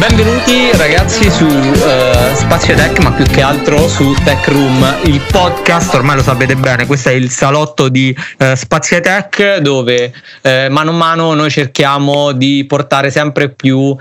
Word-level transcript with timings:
Benvenuti 0.00 0.74
ragazzi 0.78 1.30
su 1.30 1.44
uh, 1.44 2.34
Spazio 2.34 2.74
Tech, 2.74 2.98
ma 3.00 3.12
più 3.12 3.26
che 3.26 3.42
altro 3.42 3.86
su 3.86 4.14
Tech 4.24 4.48
Room, 4.48 4.96
il 5.04 5.20
podcast, 5.30 5.92
ormai 5.92 6.16
lo 6.16 6.22
sapete 6.22 6.56
bene, 6.56 6.86
questo 6.86 7.10
è 7.10 7.12
il 7.12 7.28
salotto 7.28 7.90
di 7.90 8.16
uh, 8.38 8.54
Spazio 8.54 8.98
Tech 9.00 9.58
dove 9.58 10.10
uh, 10.40 10.72
mano 10.72 10.92
a 10.92 10.94
mano 10.94 11.34
noi 11.34 11.50
cerchiamo 11.50 12.32
di 12.32 12.64
portare 12.66 13.10
sempre 13.10 13.50
più 13.50 13.94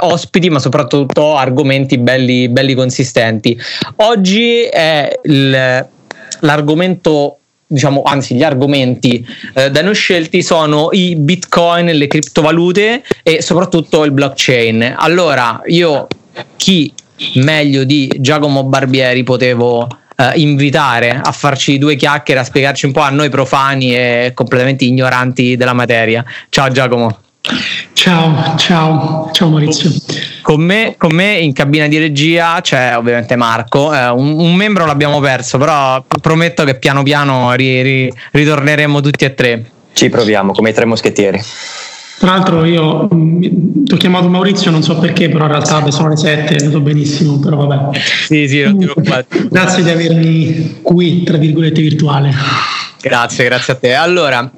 ospiti, 0.00 0.50
ma 0.50 0.58
soprattutto 0.58 1.34
argomenti 1.34 1.96
belli, 1.96 2.50
belli 2.50 2.74
consistenti. 2.74 3.58
Oggi 3.96 4.64
è 4.64 5.18
il, 5.22 5.88
l'argomento 6.40 7.38
diciamo, 7.70 8.02
anzi 8.02 8.34
gli 8.34 8.42
argomenti 8.42 9.24
eh, 9.54 9.70
da 9.70 9.82
noi 9.82 9.94
scelti 9.94 10.42
sono 10.42 10.88
i 10.92 11.14
bitcoin, 11.16 11.86
le 11.86 12.06
criptovalute 12.06 13.02
e 13.22 13.42
soprattutto 13.42 14.04
il 14.04 14.10
blockchain. 14.10 14.94
Allora, 14.96 15.60
io 15.66 16.06
chi 16.56 16.92
meglio 17.34 17.84
di 17.84 18.10
Giacomo 18.18 18.64
Barbieri 18.64 19.22
potevo 19.22 19.86
eh, 20.16 20.32
invitare 20.40 21.20
a 21.22 21.30
farci 21.30 21.78
due 21.78 21.94
chiacchiere, 21.96 22.40
a 22.40 22.44
spiegarci 22.44 22.86
un 22.86 22.92
po' 22.92 23.00
a 23.00 23.10
noi 23.10 23.28
profani 23.28 23.94
e 23.94 24.32
completamente 24.34 24.84
ignoranti 24.84 25.56
della 25.56 25.74
materia. 25.74 26.24
Ciao 26.48 26.70
Giacomo. 26.70 27.27
Ciao, 27.92 28.56
ciao, 28.56 29.30
ciao 29.32 29.48
Maurizio. 29.48 29.90
Con 30.42 30.62
me, 30.62 30.94
con 30.96 31.14
me, 31.14 31.38
in 31.38 31.52
cabina 31.52 31.88
di 31.88 31.98
regia 31.98 32.60
c'è 32.60 32.96
ovviamente 32.96 33.36
Marco, 33.36 33.92
eh, 33.92 34.08
un, 34.08 34.38
un, 34.38 34.54
membro 34.54 34.86
l'abbiamo 34.86 35.20
perso, 35.20 35.58
però 35.58 36.02
prometto 36.20 36.64
che 36.64 36.78
piano 36.78 37.02
piano 37.02 37.52
ri, 37.54 37.82
ri, 37.82 38.12
ritorneremo 38.32 39.00
tutti 39.00 39.24
e 39.24 39.34
tre. 39.34 39.64
Ci 39.92 40.08
proviamo, 40.10 40.52
come 40.52 40.70
i 40.70 40.72
tre 40.72 40.84
moschettieri. 40.84 41.40
Tra 42.18 42.32
l'altro 42.32 42.64
io 42.64 43.08
mm, 43.12 43.84
ti 43.84 43.94
ho 43.94 43.96
chiamato 43.96 44.28
Maurizio, 44.28 44.70
non 44.70 44.82
so 44.82 44.98
perché, 44.98 45.28
però 45.28 45.44
in 45.44 45.50
realtà 45.50 45.90
sono 45.90 46.08
le 46.08 46.16
sette, 46.16 46.64
lo 46.64 46.70
so 46.70 46.80
benissimo, 46.80 47.38
però 47.38 47.66
vabbè. 47.66 47.98
Sì, 48.26 48.48
sì, 48.48 48.62
non 48.62 48.78
ti 48.78 48.88
Grazie 49.48 49.82
di 49.82 49.90
avermi 49.90 50.78
qui, 50.82 51.22
tra 51.22 51.36
virgolette, 51.36 51.80
virtuale. 51.80 52.32
Grazie, 53.00 53.44
grazie 53.44 53.72
a 53.72 53.76
te. 53.76 53.94
Allora, 53.94 54.50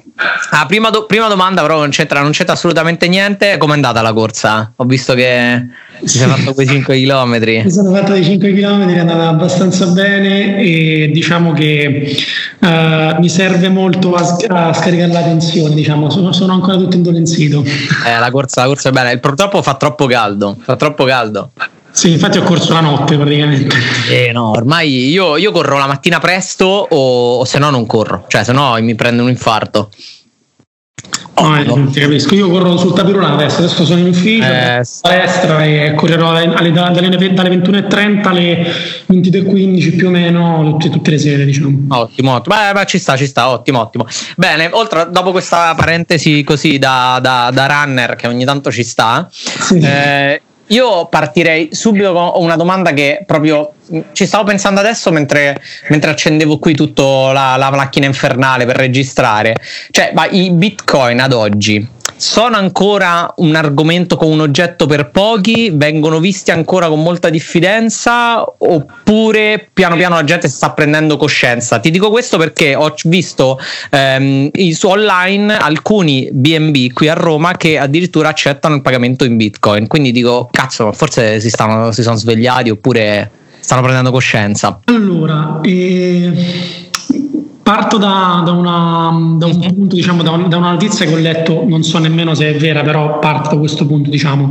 Ah, 0.51 0.65
prima, 0.65 0.89
do- 0.89 1.05
prima, 1.05 1.27
domanda, 1.27 1.61
però 1.61 1.79
non 1.79 1.89
c'entra, 1.89 2.21
non 2.21 2.31
c'entra 2.31 2.53
assolutamente 2.53 3.07
niente. 3.07 3.57
Com'è 3.57 3.73
andata 3.73 4.01
la 4.01 4.13
corsa? 4.13 4.73
Ho 4.75 4.85
visto 4.85 5.13
che 5.13 5.67
ti 5.99 6.07
sei 6.07 6.27
fatto 6.27 6.53
quei 6.53 6.67
5 6.67 7.01
km. 7.01 7.39
Mi 7.63 7.71
sono 7.71 7.91
fatto 7.93 8.11
dei 8.13 8.23
5 8.23 8.53
km, 8.53 8.87
è 8.89 8.99
andata 8.99 9.27
abbastanza 9.27 9.85
bene 9.87 10.59
e 10.59 11.09
diciamo 11.13 11.53
che 11.53 12.15
uh, 12.59 13.19
mi 13.19 13.29
serve 13.29 13.69
molto 13.69 14.13
a, 14.13 14.37
a, 14.47 14.73
scaricare 14.73 15.11
la 15.11 15.23
tensione. 15.23 15.73
Diciamo. 15.73 16.09
Sono, 16.09 16.31
sono 16.31 16.53
ancora 16.53 16.77
tutto 16.77 16.95
indolenzito. 16.95 17.63
Eh, 17.63 18.19
la 18.19 18.31
corsa, 18.31 18.61
la 18.61 18.67
corsa 18.67 18.89
è 18.89 18.91
bella. 18.91 19.17
Purtroppo 19.17 19.61
fa 19.61 19.75
troppo 19.75 20.05
caldo. 20.05 20.57
Fa 20.61 20.75
troppo 20.75 21.05
caldo. 21.05 21.51
Sì, 21.91 22.11
infatti 22.11 22.37
ho 22.37 22.43
corso 22.43 22.73
la 22.73 22.79
notte 22.79 23.17
praticamente. 23.17 23.75
Eh 24.09 24.31
no, 24.31 24.51
ormai 24.51 25.09
io, 25.09 25.37
io 25.37 25.51
corro 25.51 25.77
la 25.77 25.87
mattina 25.87 26.19
presto 26.19 26.65
o, 26.65 27.39
o 27.39 27.45
se 27.45 27.59
no 27.59 27.69
non 27.69 27.85
corro, 27.85 28.25
cioè 28.27 28.43
se 28.43 28.53
no 28.53 28.75
mi 28.79 28.95
prende 28.95 29.21
un 29.21 29.29
infarto. 29.29 29.89
No, 31.35 31.57
eh, 31.57 31.63
non 31.63 31.91
ti 31.91 31.99
capisco. 31.99 32.35
Io 32.35 32.49
corro 32.49 32.77
sul 32.77 32.93
tapirulano 32.93 33.33
adesso, 33.33 33.59
adesso 33.59 33.85
sono 33.85 33.99
in 33.99 34.07
ufficio, 34.07 34.45
eh, 34.45 34.83
palestra 35.01 35.63
e 35.65 35.93
correrò 35.95 36.29
alle, 36.29 36.53
alle, 36.53 36.71
dalle, 36.71 37.09
dalle 37.33 37.49
21.30 37.57 38.27
alle 38.27 38.73
22.15 39.09 39.95
più 39.95 40.07
o 40.07 40.11
meno 40.11 40.77
tutte, 40.77 40.89
tutte 40.89 41.11
le 41.11 41.17
sere, 41.17 41.45
diciamo. 41.45 41.85
Ottimo, 41.89 42.35
ottimo. 42.35 42.55
Beh, 42.55 42.73
beh, 42.73 42.85
ci 42.85 42.99
sta, 42.99 43.17
ci 43.17 43.25
sta, 43.25 43.49
ottimo, 43.49 43.79
ottimo. 43.79 44.05
Bene, 44.35 44.69
oltre, 44.71 45.07
dopo 45.09 45.31
questa 45.31 45.73
parentesi 45.75 46.43
così 46.43 46.77
da, 46.77 47.19
da, 47.21 47.49
da 47.51 47.65
runner 47.65 48.15
che 48.15 48.27
ogni 48.27 48.45
tanto 48.45 48.71
ci 48.71 48.83
sta, 48.83 49.27
sì. 49.31 49.79
eh, 49.79 50.41
io 50.71 51.05
partirei 51.05 51.69
subito 51.71 52.13
con 52.13 52.31
una 52.35 52.55
domanda 52.55 52.91
che 52.93 53.23
proprio 53.25 53.73
mm, 53.93 53.99
ci 54.13 54.25
stavo 54.25 54.45
pensando 54.45 54.79
adesso 54.79 55.11
mentre, 55.11 55.61
mentre 55.89 56.11
accendevo 56.11 56.59
qui 56.59 56.73
tutta 56.73 57.31
la, 57.31 57.55
la, 57.57 57.71
macchina 57.71 58.05
infernale 58.05 58.65
per 58.65 58.77
registrare. 58.77 59.55
Cioè, 59.91 60.11
ma 60.13 60.27
i 60.27 60.49
bitcoin 60.51 61.19
ad 61.19 61.33
oggi 61.33 61.87
sono 62.21 62.55
ancora 62.55 63.33
un 63.37 63.55
argomento 63.55 64.15
con 64.15 64.29
un 64.29 64.41
oggetto 64.41 64.85
per 64.85 65.09
pochi, 65.09 65.71
vengono 65.73 66.19
visti 66.19 66.51
ancora 66.51 66.87
con 66.87 67.01
molta 67.01 67.29
diffidenza 67.29 68.45
oppure 68.59 69.67
piano 69.73 69.95
piano 69.95 70.13
la 70.13 70.23
gente 70.23 70.47
sta 70.47 70.69
prendendo 70.69 71.17
coscienza? 71.17 71.79
Ti 71.79 71.89
dico 71.89 72.11
questo 72.11 72.37
perché 72.37 72.75
ho 72.75 72.93
visto 73.05 73.59
ehm, 73.89 74.51
online 74.83 75.57
alcuni 75.57 76.29
BNB 76.31 76.93
qui 76.93 77.07
a 77.07 77.13
Roma 77.13 77.57
che 77.57 77.79
addirittura 77.79 78.29
accettano 78.29 78.75
il 78.75 78.83
pagamento 78.83 79.25
in 79.25 79.35
bitcoin, 79.35 79.87
quindi 79.87 80.11
dico 80.11 80.47
cazzo, 80.51 80.91
forse 80.91 81.39
si, 81.39 81.49
stanno, 81.49 81.91
si 81.91 82.03
sono 82.03 82.17
svegliati 82.17 82.69
oppure 82.69 83.31
stanno 83.59 83.81
prendendo 83.81 84.11
coscienza. 84.11 84.79
Allora, 84.85 85.59
eh 85.63 86.89
Parto 87.71 87.97
da, 87.97 88.41
da, 88.43 88.51
una, 88.51 89.37
da 89.37 89.45
un 89.45 89.55
mhm. 89.55 89.73
punto, 89.73 89.95
diciamo, 89.95 90.23
da, 90.23 90.31
un, 90.31 90.49
da, 90.49 90.57
una 90.57 90.71
notizia 90.71 91.05
che 91.05 91.13
ho 91.13 91.17
letto, 91.17 91.63
non 91.65 91.83
so 91.83 91.99
nemmeno 91.99 92.35
se 92.35 92.53
è 92.53 92.57
vera, 92.57 92.81
però 92.81 93.17
parto 93.19 93.51
da 93.51 93.55
questo 93.55 93.85
punto, 93.85 94.09
diciamo, 94.09 94.49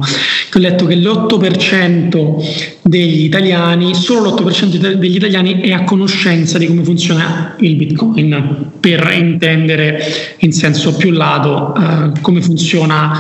che 0.49 0.57
ho 0.57 0.59
letto 0.59 0.87
che 0.87 0.97
l'8% 0.97 2.79
degli 2.81 3.25
italiani, 3.25 3.95
solo 3.95 4.31
l'8% 4.31 4.95
degli 4.95 5.17
italiani 5.17 5.61
è 5.61 5.71
a 5.73 5.85
conoscenza 5.85 6.57
di 6.57 6.67
come 6.67 6.83
funziona 6.83 7.57
il 7.59 7.77
Bitcoin, 7.77 8.71
per 8.81 9.13
intendere 9.15 10.03
in 10.39 10.53
senso 10.53 10.97
più 10.97 11.11
lato 11.11 11.75
eh, 11.75 12.13
come 12.23 12.41
funziona 12.41 13.13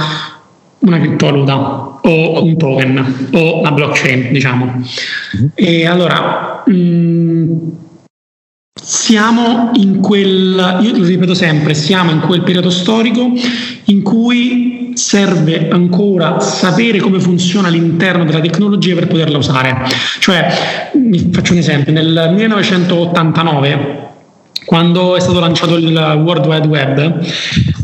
una 0.78 0.98
criptovaluta 0.98 1.98
o 2.00 2.42
un 2.42 2.56
token 2.56 3.28
o 3.32 3.58
una 3.58 3.72
blockchain, 3.72 4.32
diciamo. 4.32 4.64
Mm-hmm. 4.64 5.46
E 5.56 5.86
allora... 5.86 6.62
Mh, 6.64 6.72
mm, 6.72 7.58
siamo 8.82 9.70
in 9.74 10.00
quel, 10.00 10.78
io 10.80 10.96
lo 10.96 11.04
ripeto 11.04 11.34
sempre, 11.34 11.74
siamo 11.74 12.10
in 12.10 12.20
quel 12.20 12.42
periodo 12.42 12.70
storico 12.70 13.32
in 13.84 14.02
cui 14.02 14.92
serve 14.94 15.68
ancora 15.70 16.40
sapere 16.40 16.98
come 16.98 17.20
funziona 17.20 17.68
all'interno 17.68 18.24
della 18.24 18.40
tecnologia 18.40 18.94
per 18.94 19.06
poterla 19.06 19.38
usare. 19.38 19.84
Cioè, 20.18 20.90
faccio 21.30 21.52
un 21.52 21.58
esempio, 21.58 21.92
nel 21.92 22.32
1989 22.34 24.08
quando 24.64 25.16
è 25.16 25.20
stato 25.20 25.40
lanciato 25.40 25.76
il 25.76 25.94
World 26.22 26.46
Wide 26.46 26.68
Web, 26.68 27.24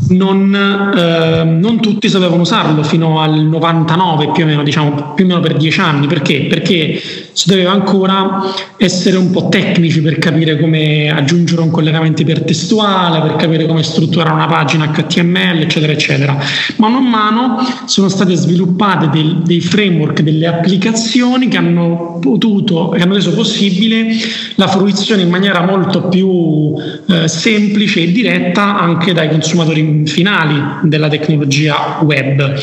non, 0.09 0.55
eh, 0.95 1.43
non, 1.43 1.81
tutti 1.81 2.07
sapevano 2.07 2.43
usarlo 2.43 2.83
fino 2.83 3.19
al 3.19 3.41
99 3.41 4.31
più 4.31 4.43
o 4.43 4.45
meno, 4.47 4.63
diciamo 4.63 5.13
più 5.13 5.25
o 5.25 5.27
meno 5.27 5.39
per 5.41 5.57
dieci 5.57 5.81
anni. 5.81 6.07
Perché? 6.07 6.45
Perché 6.45 7.01
si 7.37 7.49
doveva 7.49 7.69
ancora 7.69 8.51
essere 8.77 9.15
un 9.15 9.29
po' 9.29 9.47
tecnici 9.47 10.01
per 10.01 10.17
capire 10.17 10.59
come 10.59 11.11
aggiungere 11.11 11.61
un 11.61 11.69
collegamento 11.69 12.23
ipertestuale, 12.23 13.21
per 13.21 13.35
capire 13.35 13.67
come 13.67 13.83
strutturare 13.83 14.31
una 14.31 14.47
pagina 14.47 14.89
HTML, 14.89 15.61
eccetera, 15.61 15.91
eccetera. 15.91 16.35
Mano 16.77 16.97
a 16.97 17.01
mano 17.01 17.57
sono 17.85 18.09
state 18.09 18.33
sviluppate 18.33 19.09
dei, 19.09 19.41
dei 19.43 19.61
framework, 19.61 20.21
delle 20.21 20.47
applicazioni 20.47 21.47
che 21.47 21.57
hanno 21.57 22.17
potuto, 22.19 22.89
che 22.89 23.03
hanno 23.03 23.13
reso 23.13 23.31
possibile 23.35 24.07
la 24.55 24.67
fruizione 24.67 25.21
in 25.21 25.29
maniera 25.29 25.63
molto 25.63 26.07
più 26.07 26.73
eh, 27.07 27.27
semplice 27.27 28.01
e 28.01 28.11
diretta 28.11 28.79
anche 28.79 29.13
dai 29.13 29.29
consumatori 29.29 30.07
finali 30.07 30.59
della 30.81 31.07
tecnologia 31.07 31.99
web. 32.01 32.55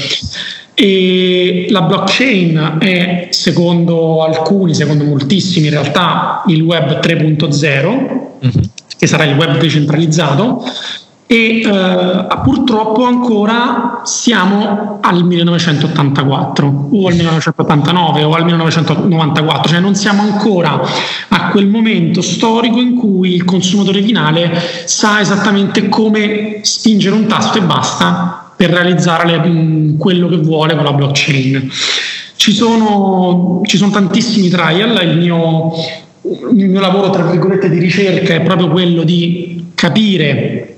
E 0.74 1.66
la 1.70 1.82
blockchain 1.82 2.78
è, 2.80 3.28
secondo 3.30 4.24
alcuni, 4.24 4.74
secondo 4.74 5.04
moltissimi 5.04 5.66
in 5.66 5.72
realtà, 5.72 6.42
il 6.48 6.62
web 6.62 7.00
3.0, 7.00 7.86
mm-hmm. 7.86 8.64
che 8.98 9.06
sarà 9.06 9.24
il 9.24 9.36
web 9.36 9.58
decentralizzato, 9.58 10.64
e 11.26 11.62
eh, 11.62 12.26
purtroppo 12.42 13.04
ancora 13.04 14.02
siamo 14.04 14.98
al 15.00 15.24
1984 15.24 16.88
o 16.92 17.06
al 17.06 17.14
1989 17.14 18.22
o 18.24 18.34
al 18.34 18.44
1994, 18.44 19.68
cioè 19.70 19.80
non 19.80 19.94
siamo 19.94 20.22
ancora 20.22 20.80
a 21.28 21.48
quel 21.48 21.66
momento 21.66 22.20
storico 22.20 22.78
in 22.78 22.94
cui 22.94 23.34
il 23.34 23.44
consumatore 23.44 24.02
finale 24.02 24.52
sa 24.84 25.20
esattamente 25.20 25.88
come 25.88 26.58
spingere 26.60 27.16
un 27.16 27.26
tasto 27.26 27.56
e 27.56 27.62
basta 27.62 28.43
per 28.56 28.70
realizzare 28.70 29.26
le, 29.26 29.46
mm, 29.46 29.98
quello 29.98 30.28
che 30.28 30.36
vuole 30.36 30.74
con 30.74 30.84
la 30.84 30.92
blockchain. 30.92 31.70
Ci 32.36 32.52
sono, 32.52 33.60
ci 33.64 33.76
sono 33.76 33.90
tantissimi 33.90 34.48
trial, 34.48 35.00
il 35.08 35.18
mio, 35.18 35.72
il 36.52 36.68
mio 36.68 36.80
lavoro 36.80 37.10
di 37.68 37.78
ricerca 37.78 38.34
è 38.34 38.42
proprio 38.42 38.68
quello 38.68 39.02
di 39.02 39.66
capire 39.74 40.73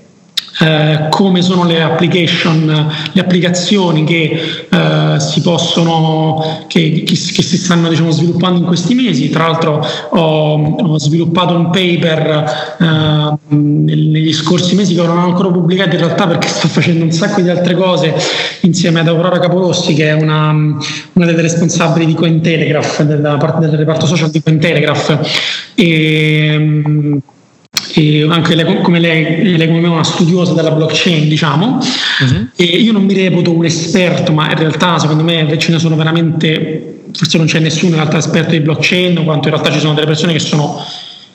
eh, 0.58 1.08
come 1.10 1.42
sono 1.42 1.64
le 1.64 1.82
application, 1.82 2.90
le 3.12 3.20
applicazioni 3.20 4.04
che 4.04 4.66
eh, 4.70 5.20
si 5.20 5.40
possono, 5.42 6.64
che, 6.66 7.02
che, 7.04 7.14
che 7.14 7.42
si 7.42 7.56
stanno 7.56 7.88
diciamo, 7.88 8.10
sviluppando 8.10 8.58
in 8.58 8.64
questi 8.64 8.94
mesi. 8.94 9.28
Tra 9.28 9.48
l'altro 9.48 9.86
ho, 10.10 10.76
ho 10.76 10.98
sviluppato 10.98 11.54
un 11.54 11.70
paper 11.70 12.76
eh, 12.80 13.54
negli 13.54 14.32
scorsi 14.32 14.74
mesi 14.74 14.94
che 14.94 15.02
non 15.02 15.18
ho 15.18 15.24
ancora 15.24 15.50
pubblicato 15.50 15.94
in 15.94 16.00
realtà 16.02 16.26
perché 16.26 16.48
sto 16.48 16.68
facendo 16.68 17.04
un 17.04 17.12
sacco 17.12 17.40
di 17.40 17.50
altre 17.50 17.74
cose 17.74 18.14
insieme 18.60 19.00
ad 19.00 19.08
Aurora 19.08 19.38
Capolossi 19.38 19.92
che 19.94 20.08
è 20.08 20.12
una, 20.12 20.50
una 20.50 21.26
delle 21.26 21.42
responsabili 21.42 22.06
di 22.06 22.14
Cointelegraph, 22.14 23.02
della 23.02 23.36
parte 23.36 23.68
del 23.68 23.78
reparto 23.78 24.06
social 24.06 24.30
di 24.30 24.42
Cointelegraph. 24.42 25.74
E, 25.74 27.20
anche 28.28 28.54
lei, 28.54 28.82
come 28.82 29.00
lei, 29.00 29.56
lei 29.56 29.66
come 29.66 29.80
me 29.80 29.86
è 29.86 29.90
una 29.90 30.04
studiosa 30.04 30.52
della 30.52 30.70
blockchain, 30.70 31.28
diciamo, 31.28 31.78
uh-huh. 31.78 32.48
e 32.54 32.64
io 32.64 32.92
non 32.92 33.04
mi 33.04 33.14
reputo 33.14 33.52
un 33.52 33.64
esperto, 33.64 34.32
ma 34.32 34.50
in 34.50 34.58
realtà 34.58 34.98
secondo 34.98 35.22
me 35.22 35.56
ce 35.58 35.72
ne 35.72 35.78
sono 35.78 35.96
veramente, 35.96 37.04
forse 37.12 37.38
non 37.38 37.46
c'è 37.46 37.58
nessuno 37.58 37.92
in 37.92 38.00
realtà 38.00 38.18
esperto 38.18 38.50
di 38.50 38.60
blockchain, 38.60 39.24
quanto 39.24 39.48
in 39.48 39.54
realtà 39.54 39.72
ci 39.72 39.78
sono 39.78 39.94
delle 39.94 40.06
persone 40.06 40.34
che 40.34 40.40
sono, 40.40 40.78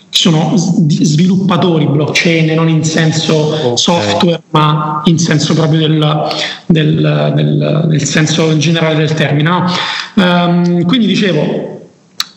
sono 0.10 0.54
sviluppatori 0.56 1.88
blockchain, 1.88 2.54
non 2.54 2.69
in 2.69 2.84
senso 2.84 3.36
okay. 3.36 3.78
software, 3.78 4.42
ma 4.52 5.02
in 5.06 5.18
senso 5.18 5.56
proprio 5.56 5.80
del, 5.80 6.28
del, 6.68 7.31
del, 7.36 7.86
del 7.88 8.04
senso 8.04 8.56
generale 8.57 8.96
del 8.98 9.14
termine. 9.16 9.50
No? 9.50 9.66
Um, 10.14 10.86
quindi 10.86 11.07
dicevo, 11.07 11.88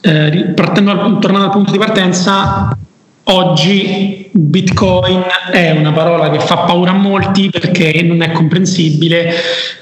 eh, 0.00 0.52
partendo, 0.54 1.18
tornando 1.18 1.46
al 1.46 1.52
punto 1.52 1.72
di 1.72 1.78
partenza, 1.78 2.74
Oggi 3.26 4.28
Bitcoin 4.32 5.24
è 5.50 5.70
una 5.70 5.92
parola 5.92 6.30
che 6.30 6.40
fa 6.40 6.58
paura 6.58 6.90
a 6.90 6.94
molti 6.94 7.48
perché 7.48 8.02
non 8.02 8.20
è 8.20 8.30
comprensibile. 8.32 9.32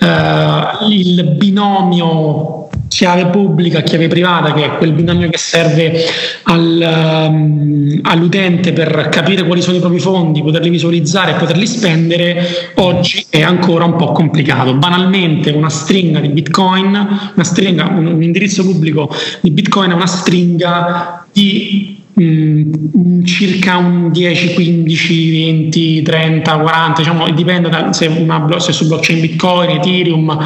Uh, 0.00 0.88
il 0.88 1.24
binomio 1.36 2.68
chiave 2.86 3.26
pubblica, 3.26 3.80
chiave 3.80 4.06
privata, 4.06 4.52
che 4.52 4.64
è 4.64 4.76
quel 4.76 4.92
binomio 4.92 5.28
che 5.28 5.38
serve 5.38 6.04
al, 6.44 7.26
um, 7.28 7.98
all'utente 8.02 8.72
per 8.72 9.08
capire 9.10 9.44
quali 9.44 9.62
sono 9.62 9.78
i 9.78 9.80
propri 9.80 9.98
fondi, 9.98 10.42
poterli 10.42 10.68
visualizzare 10.68 11.32
e 11.32 11.34
poterli 11.34 11.66
spendere, 11.66 12.72
oggi 12.76 13.26
è 13.28 13.42
ancora 13.42 13.84
un 13.86 13.96
po' 13.96 14.12
complicato. 14.12 14.74
Banalmente 14.74 15.50
una 15.50 15.70
stringa 15.70 16.20
di 16.20 16.28
Bitcoin, 16.28 17.32
stringa, 17.40 17.88
un, 17.88 18.06
un 18.06 18.22
indirizzo 18.22 18.62
pubblico 18.62 19.12
di 19.40 19.50
Bitcoin 19.50 19.90
è 19.90 19.94
una 19.94 20.06
stringa 20.06 21.26
di 21.32 21.91
Mm, 22.20 23.24
circa 23.24 23.78
un 23.78 24.12
10, 24.12 24.52
15, 24.52 25.30
20, 25.30 26.02
30, 26.02 26.58
40, 26.58 26.98
diciamo, 26.98 27.30
dipende 27.30 27.70
da 27.70 27.92
se, 27.94 28.06
una, 28.06 28.46
se 28.60 28.72
su 28.72 28.86
blockchain 28.86 29.20
Bitcoin, 29.20 29.70
Ethereum 29.70 30.38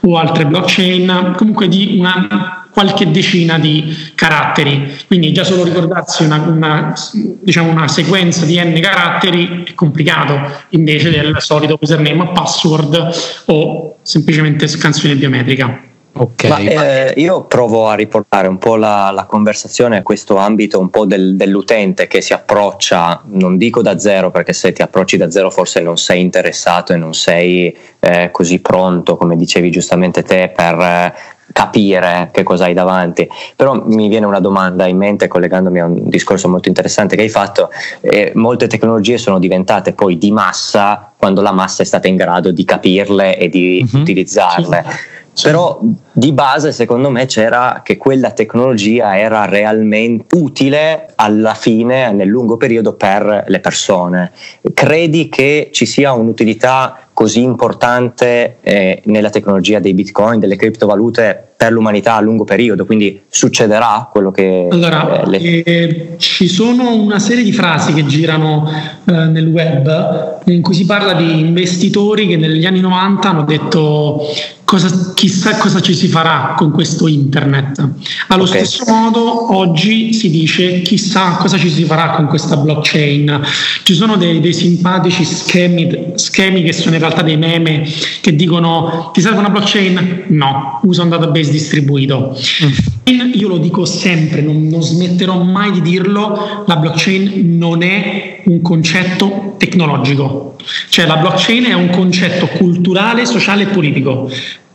o 0.00 0.18
altre 0.18 0.44
blockchain, 0.44 1.32
comunque 1.36 1.68
di 1.68 1.96
una 1.98 2.64
qualche 2.70 3.10
decina 3.10 3.58
di 3.58 4.10
caratteri. 4.14 4.96
Quindi 5.06 5.32
già 5.32 5.44
solo 5.44 5.64
ricordarsi 5.64 6.24
una, 6.24 6.36
una, 6.40 6.94
diciamo 7.40 7.70
una 7.70 7.88
sequenza 7.88 8.44
di 8.44 8.60
n 8.60 8.78
caratteri 8.80 9.62
è 9.64 9.74
complicato 9.74 10.38
invece 10.70 11.08
del 11.10 11.36
solito 11.38 11.78
username 11.80 12.32
password 12.32 13.44
o 13.46 13.96
semplicemente 14.02 14.66
scansione 14.66 15.14
biometrica. 15.14 15.92
Okay. 16.16 16.48
Ma, 16.48 16.58
eh, 16.58 17.14
io 17.16 17.42
provo 17.42 17.88
a 17.88 17.94
riportare 17.94 18.46
un 18.46 18.56
po' 18.58 18.76
la, 18.76 19.10
la 19.10 19.24
conversazione 19.24 19.96
a 19.96 20.02
questo 20.02 20.36
ambito 20.36 20.78
un 20.78 20.88
po' 20.88 21.06
del, 21.06 21.34
dell'utente 21.34 22.06
che 22.06 22.20
si 22.20 22.32
approccia, 22.32 23.22
non 23.24 23.56
dico 23.56 23.82
da 23.82 23.98
zero 23.98 24.30
perché 24.30 24.52
se 24.52 24.72
ti 24.72 24.80
approcci 24.80 25.16
da 25.16 25.28
zero 25.28 25.50
forse 25.50 25.80
non 25.80 25.96
sei 25.98 26.20
interessato 26.20 26.92
e 26.92 26.96
non 26.96 27.14
sei 27.14 27.76
eh, 27.98 28.30
così 28.30 28.60
pronto, 28.60 29.16
come 29.16 29.36
dicevi 29.36 29.72
giustamente 29.72 30.22
te, 30.22 30.52
per 30.54 30.78
eh, 30.78 31.14
capire 31.52 32.30
che 32.32 32.44
cosa 32.44 32.66
hai 32.66 32.74
davanti. 32.74 33.28
Però 33.56 33.82
mi 33.84 34.06
viene 34.06 34.26
una 34.26 34.40
domanda 34.40 34.86
in 34.86 34.96
mente 34.96 35.26
collegandomi 35.26 35.80
a 35.80 35.86
un 35.86 36.08
discorso 36.08 36.48
molto 36.48 36.68
interessante 36.68 37.16
che 37.16 37.22
hai 37.22 37.28
fatto. 37.28 37.70
Eh, 38.00 38.30
molte 38.36 38.68
tecnologie 38.68 39.18
sono 39.18 39.40
diventate 39.40 39.94
poi 39.94 40.16
di 40.16 40.30
massa 40.30 41.10
quando 41.16 41.42
la 41.42 41.52
massa 41.52 41.82
è 41.82 41.86
stata 41.86 42.06
in 42.06 42.14
grado 42.14 42.52
di 42.52 42.64
capirle 42.64 43.36
e 43.36 43.48
di 43.48 43.84
mm-hmm. 43.84 44.00
utilizzarle. 44.00 44.84
Sì 44.86 45.12
però 45.42 45.80
di 46.12 46.32
base 46.32 46.72
secondo 46.72 47.10
me 47.10 47.26
c'era 47.26 47.82
che 47.84 47.96
quella 47.96 48.30
tecnologia 48.30 49.18
era 49.18 49.44
realmente 49.46 50.36
utile 50.36 51.12
alla 51.16 51.54
fine, 51.54 52.12
nel 52.12 52.28
lungo 52.28 52.56
periodo, 52.56 52.94
per 52.94 53.44
le 53.46 53.60
persone. 53.60 54.32
Credi 54.72 55.28
che 55.28 55.70
ci 55.72 55.86
sia 55.86 56.12
un'utilità 56.12 57.06
così 57.12 57.42
importante 57.42 58.56
eh, 58.60 59.00
nella 59.04 59.30
tecnologia 59.30 59.78
dei 59.78 59.94
bitcoin, 59.94 60.40
delle 60.40 60.56
criptovalute 60.56 61.53
per 61.64 61.72
l'umanità 61.72 62.16
a 62.16 62.20
lungo 62.20 62.44
periodo, 62.44 62.84
quindi 62.84 63.22
succederà 63.28 64.08
quello 64.12 64.30
che... 64.30 64.68
Allora, 64.70 65.22
eh, 65.22 65.28
le... 65.28 65.62
eh, 65.62 66.14
ci 66.18 66.46
sono 66.46 66.94
una 66.94 67.18
serie 67.18 67.42
di 67.42 67.52
frasi 67.52 67.94
che 67.94 68.04
girano 68.04 68.70
eh, 69.06 69.12
nel 69.12 69.46
web 69.46 70.42
in 70.46 70.60
cui 70.60 70.74
si 70.74 70.84
parla 70.84 71.14
di 71.14 71.40
investitori 71.40 72.26
che 72.26 72.36
negli 72.36 72.66
anni 72.66 72.80
90 72.80 73.28
hanno 73.30 73.44
detto 73.44 74.28
cosa, 74.64 75.12
chissà 75.14 75.56
cosa 75.56 75.80
ci 75.80 75.94
si 75.94 76.08
farà 76.08 76.54
con 76.56 76.70
questo 76.70 77.06
internet. 77.06 77.88
Allo 78.28 78.44
okay. 78.44 78.64
stesso 78.64 78.84
modo 78.92 79.54
oggi 79.54 80.12
si 80.12 80.30
dice 80.30 80.82
chissà 80.82 81.36
cosa 81.36 81.56
ci 81.56 81.70
si 81.70 81.84
farà 81.84 82.10
con 82.10 82.26
questa 82.26 82.56
blockchain. 82.56 83.40
Ci 83.82 83.94
sono 83.94 84.16
dei, 84.16 84.40
dei 84.40 84.52
simpatici 84.52 85.24
schemi, 85.24 86.12
schemi 86.16 86.62
che 86.62 86.72
sono 86.72 86.94
in 86.94 87.00
realtà 87.00 87.22
dei 87.22 87.36
meme 87.36 87.86
che 88.20 88.34
dicono 88.34 89.10
ti 89.12 89.20
serve 89.20 89.38
una 89.38 89.50
blockchain? 89.50 90.24
No, 90.28 90.80
usa 90.82 91.02
un 91.02 91.10
database 91.10 91.50
distribuito. 91.54 92.36
Mm. 92.64 93.32
Io 93.34 93.48
lo 93.48 93.58
dico 93.58 93.84
sempre, 93.84 94.40
non, 94.40 94.66
non 94.66 94.82
smetterò 94.82 95.42
mai 95.42 95.70
di 95.70 95.80
dirlo, 95.80 96.64
la 96.66 96.76
blockchain 96.76 97.56
non 97.56 97.82
è 97.82 98.42
un 98.44 98.60
concetto 98.60 99.54
tecnologico, 99.58 100.56
cioè 100.88 101.06
la 101.06 101.16
blockchain 101.16 101.64
è 101.64 101.74
un 101.74 101.90
concetto 101.90 102.46
culturale, 102.46 103.26
sociale 103.26 103.64
e 103.64 103.66
politico 103.66 104.30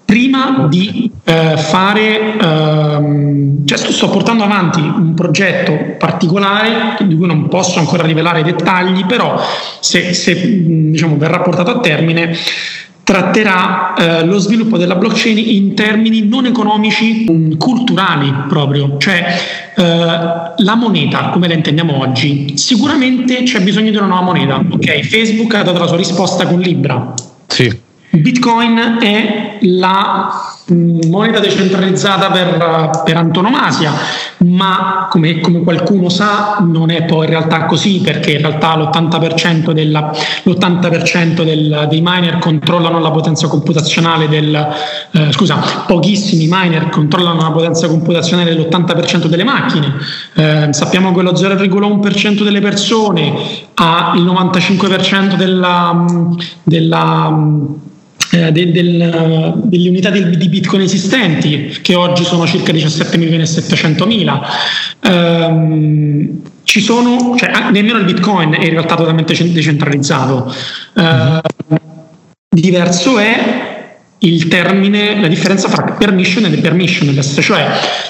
prima 0.10 0.66
di 0.68 1.12
eh, 1.24 1.56
fare, 1.56 2.36
ehm, 2.42 3.64
cioè 3.64 3.78
sto 3.78 4.10
portando 4.10 4.44
avanti 4.44 4.80
un 4.80 5.14
progetto 5.14 5.78
particolare 6.00 6.98
di 7.02 7.16
cui 7.16 7.28
non 7.28 7.48
posso 7.48 7.78
ancora 7.78 8.08
rivelare 8.08 8.40
i 8.40 8.44
dettagli, 8.44 9.06
però 9.06 9.40
se, 9.80 10.14
se 10.14 10.64
diciamo, 10.90 11.16
verrà 11.16 11.42
portato 11.42 11.70
a 11.70 11.80
termine 11.80 12.36
tratterà 13.10 13.96
eh, 13.96 14.24
lo 14.24 14.38
sviluppo 14.38 14.78
della 14.78 14.94
blockchain 14.94 15.36
in 15.40 15.74
termini 15.74 16.28
non 16.28 16.46
economici, 16.46 17.26
mh, 17.28 17.58
culturali 17.58 18.32
proprio, 18.48 18.98
cioè 19.00 19.36
eh, 19.76 19.84
la 19.84 20.76
moneta 20.76 21.30
come 21.30 21.48
la 21.48 21.56
intendiamo 21.56 21.98
oggi, 21.98 22.56
sicuramente 22.56 23.42
c'è 23.42 23.62
bisogno 23.62 23.90
di 23.90 23.98
una 23.98 24.06
nuova 24.06 24.22
moneta, 24.22 24.64
ok? 24.64 25.00
Facebook 25.00 25.56
ha 25.56 25.64
dato 25.64 25.80
la 25.80 25.88
sua 25.88 25.98
risposta 25.98 26.46
con 26.46 26.60
Libra. 26.60 27.16
Sì 27.48 27.88
Bitcoin 28.12 28.98
è 29.00 29.58
la 29.62 30.30
mm, 30.32 30.49
moneta 30.70 31.40
decentralizzata 31.40 32.30
per, 32.30 32.90
per 33.04 33.18
antonomasia, 33.18 33.92
ma 34.40 35.08
come, 35.10 35.40
come, 35.40 35.62
qualcuno 35.64 36.10
sa 36.10 36.58
non 36.62 36.92
è 36.92 37.04
poi 37.04 37.26
in 37.26 37.32
realtà 37.32 37.66
così 37.66 38.02
perché 38.02 38.34
in 38.34 38.42
realtà 38.42 38.76
l'80%, 38.76 39.72
della, 39.72 40.12
l'80% 40.44 41.44
del, 41.44 41.88
dei 41.90 42.02
miner 42.04 42.38
controllano 42.38 43.00
la 43.00 43.12
potenza 43.12 43.48
computazionale 43.48 44.28
del, 44.28 44.68
eh, 45.12 45.32
scusa, 45.32 45.84
pochissimi 45.88 46.48
miner 46.50 46.90
controllano 46.90 47.42
la 47.42 47.52
potenza 47.52 47.88
computazionale 47.88 48.56
dell'80% 48.56 49.26
delle 49.26 49.44
macchine, 49.44 49.96
eh, 50.36 50.68
sappiamo 50.72 51.14
che 51.14 51.22
lo 51.22 51.34
0,1% 51.34 52.44
delle 52.44 52.62
persone 52.62 53.34
ha 53.76 54.14
il 54.16 54.24
95% 54.24 55.36
della, 55.36 56.06
della 56.64 57.88
eh, 58.32 58.52
del, 58.52 58.72
del, 58.72 59.54
delle 59.66 59.90
unità 59.90 60.10
di, 60.10 60.38
di, 60.38 60.50
Bitcoin 60.50 60.82
esistenti, 60.82 61.80
che 61.82 61.96
oggi 61.96 62.24
sono 62.24 62.46
circa 62.46 62.72
17 62.72 63.18
milioni 63.18 63.44
e 63.44 63.46
700 63.46 64.06
mila. 64.06 64.42
Ehm, 65.02 66.42
ci 66.64 66.82
sono, 66.82 67.36
cioè, 67.36 67.52
nemmeno 67.72 67.98
il 67.98 68.06
Bitcoin 68.06 68.54
è 68.54 68.64
in 68.64 68.72
realtà 68.72 68.96
totalmente 68.96 69.34
decentralizzato. 69.52 70.54
Eh, 70.96 71.42
diverso 72.50 73.18
è 73.18 73.68
il 74.20 74.48
termine, 74.48 75.20
la 75.20 75.28
differenza 75.28 75.70
fra 75.70 75.96
permission 75.98 76.46
e 76.46 76.58
permissionless, 76.58 77.40
cioè 77.42 77.64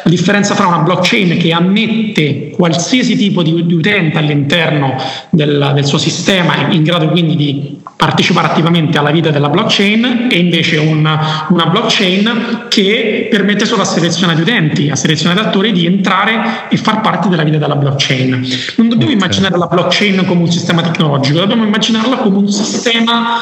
la 0.04 0.10
differenza 0.10 0.56
fra 0.56 0.68
una 0.68 0.80
blockchain 0.80 1.38
che 1.38 1.52
ammette 1.52 2.50
qualsiasi 2.50 3.16
tipo 3.16 3.44
di, 3.44 3.66
di 3.66 3.74
utente 3.74 4.18
all'interno 4.18 4.96
del, 5.30 5.72
del, 5.76 5.86
suo 5.86 6.00
sistema, 6.00 6.68
in 6.72 6.84
grado 6.84 7.10
quindi 7.10 7.36
di 7.36 7.79
partecipare 8.00 8.48
attivamente 8.48 8.98
alla 8.98 9.12
vita 9.12 9.30
della 9.30 9.50
blockchain, 9.50 10.30
e 10.32 10.38
invece 10.38 10.78
una, 10.78 11.48
una 11.50 11.66
blockchain 11.66 12.68
che 12.70 13.28
permette 13.30 13.66
solo 13.66 13.82
a 13.82 13.86
selezionati 13.86 14.40
utenti, 14.40 14.90
a 14.90 14.96
selezionati 14.96 15.40
attori 15.42 15.74
di 15.74 15.86
entrare 15.86 16.70
e 16.70 16.78
far 16.78 17.02
parte 17.02 17.28
della 17.28 17.44
vita 17.44 17.58
della 17.58 17.76
blockchain. 17.76 18.30
Non 18.78 18.88
dobbiamo 18.88 19.12
okay. 19.12 19.16
immaginare 19.16 19.58
la 19.58 19.66
blockchain 19.66 20.26
come 20.26 20.44
un 20.44 20.50
sistema 20.50 20.82
tecnologico, 20.82 21.40
dobbiamo 21.40 21.66
immaginarla 21.66 22.16
come 22.20 22.38
un 22.38 22.48
sistema 22.48 23.40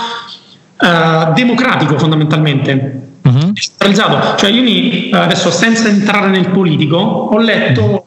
uh, 0.76 1.34
democratico 1.36 2.00
fondamentalmente. 2.00 3.02
Uh-huh. 3.26 3.54
Cioè 4.38 4.50
io 4.50 4.64
mi, 4.64 5.12
adesso 5.14 5.52
senza 5.52 5.88
entrare 5.88 6.30
nel 6.30 6.50
politico 6.50 6.98
ho 6.98 7.38
letto 7.38 7.82
profilo 7.82 8.07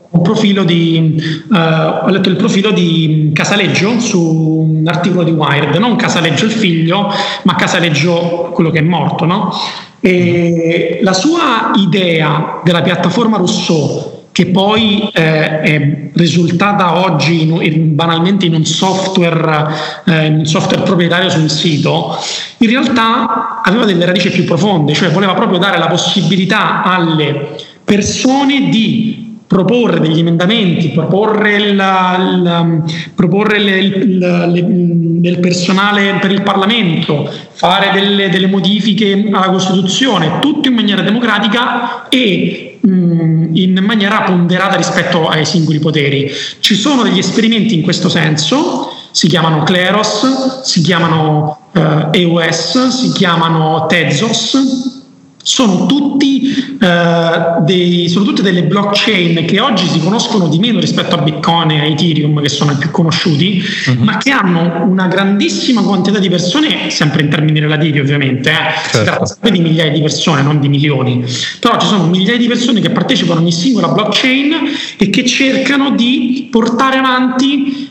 di 0.64 1.44
uh, 1.48 1.54
ho 1.54 2.08
letto 2.08 2.28
il 2.28 2.36
profilo 2.36 2.72
di 2.72 3.30
Casaleggio 3.32 4.00
su 4.00 4.20
un 4.20 4.86
articolo 4.88 5.22
di 5.22 5.30
Wired, 5.30 5.76
non 5.76 5.94
Casaleggio 5.94 6.46
il 6.46 6.50
figlio, 6.50 7.12
ma 7.44 7.54
Casaleggio 7.54 8.50
quello 8.52 8.70
che 8.70 8.80
è 8.80 8.82
morto, 8.82 9.24
no? 9.24 9.52
E 10.00 10.98
la 11.02 11.12
sua 11.12 11.72
idea 11.76 12.60
della 12.64 12.82
piattaforma 12.82 13.36
Rousseau 13.36 14.18
che 14.32 14.46
poi 14.46 15.10
eh, 15.12 15.60
è 15.60 16.10
risultata 16.14 17.04
oggi 17.04 17.42
in, 17.42 17.58
in, 17.62 17.94
banalmente 17.94 18.46
in 18.46 18.54
un, 18.54 18.64
software, 18.64 19.68
eh, 20.06 20.28
un 20.28 20.46
software 20.46 20.82
proprietario 20.82 21.28
su 21.28 21.40
un 21.40 21.48
sito, 21.48 22.16
in 22.58 22.68
realtà 22.68 23.60
aveva 23.62 23.84
delle 23.84 24.06
radici 24.06 24.30
più 24.30 24.44
profonde, 24.44 24.94
cioè 24.94 25.10
voleva 25.10 25.34
proprio 25.34 25.58
dare 25.58 25.78
la 25.78 25.88
possibilità 25.88 26.82
alle 26.82 27.56
persone 27.84 28.68
di 28.70 29.29
proporre 29.50 29.98
degli 29.98 30.20
emendamenti, 30.20 30.90
proporre, 30.90 31.56
il, 31.56 31.72
il, 31.72 32.82
proporre 33.16 33.58
le, 33.58 33.78
il, 33.80 35.18
del 35.20 35.40
personale 35.40 36.18
per 36.20 36.30
il 36.30 36.42
Parlamento, 36.42 37.28
fare 37.50 37.90
delle, 37.92 38.28
delle, 38.28 38.46
modifiche 38.46 39.28
alla 39.32 39.50
Costituzione, 39.50 40.38
tutto 40.38 40.68
in 40.68 40.74
maniera 40.74 41.02
democratica 41.02 42.08
e 42.08 42.78
mh, 42.80 43.48
in 43.54 43.82
maniera 43.84 44.20
ponderata 44.20 44.76
rispetto 44.76 45.26
ai 45.26 45.44
singoli 45.44 45.80
poteri. 45.80 46.30
Ci 46.60 46.76
sono 46.76 47.02
degli 47.02 47.18
esperimenti 47.18 47.74
in 47.74 47.82
questo 47.82 48.08
senso, 48.08 48.92
si 49.10 49.26
chiamano 49.26 49.64
Kleros, 49.64 50.60
si 50.62 50.80
chiamano 50.80 51.58
eh, 51.72 52.20
EOS, 52.20 52.86
si 52.86 53.10
chiamano 53.10 53.86
Tezos 53.88 54.99
sono, 55.42 55.86
tutti, 55.86 56.76
eh, 56.80 57.62
dei, 57.64 58.08
sono 58.08 58.24
tutte 58.24 58.42
delle 58.42 58.64
blockchain 58.64 59.44
che 59.46 59.60
oggi 59.60 59.86
si 59.86 60.00
conoscono 60.00 60.48
di 60.48 60.58
meno 60.58 60.80
rispetto 60.80 61.14
a 61.14 61.18
Bitcoin 61.18 61.70
e 61.70 61.80
a 61.80 61.84
Ethereum, 61.84 62.40
che 62.42 62.48
sono 62.48 62.72
i 62.72 62.76
più 62.76 62.90
conosciuti, 62.90 63.62
uh-huh. 63.86 64.02
ma 64.02 64.18
che 64.18 64.30
hanno 64.30 64.84
una 64.86 65.06
grandissima 65.06 65.82
quantità 65.82 66.18
di 66.18 66.28
persone, 66.28 66.90
sempre 66.90 67.22
in 67.22 67.28
termini 67.28 67.60
relativi 67.60 68.00
ovviamente, 68.00 68.50
eh. 68.50 68.54
certo. 68.54 68.98
si 68.98 69.04
tratta 69.04 69.26
sempre 69.26 69.50
di 69.50 69.60
migliaia 69.60 69.90
di 69.90 70.00
persone, 70.00 70.42
non 70.42 70.60
di 70.60 70.68
milioni, 70.68 71.24
però 71.58 71.78
ci 71.78 71.86
sono 71.86 72.06
migliaia 72.06 72.38
di 72.38 72.46
persone 72.46 72.80
che 72.80 72.90
partecipano 72.90 73.38
a 73.38 73.42
ogni 73.42 73.52
singola 73.52 73.88
blockchain 73.88 74.54
e 74.98 75.10
che 75.10 75.24
cercano 75.24 75.90
di 75.90 76.48
portare 76.50 76.98
avanti 76.98 77.89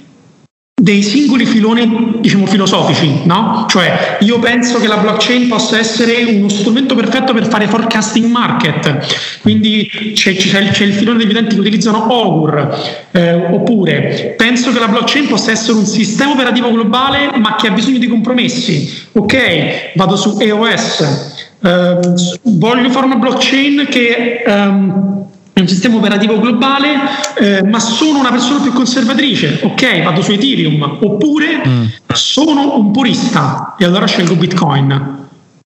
dei 0.79 1.03
singoli 1.03 1.45
filoni 1.45 2.17
diciamo 2.19 2.45
filosofici, 2.45 3.21
no? 3.25 3.65
Cioè 3.67 4.17
io 4.21 4.39
penso 4.39 4.79
che 4.79 4.87
la 4.87 4.97
blockchain 4.97 5.47
possa 5.47 5.77
essere 5.77 6.23
uno 6.23 6.47
strumento 6.49 6.95
perfetto 6.95 7.33
per 7.33 7.47
fare 7.47 7.67
forecasting 7.67 8.25
market, 8.31 9.39
quindi 9.41 10.13
c'è, 10.13 10.35
c'è, 10.35 10.69
c'è 10.69 10.83
il 10.85 10.93
filone 10.93 11.17
degli 11.17 11.29
utenti 11.29 11.55
che 11.55 11.61
utilizzano 11.61 12.07
Augur, 12.09 13.07
eh, 13.11 13.33
oppure 13.33 14.35
penso 14.37 14.71
che 14.71 14.79
la 14.79 14.87
blockchain 14.87 15.27
possa 15.27 15.51
essere 15.51 15.77
un 15.77 15.85
sistema 15.85 16.31
operativo 16.31 16.71
globale 16.71 17.31
ma 17.35 17.55
che 17.55 17.67
ha 17.67 17.71
bisogno 17.71 17.97
di 17.97 18.07
compromessi, 18.07 19.07
ok, 19.11 19.91
vado 19.95 20.15
su 20.15 20.37
EOS, 20.39 21.47
eh, 21.61 21.97
voglio 22.43 22.89
fare 22.89 23.05
una 23.05 23.15
blockchain 23.15 23.87
che... 23.89 25.17
Um, 25.59 25.61
un 25.61 25.67
sistema 25.67 25.97
operativo 25.97 26.39
globale, 26.39 26.95
eh, 27.37 27.63
ma 27.63 27.79
sono 27.79 28.19
una 28.19 28.31
persona 28.31 28.61
più 28.61 28.71
conservatrice, 28.71 29.59
ok, 29.63 30.03
vado 30.03 30.21
su 30.21 30.31
Ethereum, 30.31 30.97
oppure 31.01 31.61
mm. 31.65 31.85
sono 32.13 32.77
un 32.77 32.91
purista 32.91 33.75
e 33.77 33.85
allora 33.85 34.05
scelgo 34.05 34.35
Bitcoin. 34.35 35.27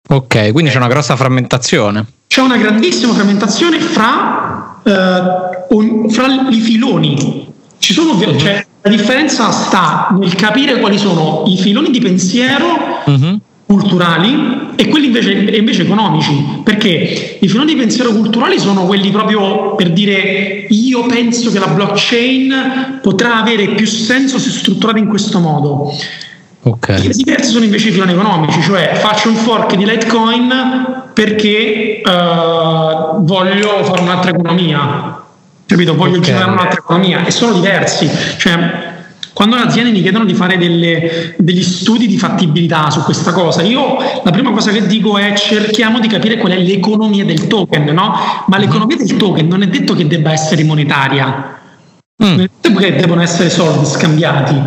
Ok, 0.09 0.53
quindi 0.53 0.71
c'è 0.71 0.77
una 0.77 0.89
grossa 0.89 1.17
frammentazione. 1.17 2.05
C'è 2.27 2.41
una 2.41 2.57
grandissima 2.57 3.13
frammentazione 3.15 3.79
fra, 3.79 4.81
eh, 4.83 5.75
un, 5.75 6.11
fra 6.11 6.27
i 6.51 6.61
filoni. 6.61 7.53
Ci 7.79 7.93
sono, 7.93 8.15
mm-hmm. 8.15 8.39
cioè, 8.39 8.67
la 8.83 8.91
differenza 8.91 9.51
sta 9.51 10.09
nel 10.19 10.35
capire 10.35 10.79
quali 10.81 10.99
sono 10.99 11.45
i 11.47 11.57
filoni 11.57 11.91
di 11.91 12.01
pensiero 12.01 13.03
mm-hmm 13.09 13.37
culturali 13.67 14.73
e 14.77 14.89
quelli 14.89 15.07
invece, 15.07 15.33
invece, 15.33 15.83
economici, 15.83 16.61
perché 16.63 17.39
i 17.41 17.49
filoni 17.49 17.73
di 17.73 17.79
pensiero 17.79 18.11
culturali 18.11 18.59
sono 18.59 18.85
quelli 18.85 19.11
proprio 19.11 19.75
per 19.75 19.93
dire 19.93 20.67
io 20.69 21.07
penso 21.07 21.51
che 21.51 21.59
la 21.59 21.69
blockchain 21.69 23.01
potrà 23.01 23.41
avere 23.41 23.69
più 23.69 23.87
senso 23.87 24.39
se 24.39 24.51
strutturata 24.51 24.99
in 24.99 25.09
questo 25.09 25.39
modo. 25.39 25.93
Okay. 26.67 27.05
I 27.05 27.09
diversi 27.09 27.51
sono 27.51 27.65
invece 27.65 27.89
i 27.89 27.93
filoni 27.93 28.13
economici, 28.13 28.63
cioè 28.63 28.93
faccio 28.95 29.29
un 29.29 29.37
fork 29.37 29.75
di 29.77 29.85
Litecoin 29.85 31.11
perché 31.13 32.01
uh, 32.03 33.23
voglio 33.23 33.85
fare 33.85 34.01
un'altra 34.01 34.31
economia, 34.31 35.23
capito? 35.67 35.95
Voglio 35.95 36.19
okay. 36.19 36.25
generare 36.25 36.51
un'altra 36.53 36.79
economia 36.79 37.25
e 37.25 37.31
sono 37.31 37.53
diversi. 37.53 38.11
Cioè, 38.39 38.94
quando 39.45 39.63
le 39.63 39.69
aziende 39.69 39.91
mi 39.91 40.01
chiedono 40.01 40.25
di 40.25 40.33
fare 40.33 40.57
delle, 40.57 41.35
degli 41.37 41.63
studi 41.63 42.07
di 42.07 42.17
fattibilità 42.17 42.89
su 42.89 43.03
questa 43.03 43.33
cosa, 43.33 43.61
io 43.61 43.99
la 44.23 44.31
prima 44.31 44.51
cosa 44.53 44.71
che 44.71 44.87
dico 44.87 45.19
è 45.19 45.35
cerchiamo 45.35 46.01
di 46.01 46.09
capire 46.09 46.39
qual 46.39 46.53
è 46.53 46.59
l'economia 46.59 47.27
del 47.27 47.47
token, 47.47 47.85
no? 47.93 48.15
Ma 48.47 48.57
l'economia 48.57 48.97
del 48.97 49.17
token 49.17 49.47
non 49.47 49.61
è 49.61 49.67
detto 49.67 49.93
che 49.95 50.07
debba 50.07 50.33
essere 50.33 50.65
monetaria, 50.65 51.59
mm. 52.25 52.27
non 52.27 52.41
è 52.41 52.49
detto 52.59 52.79
che 52.79 52.97
devono 52.97 53.21
essere 53.21 53.51
soldi 53.51 53.85
scambiati. 53.85 54.59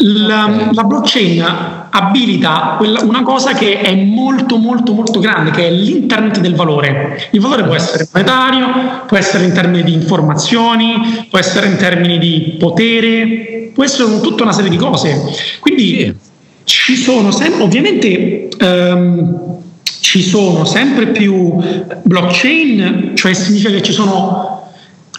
La, 0.00 0.68
la 0.72 0.84
blockchain 0.84 1.81
abilita 1.94 2.78
una 2.80 3.22
cosa 3.22 3.52
che 3.52 3.80
è 3.80 3.94
molto 3.94 4.56
molto 4.56 4.92
molto 4.94 5.20
grande, 5.20 5.50
che 5.50 5.66
è 5.66 5.70
l'internet 5.70 6.40
del 6.40 6.54
valore. 6.54 7.28
Il 7.32 7.40
valore 7.40 7.64
può 7.64 7.74
essere 7.74 8.08
monetario, 8.12 8.66
può 9.06 9.18
essere 9.18 9.44
in 9.44 9.52
termini 9.52 9.82
di 9.82 9.92
informazioni, 9.92 11.26
può 11.28 11.38
essere 11.38 11.66
in 11.66 11.76
termini 11.76 12.18
di 12.18 12.56
potere, 12.58 13.70
può 13.74 13.84
essere 13.84 14.20
tutta 14.20 14.42
una 14.42 14.52
serie 14.52 14.70
di 14.70 14.76
cose. 14.76 15.22
Quindi 15.60 15.98
sì. 15.98 16.16
ci 16.64 16.96
sono 16.96 17.30
sempre, 17.30 17.62
ovviamente, 17.62 18.48
um, 18.60 19.60
ci 20.00 20.22
sono 20.22 20.64
sempre 20.64 21.08
più 21.08 21.58
blockchain, 22.02 23.12
cioè 23.14 23.34
significa 23.34 23.70
che 23.70 23.82
ci 23.82 23.92
sono 23.92 24.61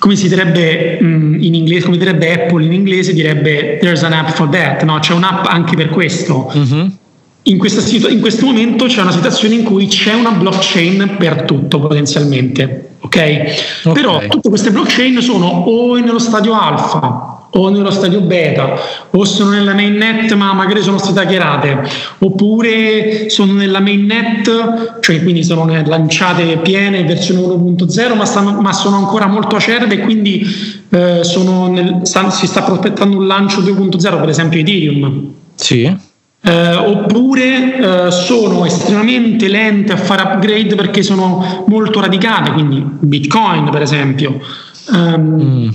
come 0.04 0.18
si 0.18 0.28
direbbe 0.28 1.00
mm, 1.02 1.42
in 1.42 1.56
inglese, 1.56 1.86
come 1.86 1.98
direbbe 1.98 2.34
Apple 2.34 2.66
in 2.66 2.74
inglese, 2.74 3.14
direbbe 3.14 3.78
there's 3.80 4.04
an 4.04 4.12
app 4.12 4.32
for 4.32 4.50
that, 4.50 4.84
no? 4.84 5.00
c'è 5.00 5.14
un'app 5.14 5.46
anche 5.46 5.78
per 5.78 5.88
questo. 5.88 6.52
Mm-hmm. 6.54 6.88
In, 7.44 7.58
questa, 7.58 8.10
in, 8.10 8.20
questo 8.20 8.46
momento 8.46 8.88
c'è 8.88 9.00
una 9.00 9.14
situazione 9.14 9.56
in 9.56 9.64
cui 9.64 9.88
c'è 9.88 10.14
una 10.14 10.32
blockchain 10.32 11.16
per 11.18 11.44
tutto 11.44 11.80
potenzialmente, 11.80 12.90
ok? 13.00 13.06
okay. 13.06 13.94
Però 13.94 14.20
tutte 14.28 14.50
queste 14.50 14.72
blockchain 14.72 15.22
sono 15.22 15.48
o 15.48 15.96
nello 15.98 16.20
stadio 16.20 16.54
alfa 16.54 17.33
o 17.56 17.70
nello 17.70 17.92
stadio 17.92 18.22
beta 18.22 18.74
o 19.12 19.26
sono 19.26 19.52
nella 19.52 19.74
mainnet 19.74 20.34
ma 20.34 20.54
magari 20.54 20.82
sono 20.82 20.98
state 20.98 21.20
hackerate 21.20 21.84
oppure 22.20 23.30
sono 23.30 23.54
nella 23.54 23.80
mainnet 23.80 25.00
cioè 25.00 25.22
quindi 25.22 25.44
sono 25.44 25.66
lanciate 25.66 26.58
piene 26.58 27.04
versione 27.04 27.42
1.0 27.42 28.16
ma, 28.16 28.26
stanno, 28.26 28.60
ma 28.60 28.74
sono 28.74 28.98
ancora 28.98 29.28
molto 29.28 29.56
acerbe 29.56 29.96
e 29.96 30.00
quindi 30.00 30.42
eh, 30.90 31.22
nel, 31.70 32.00
sta, 32.04 32.30
si 32.32 32.48
sta 32.48 32.64
prospettando 32.64 33.18
un 33.18 33.28
lancio 33.28 33.62
2.0 33.62 34.20
per 34.20 34.30
esempio 34.30 34.60
Ethereum. 34.60 35.34
Sì. 35.56 36.12
Eh, 36.46 36.76
oppure 36.76 38.08
eh, 38.08 38.12
sono 38.12 38.66
estremamente 38.66 39.48
lente 39.48 39.94
a 39.94 39.98
fare 39.98 40.24
upgrade 40.24 40.76
perché 40.76 41.02
sono 41.02 41.64
molto 41.68 42.02
radicate, 42.02 42.52
quindi 42.52 42.84
Bitcoin 43.00 43.70
per 43.70 43.82
esempio. 43.82 44.40
Um, 44.92 45.66
mm 45.66 45.70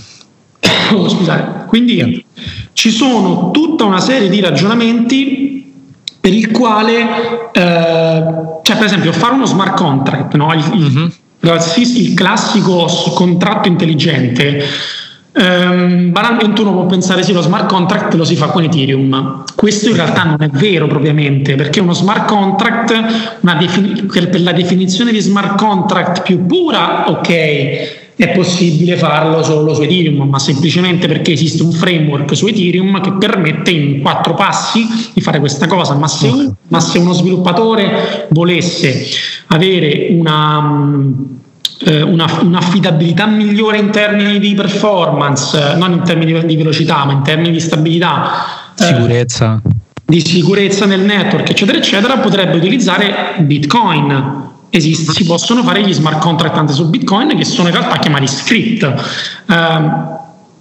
oh, 0.92 1.08
scusate, 1.10 1.66
quindi 1.66 2.24
ci 2.72 2.90
sono 2.90 3.50
tutta 3.50 3.84
una 3.84 4.00
serie 4.00 4.28
di 4.28 4.40
ragionamenti 4.40 5.72
per 6.20 6.32
il 6.32 6.50
quale, 6.50 7.50
eh, 7.52 8.24
cioè 8.62 8.76
per 8.76 8.84
esempio 8.84 9.12
fare 9.12 9.34
uno 9.34 9.46
smart 9.46 9.76
contract, 9.76 10.34
no? 10.34 10.52
il, 10.52 11.12
il, 11.40 11.96
il 11.96 12.14
classico 12.14 12.86
contratto 13.14 13.68
intelligente, 13.68 14.64
Um, 15.38 16.10
banalmente 16.10 16.62
uno 16.62 16.72
può 16.72 16.86
pensare 16.86 17.22
sì, 17.22 17.32
lo 17.32 17.42
smart 17.42 17.68
contract 17.68 18.14
lo 18.14 18.24
si 18.24 18.34
fa 18.34 18.46
con 18.46 18.64
Ethereum. 18.64 19.44
Questo 19.54 19.88
in 19.88 19.94
realtà 19.94 20.24
non 20.24 20.42
è 20.42 20.48
vero 20.48 20.88
propriamente, 20.88 21.54
perché 21.54 21.78
uno 21.78 21.92
smart 21.92 22.26
contract, 22.26 23.38
defini- 23.56 24.02
per 24.02 24.40
la 24.40 24.50
definizione 24.50 25.12
di 25.12 25.20
smart 25.20 25.56
contract 25.56 26.22
più 26.22 26.44
pura, 26.44 27.08
ok, 27.08 28.07
è 28.18 28.30
possibile 28.30 28.96
farlo 28.96 29.44
solo 29.44 29.74
su 29.74 29.82
Ethereum, 29.82 30.28
ma 30.28 30.40
semplicemente 30.40 31.06
perché 31.06 31.32
esiste 31.32 31.62
un 31.62 31.70
framework 31.70 32.36
su 32.36 32.46
Ethereum 32.48 33.00
che 33.00 33.12
permette 33.12 33.70
in 33.70 34.00
quattro 34.02 34.34
passi 34.34 34.84
di 35.14 35.20
fare 35.20 35.38
questa 35.38 35.68
cosa. 35.68 35.94
Ma 35.94 36.08
se, 36.08 36.26
un, 36.26 36.52
ma 36.66 36.80
se 36.80 36.98
uno 36.98 37.12
sviluppatore 37.12 38.26
volesse 38.30 39.06
avere 39.46 40.08
una 40.10 41.36
eh, 41.84 42.02
una, 42.02 42.26
un'affidabilità 42.42 43.26
migliore 43.26 43.78
in 43.78 43.90
termini 43.90 44.40
di 44.40 44.52
performance, 44.54 45.76
non 45.76 45.92
in 45.92 46.02
termini 46.02 46.44
di 46.44 46.56
velocità, 46.56 47.04
ma 47.04 47.12
in 47.12 47.22
termini 47.22 47.52
di 47.52 47.60
stabilità. 47.60 48.72
Eh, 48.76 48.84
sicurezza. 48.84 49.62
Eh, 49.64 49.76
di 50.04 50.26
sicurezza 50.26 50.86
nel 50.86 51.02
network, 51.02 51.50
eccetera, 51.50 51.78
eccetera, 51.78 52.16
potrebbe 52.18 52.56
utilizzare 52.56 53.36
Bitcoin. 53.38 54.47
Esiste, 54.70 55.12
si 55.12 55.24
possono 55.24 55.62
fare 55.62 55.82
gli 55.82 55.94
smart 55.94 56.18
contract 56.18 56.56
anche 56.56 56.72
su 56.72 56.88
Bitcoin 56.88 57.36
che 57.36 57.44
sono 57.44 57.68
in 57.68 57.74
realtà 57.74 57.98
chiamati 57.98 58.26
script. 58.26 58.82
Eh, 59.46 60.16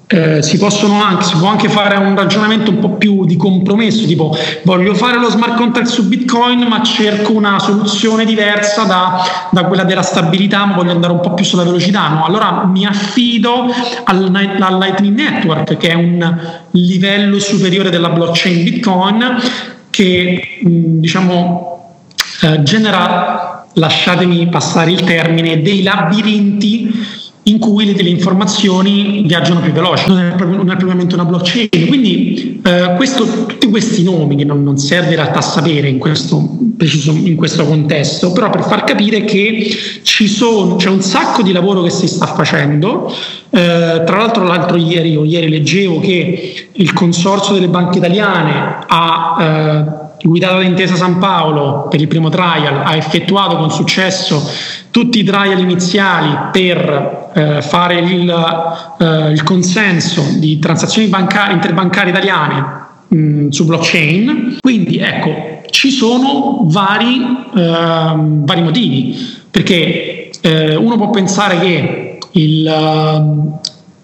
eh, 0.10 0.42
si, 0.42 0.58
anche, 0.62 1.26
si, 1.26 1.36
può 1.36 1.50
anche 1.50 1.68
fare 1.68 1.98
un 1.98 2.16
ragionamento 2.16 2.72
un 2.72 2.80
po' 2.80 2.92
più 2.92 3.26
di 3.26 3.36
compromesso, 3.36 4.06
tipo 4.06 4.34
voglio 4.64 4.94
fare 4.94 5.20
lo 5.20 5.30
smart 5.30 5.58
contract 5.58 5.90
su 5.90 6.08
Bitcoin 6.08 6.60
ma 6.62 6.82
cerco 6.82 7.34
una 7.34 7.60
soluzione 7.60 8.24
diversa 8.24 8.84
da, 8.84 9.22
da 9.52 9.66
quella 9.66 9.84
della 9.84 10.04
stabilità, 10.04 10.64
ma 10.64 10.76
voglio 10.76 10.92
andare 10.92 11.12
un 11.12 11.20
po' 11.20 11.34
più 11.34 11.44
sulla 11.44 11.64
velocità. 11.64 12.08
No? 12.08 12.26
Allora 12.26 12.64
mi 12.66 12.86
affido 12.86 13.66
al, 14.06 14.56
al 14.60 14.78
Lightning 14.78 15.14
Network, 15.14 15.76
che 15.76 15.90
è 15.90 15.96
un 15.96 16.38
livello 16.72 17.38
superiore 17.40 17.90
della 17.90 18.10
blockchain 18.10 18.64
Bitcoin, 18.64 19.42
che 19.90 20.60
diciamo 20.62 21.96
eh, 22.44 22.64
genera, 22.64 23.57
lasciatemi 23.77 24.48
passare 24.48 24.91
il 24.91 25.01
termine, 25.01 25.62
dei 25.62 25.84
labirinti 25.84 27.25
in 27.43 27.60
cui 27.60 27.96
le, 27.96 28.10
informazioni 28.10 29.24
viaggiano 29.25 29.62
più 29.62 29.72
veloci, 29.72 30.10
non 30.10 30.19
è, 30.19 30.36
proprio, 30.36 30.57
non 30.57 30.69
è 30.69 30.75
propriamente 30.75 31.15
una 31.15 31.24
blockchain. 31.24 31.88
Quindi 31.88 32.60
eh, 32.63 32.93
questo, 32.98 33.24
tutti 33.46 33.69
questi 33.69 34.03
nomi 34.03 34.36
che 34.36 34.43
non, 34.43 34.63
non, 34.63 34.77
serve 34.77 35.12
in 35.12 35.15
realtà 35.15 35.39
sapere 35.39 35.88
in 35.88 35.98
questo, 35.98 36.57
preciso, 36.75 37.12
in 37.12 37.36
questo 37.38 37.65
contesto, 37.65 38.34
però 38.34 38.50
per 38.50 38.63
far 38.63 38.84
capire 38.84 39.24
che 39.24 39.69
sono, 40.03 40.75
c'è 40.75 40.89
un 40.89 41.01
sacco 41.01 41.41
di 41.41 41.53
lavoro 41.53 41.84
che 41.84 41.89
si 41.89 42.07
sta 42.07 42.25
facendo. 42.25 43.13
Eh, 43.50 44.03
tra 44.05 44.17
l'altro 44.17 44.43
l'altro 44.43 44.75
ieri 44.75 45.15
o 45.15 45.24
ieri 45.24 45.48
leggevo 45.48 46.01
che 46.01 46.67
il 46.74 46.91
consorzio 46.91 47.53
delle 47.53 47.69
banche 47.69 48.00
italiane 48.00 48.84
ha 48.86 49.38
eh, 49.39 50.07
guidato 50.27 50.57
da 50.57 50.63
Intesa 50.63 50.96
San 50.96 51.17
Paolo 51.17 51.88
per 51.89 52.01
il 52.01 52.07
primo 52.07 52.29
trial, 52.29 52.81
ha 52.84 52.96
effettuato 52.96 53.57
con 53.57 53.72
successo 53.72 54.43
tutti 54.91 55.19
i 55.19 55.24
trial 55.24 55.60
iniziali 55.60 56.36
per 56.51 57.31
eh, 57.34 57.62
fare 57.62 58.00
il, 58.00 58.29
eh, 59.00 59.31
il, 59.31 59.43
consenso 59.43 60.24
di 60.38 60.60
transazioni 60.60 61.07
bancarie, 61.07 61.53
interbancarie 61.53 62.12
italiane 62.12 62.86
mh, 63.07 63.17
mm, 63.17 63.50
su 63.50 63.65
blockchain. 63.65 64.57
Quindi 64.60 64.98
ecco, 64.98 65.62
ci 65.69 65.91
sono 65.91 66.62
vari, 66.63 67.22
eh, 67.55 68.13
vari 68.15 68.62
motivi, 68.62 69.15
perché 69.51 70.29
eh, 70.41 70.75
uno 70.75 70.96
può 70.98 71.10
pensare 71.10 71.60
che 71.60 72.17
il, 72.31 73.60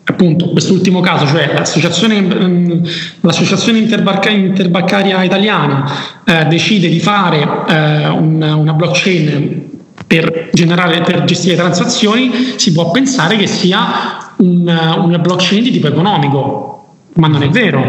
appunto 0.05 0.49
quest'ultimo 0.49 0.99
caso, 0.99 1.25
cioè 1.27 1.53
l'associazione, 1.53 2.21
mm, 2.21 2.83
l'associazione 3.21 3.79
interbancaria 3.79 5.23
italiana 5.23 6.21
eh, 6.25 6.45
decide 6.45 6.89
di 6.89 6.99
fare 6.99 7.39
eh, 7.67 8.07
una, 8.07 8.55
una 8.55 8.73
blockchain 8.73 9.71
per, 10.05 10.49
generare, 10.53 11.01
per 11.01 11.23
gestire 11.23 11.55
transazioni, 11.55 12.53
si 12.57 12.71
può 12.73 12.91
pensare 12.91 13.37
che 13.37 13.47
sia 13.47 14.33
un, 14.37 14.67
una 14.97 15.17
blockchain 15.19 15.63
di 15.63 15.71
tipo 15.71 15.87
economico, 15.87 16.95
ma 17.15 17.27
non 17.27 17.43
è 17.43 17.49
vero, 17.49 17.81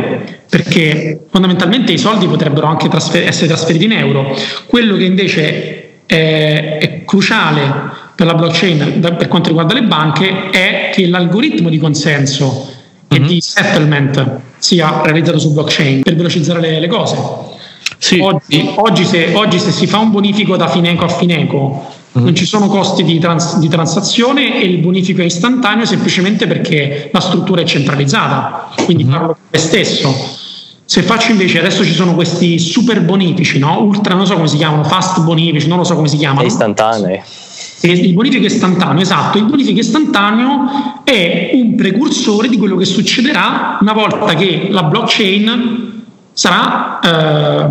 perché 0.49 1.27
fondamentalmente 1.31 1.93
i 1.93 1.99
soldi 1.99 2.27
potrebbero 2.27 2.67
anche 2.67 2.89
trasfer- 2.89 3.27
essere 3.27 3.49
trasferiti 3.49 3.87
in 3.87 3.93
euro. 3.93 4.37
Quello 4.67 4.97
che 4.97 5.05
invece 5.05 6.03
è, 6.07 6.79
è 6.81 7.05
cruciale 7.05 8.03
per 8.15 8.27
la 8.27 8.35
blockchain 8.35 9.01
per 9.01 9.29
quanto 9.29 9.49
riguarda 9.49 9.75
le 9.75 9.83
banche 9.83 10.51
è 10.51 10.91
che 10.93 11.09
l'algoritmo 11.09 11.69
di 11.69 11.79
consenso 11.79 12.71
e 13.09 13.19
mm-hmm. 13.19 13.29
di 13.29 13.41
settlement 13.41 14.41
sia 14.59 15.03
realizzato 15.03 15.39
su 15.39 15.53
blockchain 15.53 16.03
per 16.03 16.15
velocizzare 16.15 16.61
le, 16.61 16.81
le 16.81 16.87
cose. 16.87 17.17
Sì. 17.99 18.19
Oggi, 18.19 18.71
oggi, 18.77 19.05
se, 19.05 19.31
oggi, 19.35 19.59
se, 19.59 19.71
si 19.71 19.87
fa 19.87 19.99
un 19.99 20.11
bonifico 20.11 20.57
da 20.57 20.69
Fineco 20.69 21.05
a 21.05 21.09
Fineco 21.09 21.93
non 22.13 22.35
ci 22.35 22.45
sono 22.45 22.69
costi 22.69 23.03
di, 23.03 23.19
trans, 23.19 23.59
di, 23.59 23.69
transazione 23.69 24.61
e 24.61 24.67
il 24.67 24.79
bonifico 24.79 25.21
è 25.21 25.25
istantaneo 25.25 25.85
semplicemente 25.85 26.47
perché 26.47 27.11
la 27.13 27.21
struttura 27.21 27.63
è 27.63 27.65
centralizzata, 27.65 28.71
quindi 28.85 29.05
mm. 29.05 29.11
parlo 29.11 29.27
per 29.29 29.37
me 29.51 29.59
stesso. 29.59 30.15
Se 30.85 31.03
faccio 31.03 31.33
invece, 31.33 31.59
adesso 31.59 31.85
ci 31.85 31.93
sono 31.95 32.15
questi 32.15 32.59
super 32.59 33.01
bonifici, 33.01 33.59
no? 33.59 33.83
ultra, 33.83 34.15
non 34.15 34.27
so 34.27 34.35
come 34.35 34.49
si 34.49 34.57
chiamano, 34.57 34.85
fast 34.85 35.23
bonifici, 35.23 35.67
non 35.67 35.79
lo 35.79 35.85
so 35.85 35.95
come 35.97 36.09
si 36.09 36.17
chiamano. 36.17 36.47
Istantanei. 36.47 37.21
Il 37.93 38.15
bonifico 38.15 38.47
istantaneo, 38.47 39.03
esatto, 39.03 39.37
il 39.37 39.45
bonifico 39.45 39.79
istantaneo 39.79 41.03
è 41.05 41.51
un 41.53 41.75
precursore 41.75 42.49
di 42.49 42.57
quello 42.57 42.77
che 42.77 42.87
succederà 42.87 43.77
una 43.81 43.93
volta 43.93 44.35
che 44.35 44.69
la 44.71 44.85
blockchain 44.85 45.93
sarà 46.33 46.99
eh, 46.99 47.67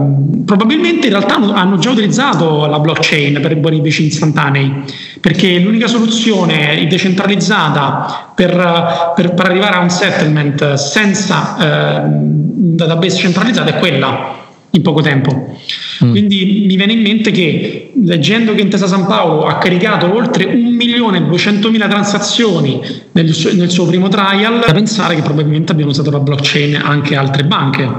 probabilmente 0.46 1.08
in 1.08 1.14
realtà 1.14 1.36
hanno 1.36 1.78
già 1.80 1.90
utilizzato 1.90 2.66
la 2.68 2.80
blockchain 2.80 3.40
per 3.42 3.52
i 3.52 3.56
bonifici 3.56 4.06
istantanei 4.06 4.84
perché 5.20 5.60
l'unica 5.60 5.88
soluzione 5.88 6.86
decentralizzata 6.88 8.32
per, 8.36 9.14
per, 9.16 9.34
per 9.34 9.46
arrivare 9.48 9.76
a 9.76 9.80
un 9.80 9.90
settlement 9.90 10.76
senza 10.76 11.58
eh, 11.58 12.02
database 12.06 13.18
centralizzato 13.18 13.70
è 13.70 13.80
quella 13.80 14.43
in 14.76 14.82
poco 14.82 15.02
tempo. 15.02 15.56
Mm. 16.04 16.10
Quindi 16.12 16.66
mi 16.68 16.76
viene 16.76 16.94
in 16.94 17.02
mente 17.02 17.32
che 17.32 17.92
leggendo 18.04 18.56
che 18.56 18.62
Intesa 18.62 18.88
San 18.88 19.06
Paolo 19.06 19.46
ha 19.46 19.58
caricato 19.58 20.14
oltre 20.14 20.46
1.200.000 20.46 21.90
transazioni 21.90 22.82
nel 23.12 23.34
suo, 23.34 23.54
nel 23.54 23.70
suo 23.70 23.86
primo 23.86 24.08
trial, 24.08 24.64
da 24.66 24.74
pensare 24.74 25.16
che 25.16 25.22
probabilmente 25.22 25.72
abbiano 25.72 25.92
usato 25.92 26.10
la 26.10 26.20
blockchain 26.20 26.76
anche 26.76 27.16
altre 27.16 27.44
banche 27.44 27.90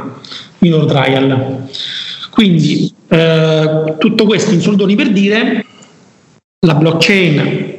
minor 0.58 0.87
trial. 0.87 1.68
Quindi 2.30 2.92
eh, 3.08 3.94
tutto 3.98 4.24
questo 4.24 4.52
in 4.52 4.60
soldoni 4.60 4.96
per 4.96 5.10
dire 5.10 5.64
la 6.66 6.74
blockchain, 6.74 7.74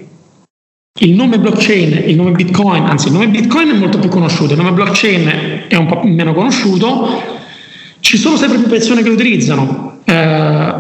il 1.02 1.12
nome 1.12 1.40
blockchain, 1.40 2.04
il 2.08 2.16
nome 2.16 2.32
Bitcoin, 2.32 2.84
anzi 2.86 3.08
il 3.08 3.14
nome 3.14 3.28
Bitcoin 3.28 3.72
è 3.72 3.74
molto 3.74 4.00
più 4.00 4.08
conosciuto, 4.08 4.54
il 4.54 4.60
nome 4.60 4.72
blockchain 4.72 5.66
è 5.68 5.76
un 5.76 5.88
po' 5.88 6.02
meno 6.04 6.34
conosciuto, 6.34 7.35
ci 8.06 8.20
sono 8.20 8.38
sempre 8.38 8.60
più 8.60 8.68
persone 8.68 9.02
che 9.02 9.08
lo 9.08 9.16
utilizzano, 9.16 9.98
eh, 10.04 10.76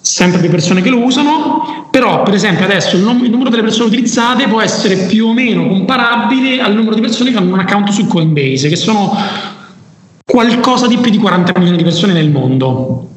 sempre 0.00 0.40
più 0.40 0.50
persone 0.50 0.82
che 0.82 0.90
lo 0.90 1.04
usano, 1.04 1.86
però 1.88 2.24
per 2.24 2.34
esempio 2.34 2.64
adesso 2.64 2.96
il, 2.96 3.02
nom- 3.02 3.22
il, 3.22 3.30
numero 3.30 3.48
delle 3.48 3.62
persone 3.62 3.86
utilizzate 3.86 4.48
può 4.48 4.60
essere 4.60 4.96
più 5.06 5.28
o 5.28 5.32
meno 5.32 5.68
comparabile 5.68 6.60
al 6.60 6.74
numero 6.74 6.96
di 6.96 7.00
persone 7.00 7.30
che 7.30 7.36
hanno 7.36 7.52
un 7.52 7.60
account 7.60 7.90
su 7.90 8.08
Coinbase, 8.08 8.68
che 8.68 8.74
sono 8.74 9.16
qualcosa 10.24 10.88
di 10.88 10.96
più 10.96 11.12
di 11.12 11.18
40 11.18 11.52
milioni 11.58 11.76
di 11.76 11.84
persone 11.84 12.12
nel 12.12 12.30
mondo. 12.32 13.08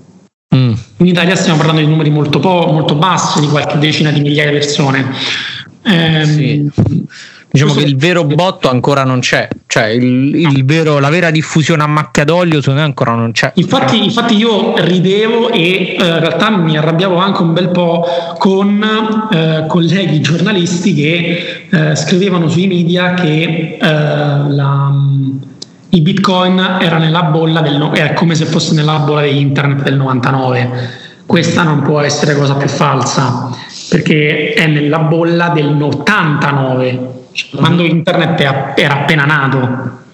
Mm. 0.55 0.73
In 0.97 1.07
Italia 1.07 1.35
stiamo 1.35 1.57
parlando 1.57 1.81
di 1.81 1.87
numeri 1.87 2.11
molto, 2.11 2.39
po- 2.39 2.69
molto 2.71 2.93
bassi, 2.93 3.39
di 3.39 3.47
qualche 3.47 3.79
decina 3.79 4.11
di 4.11 4.21
migliaia 4.21 4.51
di 4.51 4.57
persone. 4.57 5.13
Eh, 5.81 6.25
sì. 6.25 6.71
Diciamo 7.57 7.73
che 7.73 7.85
il 7.85 7.97
vero 7.97 8.23
botto 8.23 8.69
ancora 8.69 9.03
non 9.03 9.19
c'è, 9.19 9.47
cioè 9.65 9.85
il, 9.85 10.35
il 10.35 10.63
vero, 10.63 10.99
la 10.99 11.09
vera 11.09 11.31
diffusione 11.31 11.81
a 11.81 11.87
macchia 11.87 12.23
d'olio 12.23 12.59
secondo 12.59 12.81
me 12.81 12.85
ancora 12.85 13.15
non 13.15 13.31
c'è. 13.31 13.51
Infatti, 13.55 14.03
infatti 14.03 14.35
io 14.35 14.73
ridevo 14.77 15.49
e 15.49 15.59
eh, 15.59 15.95
in 15.97 16.19
realtà 16.19 16.51
mi 16.51 16.77
arrabbiavo 16.77 17.15
anche 17.17 17.41
un 17.41 17.53
bel 17.53 17.69
po' 17.69 18.05
con 18.37 19.27
eh, 19.31 19.65
colleghi 19.67 20.21
giornalisti 20.21 20.93
che 20.93 21.67
eh, 21.69 21.95
scrivevano 21.95 22.47
sui 22.47 22.67
media 22.67 23.15
che 23.15 23.77
eh, 23.81 23.87
la 23.87 24.91
i 25.89 26.01
bitcoin 26.01 26.77
era 26.81 26.97
nella 26.97 27.23
bolla 27.23 27.61
del 27.61 27.91
era 27.93 28.13
come 28.13 28.35
se 28.35 28.45
fosse 28.45 28.73
nella 28.73 28.99
bolla 28.99 29.21
di 29.21 29.39
internet 29.39 29.83
del 29.83 29.95
99 29.95 31.05
questa 31.25 31.63
non 31.63 31.81
può 31.81 32.01
essere 32.01 32.35
cosa 32.35 32.55
più 32.55 32.67
falsa 32.67 33.49
perché 33.89 34.53
è 34.53 34.67
nella 34.67 34.99
bolla 34.99 35.49
del 35.49 35.81
89 35.81 37.16
quando 37.55 37.83
internet 37.83 38.39
era 38.75 39.01
appena 39.01 39.25
nato 39.25 40.05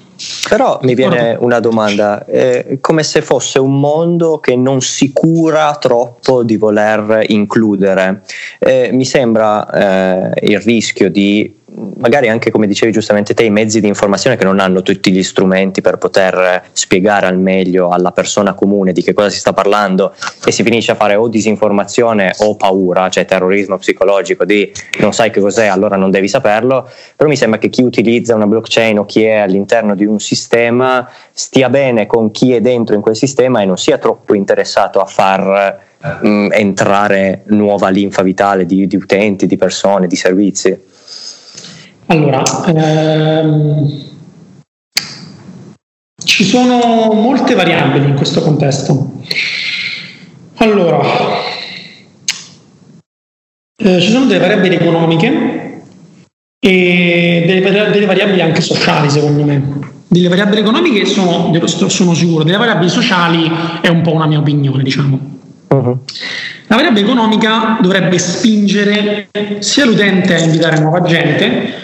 però 0.47 0.79
mi 0.83 0.93
viene 0.93 1.35
una 1.39 1.59
domanda, 1.59 2.25
è 2.25 2.77
come 2.79 3.03
se 3.03 3.21
fosse 3.21 3.59
un 3.59 3.79
mondo 3.79 4.39
che 4.39 4.55
non 4.55 4.81
si 4.81 5.11
cura 5.11 5.75
troppo 5.79 6.43
di 6.43 6.55
voler 6.55 7.25
includere. 7.27 8.21
Eh, 8.59 8.89
mi 8.93 9.05
sembra 9.05 10.31
eh, 10.31 10.47
il 10.51 10.61
rischio 10.61 11.09
di 11.09 11.61
magari 11.97 12.29
anche 12.29 12.51
come 12.51 12.67
dicevi 12.67 12.91
giustamente 12.91 13.33
te 13.33 13.43
i 13.43 13.49
mezzi 13.49 13.79
di 13.79 13.87
informazione 13.87 14.35
che 14.35 14.43
non 14.43 14.59
hanno 14.59 14.81
tutti 14.81 15.11
gli 15.11 15.23
strumenti 15.23 15.81
per 15.81 15.97
poter 15.97 16.63
spiegare 16.71 17.25
al 17.25 17.37
meglio 17.37 17.89
alla 17.89 18.11
persona 18.11 18.53
comune 18.53 18.91
di 18.93 19.01
che 19.01 19.13
cosa 19.13 19.29
si 19.29 19.39
sta 19.39 19.53
parlando 19.53 20.13
e 20.45 20.51
si 20.51 20.63
finisce 20.63 20.91
a 20.91 20.95
fare 20.95 21.15
o 21.15 21.27
disinformazione 21.27 22.33
o 22.39 22.55
paura, 22.55 23.09
cioè 23.09 23.25
terrorismo 23.25 23.77
psicologico 23.77 24.45
di 24.45 24.71
non 24.99 25.13
sai 25.13 25.31
che 25.31 25.39
cos'è 25.39 25.67
allora 25.67 25.95
non 25.95 26.11
devi 26.11 26.27
saperlo, 26.27 26.87
però 27.15 27.29
mi 27.29 27.37
sembra 27.37 27.59
che 27.59 27.69
chi 27.69 27.81
utilizza 27.81 28.35
una 28.35 28.47
blockchain 28.47 28.99
o 28.99 29.05
chi 29.05 29.23
è 29.23 29.35
all'interno 29.35 29.95
di 29.95 30.05
un 30.05 30.19
sistema 30.19 31.09
stia 31.31 31.69
bene 31.69 32.05
con 32.05 32.31
chi 32.31 32.53
è 32.53 32.61
dentro 32.61 32.95
in 32.95 33.01
quel 33.01 33.15
sistema 33.15 33.61
e 33.61 33.65
non 33.65 33.77
sia 33.77 33.97
troppo 33.97 34.35
interessato 34.35 34.99
a 34.99 35.05
far 35.05 35.91
entrare 36.21 37.43
nuova 37.45 37.87
linfa 37.87 38.23
vitale 38.23 38.65
di, 38.65 38.87
di 38.87 38.95
utenti, 38.97 39.47
di 39.47 39.55
persone, 39.55 40.07
di 40.07 40.17
servizi. 40.17 40.91
Allora, 42.13 42.43
ehm, 42.67 43.91
ci 46.23 46.43
sono 46.43 47.11
molte 47.11 47.55
variabili 47.55 48.09
in 48.09 48.15
questo 48.15 48.43
contesto. 48.43 49.13
Allora, 50.57 50.99
eh, 53.77 53.99
ci 53.99 54.11
sono 54.11 54.25
delle 54.25 54.39
variabili 54.39 54.75
economiche 54.75 55.81
e 56.59 57.43
delle, 57.47 57.89
delle, 57.89 58.05
variabili 58.05 58.41
anche 58.41 58.61
sociali, 58.61 59.09
secondo 59.09 59.43
me. 59.43 59.79
Delle 60.07 60.27
variabili 60.27 60.61
economiche 60.61 61.05
sono, 61.07 61.51
sono 61.67 62.13
sicuro, 62.13 62.43
delle 62.43 62.57
variabili 62.57 62.91
sociali 62.91 63.51
è 63.81 63.87
un 63.87 64.01
po' 64.01 64.13
una 64.13 64.27
mia 64.27 64.37
opinione, 64.37 64.83
diciamo. 64.83 65.19
Uh-huh. 65.69 65.99
La 66.67 66.75
variabile 66.75 67.05
economica 67.07 67.79
dovrebbe 67.81 68.19
spingere 68.19 69.29
sia 69.59 69.85
l'utente 69.85 70.35
a 70.35 70.39
invitare 70.39 70.79
nuova 70.79 71.01
gente, 71.01 71.81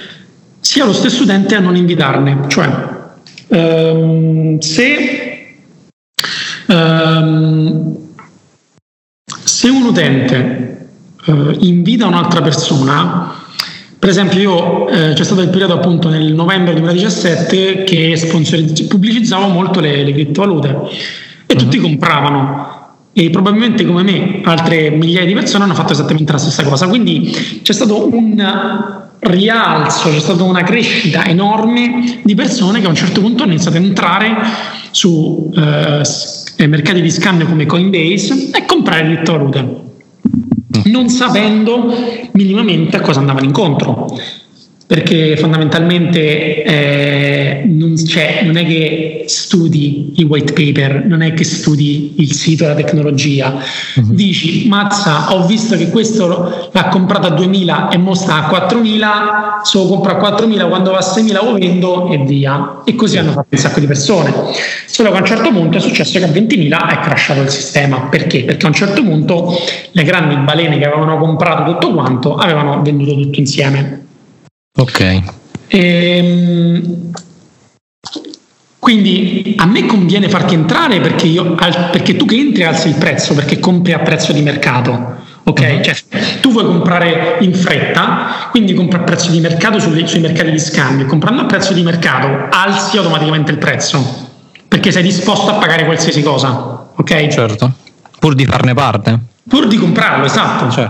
sia 0.59 0.85
lo 0.85 0.93
stesso 0.93 1.23
utente 1.23 1.55
a 1.55 1.59
non 1.59 1.75
invitarne. 1.75 2.41
Cioè, 2.47 2.69
um, 3.47 4.59
se, 4.59 5.55
um, 6.67 7.97
se 9.43 9.69
un 9.69 9.83
utente 9.83 10.89
uh, 11.25 11.55
invita 11.59 12.05
un'altra 12.05 12.41
persona, 12.41 13.33
per 13.99 14.09
esempio 14.09 14.39
io 14.39 14.87
eh, 14.87 15.13
c'è 15.13 15.23
stato 15.25 15.41
il 15.41 15.49
periodo 15.49 15.73
appunto 15.73 16.07
nel 16.07 16.33
novembre 16.33 16.73
2017 16.73 17.83
che 17.83 18.17
pubblicizzavo 18.87 19.49
molto 19.49 19.81
le, 19.81 20.05
le 20.05 20.13
criptovalute 20.13 20.77
e 21.45 21.55
tutti 21.55 21.77
uh-huh. 21.77 21.83
compravano 21.83 22.77
e 23.11 23.29
probabilmente 23.29 23.85
come 23.85 24.03
me 24.03 24.39
altre 24.45 24.89
migliaia 24.91 25.25
di 25.25 25.33
persone 25.33 25.65
hanno 25.65 25.73
fatto 25.73 25.91
esattamente 25.91 26.31
la 26.31 26.37
stessa 26.37 26.63
cosa. 26.63 26.87
Quindi 26.87 27.59
c'è 27.61 27.73
stato 27.73 28.07
un 28.07 29.08
rialzo, 29.19 30.10
c'è 30.10 30.19
stata 30.19 30.43
una 30.43 30.63
crescita 30.63 31.25
enorme 31.25 32.21
di 32.23 32.36
persone 32.36 32.79
che 32.79 32.86
a 32.86 32.89
un 32.89 32.95
certo 32.95 33.21
punto 33.21 33.43
hanno 33.43 33.53
iniziato 33.53 33.77
ad 33.77 33.84
entrare 33.84 34.36
su 34.91 35.51
eh, 35.55 36.67
mercati 36.67 37.01
di 37.01 37.12
scambio 37.12 37.45
come 37.45 37.65
Coinbase 37.65 38.51
e 38.53 38.65
comprare 38.65 39.03
criptovalute 39.03 39.88
non 40.86 41.10
sapendo 41.10 41.93
minimamente 42.34 42.97
a 42.97 43.01
cosa 43.01 43.19
andavano 43.19 43.45
incontro 43.45 44.08
perché 44.89 45.38
fondamentalmente 45.38 46.63
eh, 46.63 47.62
non, 47.63 47.93
non, 48.41 48.58
è 48.58 48.65
che 48.65 49.25
studi 49.28 50.13
i 50.15 50.23
white 50.23 50.52
paper, 50.52 51.06
non 51.06 51.21
è 51.21 51.36
che 51.36 51.43
studi 51.43 52.15
il 52.17 52.34
sito 52.34 52.63
della 52.63 52.75
tecnologia, 52.75 53.54
uh-huh. 53.54 54.15
dici 54.15 54.67
mazza 54.67 55.32
ho 55.36 55.45
visto 55.45 55.78
che 55.78 55.91
questo 55.91 56.69
l'ha 56.71 56.88
comprato 56.88 57.28
a 57.28 57.30
2000 57.30 57.89
e 57.89 57.97
mo 57.99 58.15
sta 58.15 58.45
a 58.45 58.47
4000, 58.47 59.60
se 59.62 59.78
lo 59.78 59.86
compro 59.86 60.13
a 60.13 60.15
4000 60.15 60.65
quando 60.65 60.89
va 60.89 60.97
a 60.97 61.02
6000 61.02 61.43
lo 61.43 61.54
vendo 61.54 62.10
e 62.10 62.17
via. 62.25 62.82
E 62.84 62.95
così 62.95 63.19
hanno 63.19 63.34
fatto 63.34 63.49
un 63.52 63.60
sacco 63.60 63.80
di 63.80 63.86
persone, 63.86 64.34
solo 64.88 65.12
che 65.12 65.17
a 65.17 65.19
un 65.19 65.25
certo 65.28 65.52
punto 65.52 65.78
è 65.78 65.82
successo 65.82 66.17
che 66.17 66.25
a 66.25 66.30
20.000 66.30 66.89
è 66.89 66.99
crashato 67.02 67.41
il 67.41 67.49
sistema, 67.49 68.08
perché? 68.10 68.43
Perché 68.43 68.65
a 68.65 68.69
un 68.69 68.73
certo 68.73 69.04
punto 69.04 69.56
le 69.91 70.04
grandi 70.04 70.36
balene 70.36 70.80
che 70.80 70.86
avevano 70.86 71.19
comprato 71.19 71.73
tutto 71.73 71.93
quanto 71.93 72.38
avevano 72.38 72.82
venduto 72.82 73.13
tutto 73.13 73.39
insieme 73.39 74.08
Ok. 74.79 75.21
Ehm, 75.67 77.11
quindi 78.79 79.55
a 79.57 79.65
me 79.65 79.85
conviene 79.85 80.29
farti 80.29 80.53
entrare 80.53 81.01
perché, 81.01 81.27
io, 81.27 81.53
perché, 81.53 82.15
tu 82.15 82.25
che 82.25 82.37
entri 82.37 82.63
alzi 82.63 82.87
il 82.87 82.95
prezzo 82.95 83.35
perché 83.35 83.59
compri 83.59 83.91
a 83.91 83.99
prezzo 83.99 84.31
di 84.31 84.41
mercato. 84.41 85.17
Ok, 85.43 85.59
uh-huh. 85.59 85.81
cioè, 85.81 85.95
tu 86.39 86.51
vuoi 86.51 86.65
comprare 86.65 87.37
in 87.41 87.53
fretta, 87.53 88.47
quindi 88.51 88.73
compri 88.73 88.99
a 88.99 89.01
prezzo 89.01 89.31
di 89.31 89.39
mercato 89.41 89.79
sui, 89.79 90.07
sui 90.07 90.21
mercati 90.21 90.51
di 90.51 90.59
scambio. 90.59 91.05
Comprando 91.05 91.41
a 91.41 91.45
prezzo 91.45 91.73
di 91.73 91.83
mercato 91.83 92.47
alzi 92.49 92.97
automaticamente 92.97 93.51
il 93.51 93.57
prezzo 93.57 94.27
perché 94.67 94.91
sei 94.91 95.03
disposto 95.03 95.51
a 95.51 95.55
pagare 95.55 95.83
qualsiasi 95.83 96.21
cosa. 96.21 96.87
Ok? 96.95 97.27
Certo, 97.27 97.73
pur 98.17 98.33
di 98.33 98.45
farne 98.45 98.73
parte. 98.73 99.19
Pur 99.47 99.67
di 99.67 99.77
comprarlo, 99.77 100.25
esatto. 100.25 100.71
Cioè. 100.71 100.89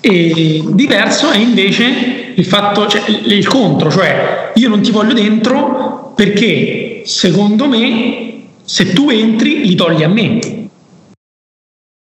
E 0.00 0.62
diverso 0.68 1.30
è 1.30 1.38
invece 1.38 2.25
il 2.36 2.44
fatto, 2.44 2.86
cioè, 2.86 3.02
il 3.08 3.46
contro, 3.46 3.90
cioè 3.90 4.52
io 4.54 4.68
non 4.68 4.80
ti 4.82 4.90
voglio 4.90 5.14
dentro 5.14 6.12
perché 6.14 7.02
secondo 7.04 7.66
me 7.68 8.44
se 8.64 8.92
tu 8.92 9.10
entri 9.10 9.66
li 9.66 9.74
togli 9.74 10.02
a 10.02 10.08
me. 10.08 10.68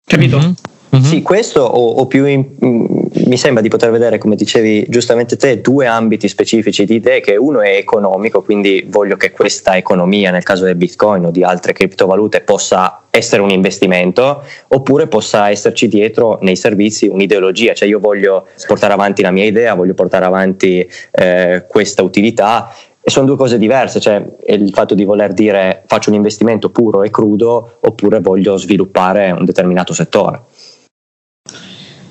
Capito? 0.05 0.39
Mm-hmm. 0.39 0.53
Mm-hmm. 0.95 1.05
Sì, 1.05 1.23
questo 1.23 1.61
o, 1.61 1.93
o 1.95 2.07
più 2.07 2.27
in, 2.27 2.45
mm, 2.65 3.00
mi 3.13 3.37
sembra 3.37 3.63
di 3.63 3.69
poter 3.69 3.91
vedere, 3.91 4.19
come 4.19 4.37
dicevi 4.37 4.87
giustamente 4.89 5.37
te, 5.37 5.61
due 5.61 5.87
ambiti 5.87 6.29
specifici 6.29 6.85
di 6.85 6.97
idee, 6.97 7.21
che 7.21 7.37
uno 7.37 7.61
è 7.61 7.77
economico, 7.77 8.43
quindi 8.43 8.85
voglio 8.89 9.17
che 9.17 9.33
questa 9.33 9.77
economia, 9.77 10.31
nel 10.31 10.45
caso 10.45 10.65
del 10.65 10.77
Bitcoin 10.77 11.25
o 11.25 11.31
di 11.31 11.43
altre 11.43 11.73
criptovalute, 11.73 12.41
possa 12.43 13.03
essere 13.11 13.43
un 13.43 13.51
investimento, 13.51 14.45
oppure 14.69 15.09
possa 15.09 15.51
esserci 15.51 15.89
dietro 15.89 16.39
nei 16.43 16.57
servizi 16.57 17.09
un'ideologia, 17.09 17.75
cioè 17.75 17.89
io 17.89 17.99
voglio 17.99 18.47
portare 18.67 18.93
avanti 18.93 19.23
la 19.23 19.31
mia 19.31 19.45
idea, 19.45 19.75
voglio 19.75 19.95
portare 19.95 20.25
avanti 20.25 20.89
eh, 21.11 21.65
questa 21.67 22.03
utilità 22.03 22.73
e 23.03 23.11
sono 23.11 23.27
due 23.27 23.37
cose 23.37 23.59
diverse, 23.59 23.99
cioè 23.99 24.23
il 24.47 24.71
fatto 24.71 24.95
di 24.95 25.05
voler 25.05 25.33
dire 25.33 25.83
faccio 25.87 26.11
un 26.11 26.17
investimento 26.17 26.71
puro 26.71 27.03
e 27.03 27.11
crudo 27.11 27.79
oppure 27.81 28.21
voglio 28.21 28.57
sviluppare 28.57 29.31
un 29.31 29.45
determinato 29.45 29.95
settore. 29.95 30.43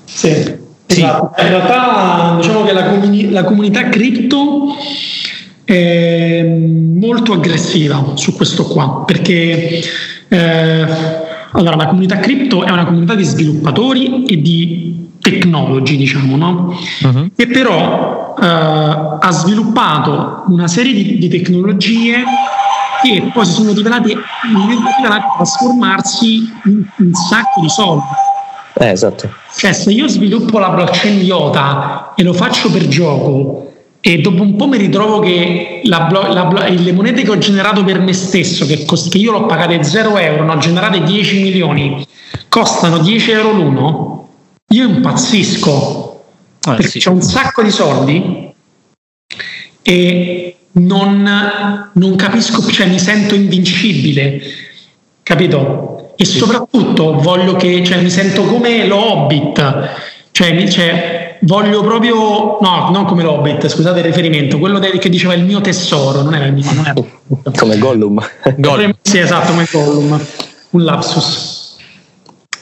Sì, 0.04 0.68
sì. 0.90 1.04
Esatto. 1.04 1.42
In 1.42 1.48
realtà 1.50 2.36
diciamo 2.38 2.64
che 2.64 2.74
la, 2.74 2.84
comuni- 2.84 3.30
la 3.30 3.44
comunità 3.44 3.90
cripto 3.90 4.76
è 5.64 6.44
molto 6.44 7.34
aggressiva 7.34 8.14
su 8.16 8.36
questo 8.36 8.66
qua, 8.66 9.04
perché 9.06 9.84
eh, 10.28 10.88
allora, 11.52 11.76
la 11.76 11.88
comunità 11.88 12.18
cripto 12.18 12.64
è 12.64 12.72
una 12.72 12.86
comunità 12.86 13.14
di 13.14 13.24
sviluppatori 13.24 14.26
e 14.26 14.42
di 14.42 15.10
tecnologi, 15.20 15.96
diciamo, 15.96 16.36
no? 16.36 16.80
Uh-huh. 17.04 17.30
che 17.36 17.46
però 17.48 18.34
eh, 18.42 18.46
ha 18.46 19.32
sviluppato 19.32 20.46
una 20.48 20.68
serie 20.68 20.94
di, 20.94 21.20
di, 21.20 21.28
tecnologie 21.28 22.24
che 23.04 23.30
poi 23.32 23.46
si 23.46 23.52
sono 23.54 23.74
rivelate, 23.74 24.16
rivelate 24.98 25.26
trasformarsi 25.38 26.52
in 26.66 26.84
un 26.98 27.14
sacco 27.14 27.62
di 27.62 27.70
soldi 27.70 28.28
eh, 28.80 28.92
esatto. 28.92 29.30
Cioè, 29.56 29.74
se 29.74 29.92
io 29.92 30.08
sviluppo 30.08 30.58
la 30.58 30.70
blockchain 30.70 31.22
IOTA 31.22 32.14
e 32.16 32.24
lo 32.24 32.34
faccio 32.34 32.72
per 32.72 32.88
gioco 32.88 33.74
e 34.02 34.20
dopo 34.20 34.42
un 34.44 34.56
po' 34.56 34.68
mi 34.68 34.78
ritrovo 34.78 35.20
che 35.20 35.82
la 35.84 36.08
la 36.10 36.70
le 36.70 36.92
monete 36.94 37.24
che 37.24 37.32
ho 37.32 37.38
generato 37.38 37.84
per 37.84 38.00
me 38.00 38.14
stesso, 38.14 38.66
che, 38.66 38.86
cost- 38.86 39.12
che 39.12 39.18
io 39.18 39.34
l'ho 39.34 39.46
pagate 39.46 39.84
0 39.84 40.18
euro, 40.18 40.46
ne 40.46 40.54
ho 40.54 40.58
generate 40.58 41.04
10 41.04 41.42
milioni, 41.42 42.08
costano 42.48 43.00
10 43.00 43.32
euro 43.32 43.52
l'uno, 43.52 44.30
io 44.70 44.88
impazzisco 44.88 46.24
ah, 46.62 46.74
perché 46.76 46.88
sì. 46.88 47.00
c'è 47.00 47.10
un 47.10 47.22
sacco 47.22 47.62
di 47.62 47.72
soldi 47.72 48.54
e 49.82 50.56
non, 50.72 51.90
non 51.92 52.16
capisco, 52.16 52.66
cioè 52.72 52.88
mi 52.88 53.00
sento 53.00 53.36
invincibile, 53.36 54.42
capito? 55.24 55.99
E 56.22 56.26
soprattutto 56.26 57.14
voglio 57.14 57.56
che, 57.56 57.82
cioè, 57.82 58.02
mi 58.02 58.10
sento 58.10 58.44
come 58.44 58.86
lo 58.86 58.98
Hobbit, 58.98 59.90
cioè, 60.32 60.68
cioè 60.68 61.38
voglio 61.44 61.82
proprio, 61.82 62.58
no, 62.60 62.90
non 62.92 63.06
come 63.06 63.24
l'Hobbit, 63.24 63.70
scusate 63.70 64.00
il 64.00 64.06
riferimento, 64.06 64.60
quello 64.60 64.80
che 64.80 65.08
diceva 65.08 65.34
il 65.34 65.46
mio 65.46 65.62
tesoro, 65.62 66.22
non 66.22 66.36
era 66.36 66.48
il 66.48 66.54
mio, 66.54 66.66
non 66.74 66.86
era. 66.86 66.94
come 67.58 67.78
Gollum. 67.78 68.20
Gollum. 68.58 68.92
Sì, 69.02 69.20
esatto, 69.20 69.54
come 69.54 69.66
Gollum, 69.72 70.26
un 70.72 70.84
lapsus. 70.84 71.78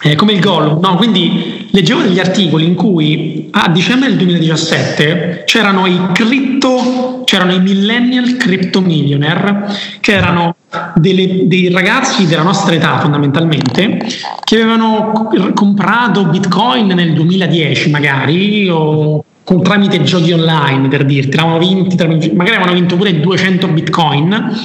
Eh, 0.04 0.13
come 0.13 0.34
il 0.34 0.39
Gollum, 0.39 0.80
no, 0.80 0.96
quindi 0.96 1.67
leggevo 1.72 2.04
degli 2.04 2.20
articoli 2.20 2.63
in 2.63 2.76
cui 2.76 3.50
a 3.54 3.70
dicembre 3.70 4.10
del 4.10 4.17
2017 4.17 5.46
c'erano 5.48 5.88
i 5.88 6.00
crypto, 6.13 7.16
c'erano 7.27 7.51
i 7.51 7.59
millennial 7.59 8.37
crypto 8.37 8.79
millionaire, 8.79 9.65
che 9.99 10.13
erano 10.13 10.55
delle, 10.95 11.45
dei 11.45 11.69
ragazzi 11.69 12.25
della 12.25 12.41
nostra 12.41 12.73
età 12.73 12.99
fondamentalmente 12.99 13.99
che 14.45 14.55
avevano 14.61 15.29
comprato 15.53 16.23
bitcoin 16.27 16.87
nel 16.87 17.11
2010 17.13 17.89
magari 17.89 18.69
o 18.69 19.25
con, 19.43 19.61
tramite 19.61 20.01
giochi 20.03 20.31
online 20.31 20.87
per 20.87 21.03
dirti, 21.03 21.35
avevano 21.35 21.59
vinti, 21.59 21.97
magari 22.33 22.55
avevano 22.55 22.73
vinto 22.73 22.95
pure 22.95 23.19
200 23.19 23.67
bitcoin. 23.67 24.57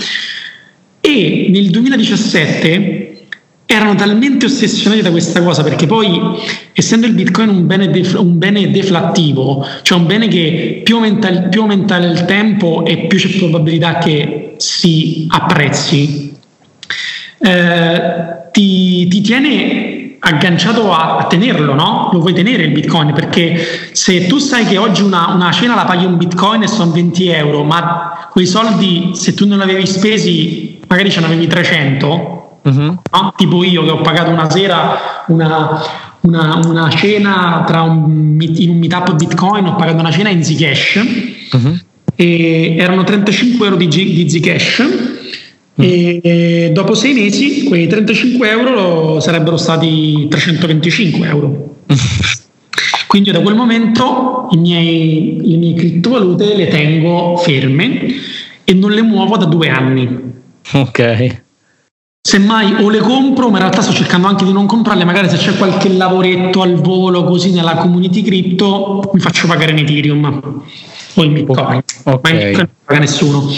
E 1.01 1.47
nel 1.51 1.69
2017 1.69 3.12
erano 3.73 3.95
talmente 3.95 4.45
ossessionati 4.45 5.01
da 5.01 5.11
questa 5.11 5.43
cosa 5.43 5.63
perché 5.63 5.87
poi 5.87 6.21
essendo 6.73 7.07
il 7.07 7.15
bitcoin 7.15 7.49
un 7.49 7.67
bene, 7.67 7.91
def- 7.91 8.19
un 8.19 8.37
bene 8.37 8.71
deflattivo 8.71 9.67
cioè 9.81 9.99
un 9.99 10.07
bene 10.07 10.29
che 10.29 10.83
più 10.85 10.97
aumenta, 10.97 11.29
il, 11.29 11.49
più 11.49 11.63
aumenta 11.63 11.97
il 11.97 12.25
tempo 12.27 12.85
e 12.85 13.07
più 13.07 13.19
c'è 13.19 13.31
probabilità 13.39 13.97
che 13.97 14.55
si 14.59 15.27
apprezzi 15.31 16.35
eh, 17.39 18.01
ti, 18.53 19.09
ti, 19.09 19.21
tiene 19.23 20.17
agganciato 20.21 20.93
a, 20.93 21.17
a, 21.17 21.25
tenerlo, 21.25 21.75
no? 21.75 22.11
Lo 22.13 22.21
vuoi 22.21 22.33
tenere 22.33 22.63
il 22.63 22.71
bitcoin 22.71 23.13
perché 23.13 23.91
se 23.91 24.29
tu 24.29 24.39
sai 24.39 24.65
che 24.65 24.79
oggi 24.79 25.03
una, 25.03 25.33
una 25.35 25.51
cena 25.51 25.75
la 25.75 25.85
paghi 25.85 26.05
un 26.05 26.17
bitcoin 26.17 26.63
e 26.63 26.69
sono 26.69 26.93
20 26.93 27.29
euro, 27.31 27.65
ma 27.65 28.29
quei 28.31 28.47
soldi 28.47 29.11
se 29.15 29.35
tu 29.35 29.49
non 29.49 29.59
li 29.59 29.65
avevi 29.65 29.87
spesi 29.87 30.79
magari 30.87 31.11
ce 31.11 31.19
ne 31.19 31.27
avevi 31.27 31.49
300 31.49 32.32
Uh-huh. 32.63 32.99
No? 33.11 33.35
Tipo 33.37 33.65
io 33.65 33.85
che 33.85 33.91
ho 33.91 34.01
pagato 34.01 34.31
una 34.31 34.49
sera 34.51 35.25
una, 35.27 35.83
una, 36.21 36.61
una 36.65 36.91
cena 36.91 37.65
un, 37.83 38.37
in 38.41 38.71
un 38.71 38.79
meetup 38.79 39.15
Bitcoin, 39.17 39.67
ho 39.67 39.75
pagato 39.75 39.99
una 39.99 40.13
cena 40.13 40.29
in 40.31 40.45
Zcash 40.45 41.01
uh-huh. 41.53 41.79
e 42.15 42.77
erano 42.79 43.03
35 43.03 43.65
euro 43.65 43.77
di, 43.77 43.89
di 43.89 44.31
Zcash 44.31 44.79
uh-huh. 44.79 45.85
e 45.85 46.71
dopo 46.73 46.95
sei 46.95 47.15
mesi 47.15 47.65
quei 47.65 47.89
35 47.89 48.49
euro 48.49 49.21
sarebbero 49.21 49.57
stati 49.57 50.27
325 50.29 51.27
euro. 51.27 51.77
Quindi 53.07 53.31
da 53.31 53.41
quel 53.41 53.55
momento 53.55 54.49
miei, 54.57 55.39
le 55.43 55.57
mie 55.57 55.75
criptovalute 55.75 56.57
le 56.57 56.69
tengo 56.69 57.37
ferme 57.37 58.07
e 58.65 58.73
non 58.75 58.93
le 58.93 59.03
muovo 59.03 59.37
da 59.37 59.45
due 59.45 59.69
anni. 59.69 60.09
Ok. 60.73 61.42
Semmai 62.25 62.83
o 62.83 62.89
le 62.89 63.01
compro, 63.01 63.49
ma 63.49 63.57
in 63.57 63.65
realtà 63.65 63.83
sto 63.83 63.93
cercando 63.93 64.29
anche 64.29 64.45
di 64.45 64.53
non 64.53 64.67
comprarle, 64.67 65.05
magari 65.05 65.29
se 65.29 65.37
c'è 65.37 65.57
qualche 65.57 65.89
lavoretto 65.89 66.63
al 66.63 66.77
volo 66.77 67.25
così 67.25 67.51
nella 67.51 67.75
community 67.75 68.23
crypto 68.23 69.11
mi 69.13 69.19
faccio 69.19 69.49
pagare 69.49 69.73
in 69.73 69.79
Ethereum 69.79 70.63
o 71.15 71.23
in 71.23 71.33
Bitcoin, 71.33 71.83
okay. 72.05 72.21
ma 72.23 72.31
in 72.31 72.37
Bitcoin 72.37 72.57
non 72.57 72.69
paga 72.85 73.01
nessuno 73.01 73.51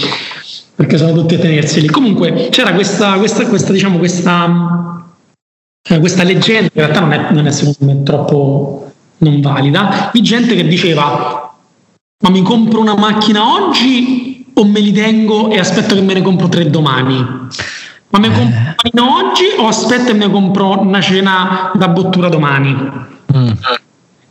perché 0.74 0.96
sono 0.96 1.12
tutti 1.12 1.34
a 1.34 1.38
tenersi 1.38 1.82
lì. 1.82 1.88
Comunque 1.88 2.48
c'era 2.50 2.72
questa, 2.72 3.18
questa, 3.18 3.46
questa, 3.46 3.70
diciamo, 3.70 3.98
questa, 3.98 5.04
eh, 5.88 5.98
questa 6.00 6.22
leggenda, 6.24 6.70
in 6.72 6.80
realtà 6.80 7.00
non 7.00 7.12
è, 7.12 7.26
non 7.30 7.46
è 7.46 7.52
secondo 7.52 7.78
me 7.80 8.02
troppo 8.02 8.92
non 9.18 9.40
valida, 9.40 10.10
di 10.12 10.22
gente 10.22 10.54
che 10.54 10.66
diceva 10.66 11.44
ma 12.24 12.30
mi 12.30 12.40
compro 12.40 12.80
una 12.80 12.96
macchina 12.96 13.52
oggi 13.52 14.46
o 14.54 14.64
me 14.64 14.80
li 14.80 14.92
tengo 14.92 15.50
e 15.50 15.58
aspetto 15.58 15.94
che 15.94 16.00
me 16.00 16.14
ne 16.14 16.22
compro 16.22 16.48
tre 16.48 16.70
domani? 16.70 17.22
Ma 18.14 18.20
mi 18.20 18.30
compro 18.32 19.04
oggi 19.12 19.44
o 19.58 19.66
aspetta 19.66 20.10
e 20.10 20.14
mi 20.14 20.30
compro 20.30 20.78
una 20.78 21.00
cena 21.00 21.72
da 21.74 21.88
bottura 21.88 22.28
domani? 22.28 22.72
Mm. 23.36 23.50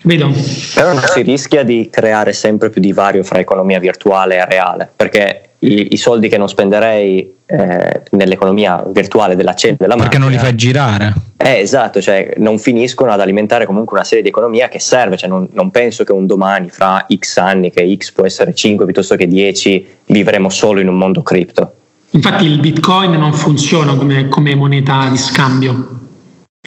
Vedo. 0.03 0.31
Però 0.73 0.93
non 0.93 1.03
si 1.05 1.21
rischia 1.21 1.63
di 1.63 1.89
creare 1.91 2.31
sempre 2.31 2.69
più 2.69 2.79
divario 2.79 3.23
fra 3.23 3.39
economia 3.39 3.79
virtuale 3.79 4.37
e 4.37 4.45
reale, 4.45 4.89
perché 4.95 5.49
i, 5.59 5.89
i 5.91 5.97
soldi 5.97 6.29
che 6.29 6.37
non 6.37 6.47
spenderei 6.47 7.35
eh, 7.45 8.01
nell'economia 8.11 8.81
virtuale 8.87 9.35
della 9.35 9.53
cena 9.53 9.75
della 9.77 9.95
perché 9.95 10.17
macchina, 10.17 10.23
non 10.23 10.31
li 10.31 10.39
fai 10.39 10.55
girare 10.55 11.13
eh, 11.35 11.59
esatto, 11.59 12.01
cioè 12.01 12.35
non 12.37 12.57
finiscono 12.59 13.11
ad 13.11 13.19
alimentare 13.19 13.65
comunque 13.65 13.97
una 13.97 14.05
serie 14.05 14.23
di 14.23 14.29
economia 14.29 14.69
che 14.69 14.79
serve, 14.79 15.17
cioè 15.17 15.27
non, 15.27 15.49
non, 15.51 15.71
penso 15.71 16.05
che 16.05 16.13
un 16.13 16.25
domani 16.25 16.69
fra 16.69 17.05
x 17.13 17.35
anni, 17.37 17.69
che 17.69 17.97
x 17.97 18.13
può 18.13 18.25
essere 18.25 18.53
5 18.53 18.85
piuttosto 18.85 19.17
che 19.17 19.27
10, 19.27 19.87
vivremo 20.05 20.49
solo 20.49 20.79
in 20.79 20.87
un 20.87 20.97
mondo 20.97 21.21
cripto. 21.21 21.73
Infatti 22.13 22.45
il 22.45 22.59
bitcoin 22.59 23.11
non 23.11 23.33
funziona 23.33 23.95
come, 23.95 24.27
come 24.27 24.55
moneta 24.55 25.07
di 25.09 25.17
scambio, 25.17 26.01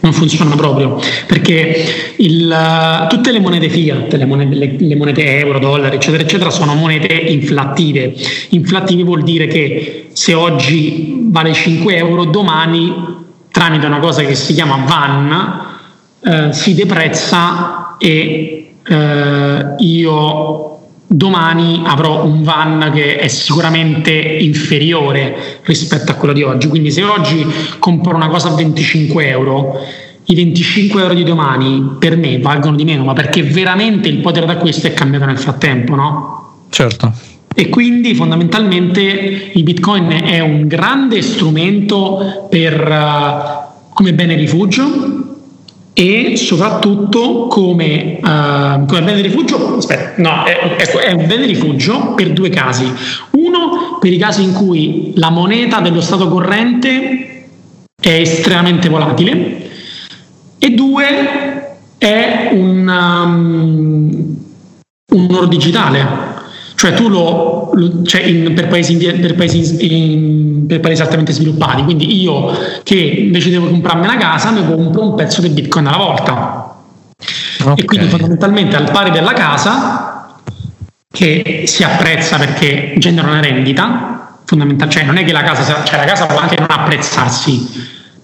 non 0.03 0.13
funziona 0.13 0.55
proprio 0.57 1.01
perché 1.27 2.15
il, 2.17 3.07
tutte 3.09 3.33
le 3.33 3.41
monete 3.41 3.69
fiat, 3.71 4.13
le 4.15 4.27
monete, 4.27 4.55
le, 4.55 4.77
le 4.79 4.97
monete, 4.97 5.39
euro, 5.39 5.59
dollaro, 5.59 5.95
eccetera, 5.95 6.23
eccetera, 6.23 6.51
sono 6.51 6.75
monete 6.75 7.13
inflattive. 7.13 8.15
Inflattive 8.51 9.05
vuol 9.05 9.23
dire 9.23 9.47
che 9.47 10.09
se 10.13 10.35
oggi 10.35 11.29
vale 11.29 11.53
5 11.53 11.97
euro, 11.97 12.25
domani 12.25 12.93
tramite 13.51 13.87
una 13.87 14.01
cosa 14.01 14.23
che 14.23 14.35
si 14.35 14.53
chiama 14.53 14.85
VAN 14.85 15.65
eh, 16.23 16.53
si 16.53 16.75
deprezza 16.75 17.97
e 17.99 18.75
eh, 18.83 19.75
io 19.79 20.66
domani 21.07 21.83
avrò 21.85 22.25
un 22.25 22.43
van 22.43 22.91
che 22.93 23.19
è 23.19 23.29
sicuramente 23.29 24.11
inferiore 24.13 25.61
rispetto 25.63 26.11
a 26.11 26.15
quello 26.15 26.35
di 26.35 26.43
oggi. 26.43 26.69
Quindi 26.69 26.91
se 26.91 27.05
oggi 27.05 27.47
compro 27.79 28.17
una 28.17 28.29
cosa 28.29 28.49
a 28.49 28.55
25 28.55 29.29
euro, 29.29 29.81
i 30.25 30.35
25 30.35 31.03
euro 31.03 31.15
di 31.15 31.23
domani 31.23 31.97
per 31.99 32.17
me 32.17 32.39
valgono 32.39 32.77
di 32.77 32.85
meno, 32.85 33.05
ma 33.05 33.13
perché 33.13 33.43
veramente 33.43 34.09
il 34.09 34.19
potere 34.19 34.47
d'acquisto 34.47 34.87
è 34.87 34.95
cambiato 34.95 35.27
nel 35.27 35.39
frattempo, 35.39 35.95
no? 35.95 36.67
Certo. 36.71 37.13
E 37.55 37.69
quindi 37.71 38.15
fondamentalmente 38.15 39.51
il 39.55 39.63
Bitcoin 39.63 40.09
è 40.25 40.41
un 40.41 40.67
grande 40.67 41.23
strumento 41.23 42.47
per, 42.51 42.87
uh, 42.87 43.95
come 43.95 44.13
bene 44.13 44.35
rifugio, 44.35 45.36
e 45.99 46.37
soprattutto 46.37 47.47
come, 47.47 48.19
uh, 48.23 48.85
come 48.85 49.03
bene 49.03 49.23
rifugio, 49.23 49.79
aspetta, 49.79 50.13
no, 50.21 50.45
è, 50.45 50.77
ecco, 50.77 50.99
è, 50.99 51.13
un 51.13 51.27
bene 51.27 51.47
rifugio 51.47 52.13
per 52.13 52.35
due 52.35 52.51
casi. 52.51 52.85
Uno, 53.31 53.97
per 53.99 54.13
i 54.13 54.19
casi 54.19 54.43
in 54.43 54.53
cui 54.53 55.13
la 55.15 55.31
moneta 55.31 55.81
dello 55.81 56.03
stato 56.03 56.29
corrente 56.29 57.47
è 57.99 58.11
estremamente 58.11 58.91
volatile 58.91 59.71
e 60.59 60.71
due, 60.73 61.79
è 61.97 62.51
un, 62.53 62.87
um, 62.87 64.37
un 65.15 65.35
oro 65.35 65.47
digitale, 65.47 66.36
cioè 66.77 66.93
tu 66.93 67.09
lo, 67.09 67.71
lo 67.73 68.03
cioè 68.05 68.21
in, 68.23 68.53
per, 68.53 68.69
paesi, 68.69 68.97
per, 68.97 69.35
paesi 69.35 70.03
in, 70.03 70.67
per, 70.67 70.81
paesi, 70.81 71.01
altamente 71.01 71.33
sviluppati, 71.33 71.83
quindi 71.83 72.21
io 72.23 72.53
che 72.83 72.95
invece 72.95 73.51
devo 73.51 73.69
comprarmi 73.69 74.05
una 74.05 74.19
casa 74.19 74.51
mi 74.51 74.65
compro 74.65 75.03
un 75.03 75.15
pezzo 75.15 75.41
di 75.41 75.49
bitcoin 75.49 75.87
alla 75.87 75.97
volta. 75.97 76.75
Okay. 77.59 77.75
E 77.77 77.85
quindi 77.87 78.09
fondamentalmente 78.09 78.77
al 78.77 78.91
pari 78.91 79.11
della 79.11 79.33
casa 79.33 80.37
che 81.11 81.63
si 81.67 81.83
apprezza 81.83 82.37
perché 82.37 82.93
genera 82.99 83.29
una 83.29 83.41
rendita, 83.41 84.41
fondamentalmente, 84.45 85.01
cioè 85.01 85.07
non 85.07 85.17
è 85.17 85.25
che 85.25 85.33
la 85.33 85.43
casa, 85.43 85.83
cioè 85.83 85.97
la 85.97 86.05
casa 86.05 86.27
può 86.27 86.39
anche 86.39 86.57
non 86.59 86.69
apprezzarsi, 86.69 87.69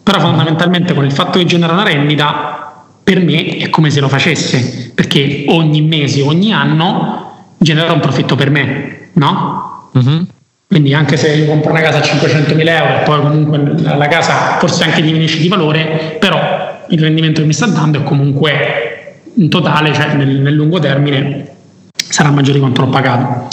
però 0.02 0.20
fondamentalmente 0.20 0.92
con 0.92 1.06
il 1.06 1.12
fatto 1.12 1.38
che 1.38 1.46
genera 1.46 1.72
una 1.72 1.84
rendita 1.84 2.84
per 3.02 3.18
me 3.18 3.56
è 3.56 3.70
come 3.70 3.88
se 3.88 4.00
lo 4.00 4.08
facesse, 4.08 4.92
perché 4.94 5.46
ogni 5.48 5.80
mese, 5.80 6.20
ogni 6.20 6.52
anno 6.52 7.31
genera 7.62 7.92
un 7.92 8.00
profitto 8.00 8.34
per 8.34 8.50
me, 8.50 9.08
no? 9.14 9.90
Uh-huh. 9.92 10.26
Quindi 10.66 10.94
anche 10.94 11.16
se 11.16 11.34
io 11.34 11.46
compro 11.46 11.70
una 11.70 11.80
casa 11.80 11.98
a 11.98 12.00
500.000 12.00 12.68
euro 12.68 13.00
e 13.00 13.02
poi 13.04 13.20
comunque 13.20 13.82
la 13.82 14.08
casa 14.08 14.56
forse 14.58 14.84
anche 14.84 15.02
diminuisce 15.02 15.38
di 15.38 15.48
valore, 15.48 16.16
però 16.18 16.84
il 16.88 17.00
rendimento 17.00 17.40
che 17.40 17.46
mi 17.46 17.52
sta 17.52 17.66
dando 17.66 18.00
è 18.00 18.02
comunque 18.02 19.20
in 19.34 19.48
totale, 19.48 19.92
cioè 19.92 20.14
nel, 20.14 20.40
nel 20.40 20.54
lungo 20.54 20.78
termine, 20.78 21.46
sarà 21.92 22.30
maggiore 22.30 22.54
di 22.54 22.60
quanto 22.60 22.82
l'ho 22.82 22.88
pagato. 22.88 23.48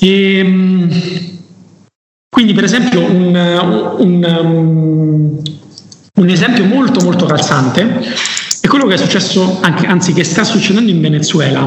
E, 0.00 0.38
ehm, 0.38 0.90
quindi 2.28 2.52
per 2.54 2.64
esempio 2.64 3.00
un, 3.00 3.34
un, 3.98 4.38
um, 4.40 5.42
un 6.14 6.28
esempio 6.28 6.64
molto 6.64 7.04
molto 7.04 7.26
calzante 7.26 8.04
quello 8.76 8.86
che 8.86 8.94
è 8.94 8.98
successo, 8.98 9.58
anche, 9.62 9.86
anzi 9.86 10.12
che 10.12 10.22
sta 10.22 10.44
succedendo 10.44 10.90
in 10.90 11.00
Venezuela. 11.00 11.62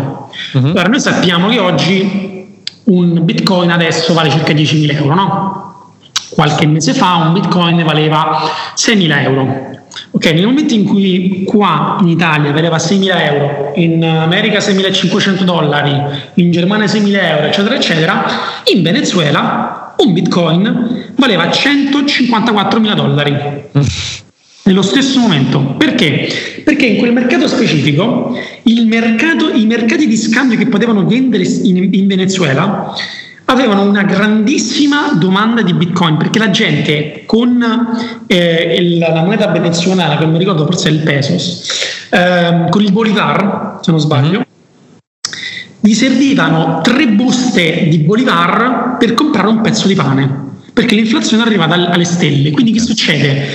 Uh-huh. 0.53 0.65
Allora, 0.65 0.87
noi 0.87 0.99
sappiamo 0.99 1.49
che 1.49 1.59
oggi 1.59 2.47
un 2.85 3.25
bitcoin 3.25 3.71
adesso 3.71 4.13
vale 4.13 4.29
circa 4.29 4.53
10.000 4.53 4.95
euro, 4.95 5.15
no? 5.15 5.93
Qualche 6.29 6.67
mese 6.67 6.93
fa 6.93 7.15
un 7.15 7.33
bitcoin 7.33 7.83
valeva 7.83 8.41
6.000 8.75 9.21
euro. 9.23 9.67
Ok, 10.11 10.25
nel 10.33 10.45
momento 10.45 10.73
in 10.75 10.85
cui 10.85 11.43
qua 11.45 11.97
in 12.01 12.07
Italia 12.07 12.51
valeva 12.51 12.77
6.000 12.77 13.33
euro, 13.33 13.71
in 13.75 14.03
America 14.03 14.59
6.500 14.59 15.43
dollari, 15.43 15.95
in 16.35 16.51
Germania 16.51 16.85
6.000 16.85 17.23
euro, 17.23 17.47
eccetera, 17.47 17.75
eccetera, 17.75 18.25
in 18.71 18.83
Venezuela 18.83 19.95
un 19.97 20.13
bitcoin 20.13 21.13
valeva 21.15 21.47
154.000 21.47 22.93
dollari. 22.93 23.37
nello 24.69 24.84
stesso 24.84 25.19
momento. 25.19 25.75
Perché? 25.77 26.62
Perché 26.63 26.86
in 26.86 26.97
quel 26.97 27.12
mercato 27.12 27.47
specifico 27.47 28.38
mercato, 28.89 29.51
i 29.51 29.65
mercati 29.65 30.08
di 30.08 30.17
scambio 30.17 30.58
che 30.58 30.67
potevano 30.67 31.05
vendere 31.05 31.43
in, 31.43 31.89
in 31.91 32.08
Venezuela 32.08 32.93
avevano 33.45 33.84
una 33.84 34.03
grandissima 34.03 35.13
domanda 35.13 35.62
di 35.62 35.73
bitcoin 35.73 36.17
perché 36.17 36.38
la 36.38 36.51
gente 36.51 37.23
con 37.25 37.63
eh, 38.27 38.75
il, 38.79 38.97
la 38.99 39.23
moneta 39.23 39.47
venezuelana 39.47 40.17
che 40.17 40.23
non 40.23 40.34
mi 40.34 40.38
ricordo 40.38 40.65
forse 40.65 40.89
è 40.89 40.91
il 40.91 40.99
pesos 40.99 42.08
eh, 42.12 42.65
con 42.69 42.84
il 42.84 42.91
bolivar 42.91 43.79
se 43.82 43.89
non 43.89 43.99
sbaglio 43.99 44.45
gli 45.79 45.93
servivano 45.93 46.82
tre 46.84 47.08
buste 47.08 47.88
di 47.88 47.99
Bolivar 47.99 48.97
per 48.99 49.13
comprare 49.13 49.47
un 49.47 49.62
pezzo 49.62 49.88
di 49.88 49.95
pane, 49.95 50.47
perché 50.73 50.93
l'inflazione 50.93 51.43
è 51.43 51.45
arrivata 51.45 51.73
alle 51.73 52.03
stelle. 52.03 52.51
Quindi 52.51 52.73
che 52.73 52.82
succede? 52.82 53.47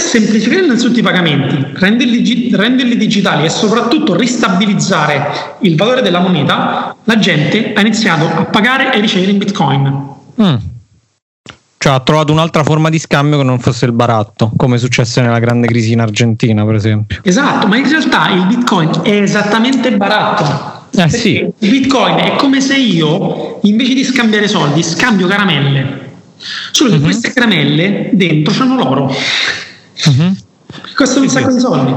Semplificare 0.00 0.64
innanzitutto 0.64 0.98
i 0.98 1.02
pagamenti, 1.02 1.64
renderli, 1.74 2.50
renderli, 2.52 2.96
digitali 2.96 3.44
e 3.44 3.48
soprattutto 3.48 4.16
ristabilizzare 4.16 5.56
il 5.60 5.76
valore 5.76 6.02
della 6.02 6.18
moneta, 6.18 6.96
la 7.04 7.18
gente 7.18 7.72
ha 7.74 7.80
iniziato 7.80 8.26
a 8.26 8.44
pagare 8.46 8.92
e 8.92 9.00
ricevere 9.00 9.30
in 9.30 9.38
bitcoin. 9.38 10.08
Mm. 10.42 10.54
Cioè 11.78 11.92
ha 11.92 12.00
trovato 12.00 12.32
un'altra 12.32 12.64
forma 12.64 12.90
di 12.90 12.98
scambio 12.98 13.38
che 13.38 13.44
non 13.44 13.58
fosse 13.58 13.86
il 13.86 13.92
baratto, 13.92 14.52
come 14.56 14.78
successe 14.78 15.20
nella 15.20 15.38
grande 15.38 15.66
crisi 15.66 15.92
in 15.92 16.00
Argentina, 16.00 16.64
per 16.64 16.74
esempio. 16.74 17.20
Esatto, 17.22 17.66
ma 17.68 17.76
in 17.76 17.88
realtà 17.88 18.30
il 18.30 18.46
bitcoin 18.46 18.90
è 19.02 19.22
esattamente 19.22 19.92
baratto. 19.92 20.88
Eh 21.00 21.08
sì. 21.08 21.36
Il 21.36 21.70
bitcoin 21.70 22.16
è 22.16 22.36
come 22.36 22.60
se 22.60 22.76
io 22.76 23.60
invece 23.62 23.94
di 23.94 24.04
scambiare 24.04 24.48
soldi 24.48 24.82
scambio 24.82 25.26
caramelle. 25.26 26.08
Solo 26.72 26.90
che 26.90 26.96
uh-huh. 26.96 27.02
queste 27.02 27.32
caramelle 27.32 28.10
dentro 28.12 28.52
c'hanno 28.52 28.76
l'oro. 28.76 29.14
Uh-huh. 30.06 30.36
Costano 30.94 31.24
un 31.24 31.30
sacco 31.30 31.52
di 31.52 31.60
soldi. 31.60 31.94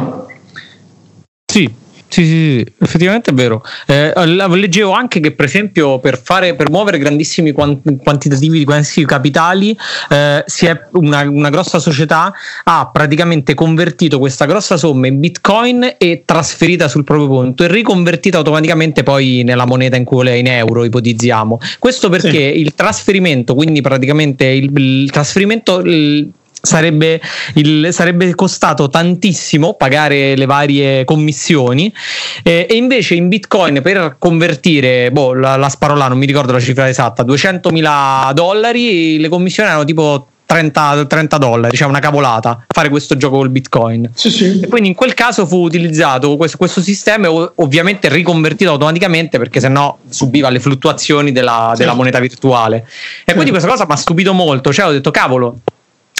Sì, 1.46 1.72
sì, 2.14 2.26
sì, 2.26 2.66
effettivamente 2.78 3.32
è 3.32 3.34
vero. 3.34 3.64
Eh, 3.88 4.14
leggevo 4.26 4.92
anche 4.92 5.20
che, 5.20 5.32
per 5.32 5.46
esempio, 5.46 5.98
per, 5.98 6.22
fare, 6.22 6.54
per 6.54 6.70
muovere 6.70 7.00
grandissimi 7.00 7.52
quantitativi 7.52 8.60
di 8.60 8.66
questi 8.66 9.04
capitali, 9.04 9.76
eh, 10.10 10.44
si 10.46 10.68
è 10.68 10.80
una, 10.92 11.28
una, 11.28 11.50
grossa 11.50 11.80
società 11.80 12.32
ha 12.66 12.88
praticamente 12.94 13.56
convertito 13.56 14.20
questa 14.20 14.46
grossa 14.46 14.78
somma 14.78 15.08
in 15.08 15.20
bitcoin 15.20 15.96
e 15.98 16.22
trasferita 16.24 16.88
sul 16.88 17.04
proprio 17.04 17.30
conto 17.30 17.64
e 17.64 17.68
riconvertita 17.68 18.38
automaticamente 18.38 19.02
poi 19.02 19.42
nella 19.44 19.66
moneta 19.66 19.96
in 19.96 20.04
cui 20.04 20.28
è 20.28 20.34
in 20.34 20.46
euro, 20.46 20.84
ipotizziamo. 20.84 21.58
Questo 21.80 22.10
perché 22.10 22.54
sì. 22.54 22.60
il 22.60 22.76
trasferimento, 22.76 23.56
quindi 23.56 23.82
praticamente 23.82 24.46
il, 24.46 24.70
il 24.76 25.10
trasferimento. 25.10 25.80
Il, 25.80 26.32
sarebbe, 26.66 27.20
il, 27.56 27.90
sarebbe, 27.92 28.34
costato 28.36 28.88
tantissimo 28.88 29.74
pagare 29.74 30.34
le 30.38 30.46
varie 30.46 31.04
commissioni 31.04 31.94
eh, 32.42 32.66
e 32.70 32.76
invece 32.76 33.16
in 33.16 33.28
bitcoin 33.28 33.82
per 33.82 34.16
convertire 34.18 35.12
boh, 35.12 35.34
la, 35.34 35.58
la 35.58 35.68
sparo 35.68 35.94
là 35.94 36.08
non 36.08 36.18
mi 36.18 36.26
ricordo 36.26 36.54
la 36.54 36.62
cifra 36.62 36.88
esatta 36.88 37.24
200.000 37.26 38.32
dollari 38.32 39.20
le 39.20 39.28
commissioni 39.28 39.68
erano 39.68 39.84
tipo 39.84 40.28
30, 40.46 41.06
30, 41.06 41.38
dollari, 41.38 41.76
cioè 41.76 41.88
una 41.88 42.00
cavolata, 42.00 42.64
fare 42.68 42.90
questo 42.90 43.18
gioco 43.18 43.38
col 43.38 43.50
bitcoin. 43.50 44.12
Sì, 44.14 44.30
sì. 44.30 44.60
E 44.60 44.68
quindi 44.68 44.90
in 44.90 44.94
quel 44.94 45.16
caso 45.16 45.48
fu 45.48 45.64
utilizzato 45.64 46.36
questo, 46.38 46.58
questo 46.58 46.80
sistema 46.80 47.28
ovviamente 47.56 48.08
riconvertito 48.10 48.70
automaticamente 48.70 49.40
perché 49.40 49.60
sennò 49.60 49.98
subiva 50.08 50.50
le 50.50 50.60
fluttuazioni 50.60 51.32
della, 51.32 51.72
sì. 51.74 51.80
della 51.80 51.96
moneta 51.96 52.20
virtuale. 52.20 52.86
E 53.26 53.34
quindi 53.34 53.50
questa 53.50 53.70
cosa 53.70 53.86
mi 53.88 53.94
ha 53.94 53.96
stupito 53.96 54.34
molto, 54.34 54.72
cioè 54.72 54.86
ho 54.86 54.92
detto 54.92 55.10
cavolo, 55.10 55.56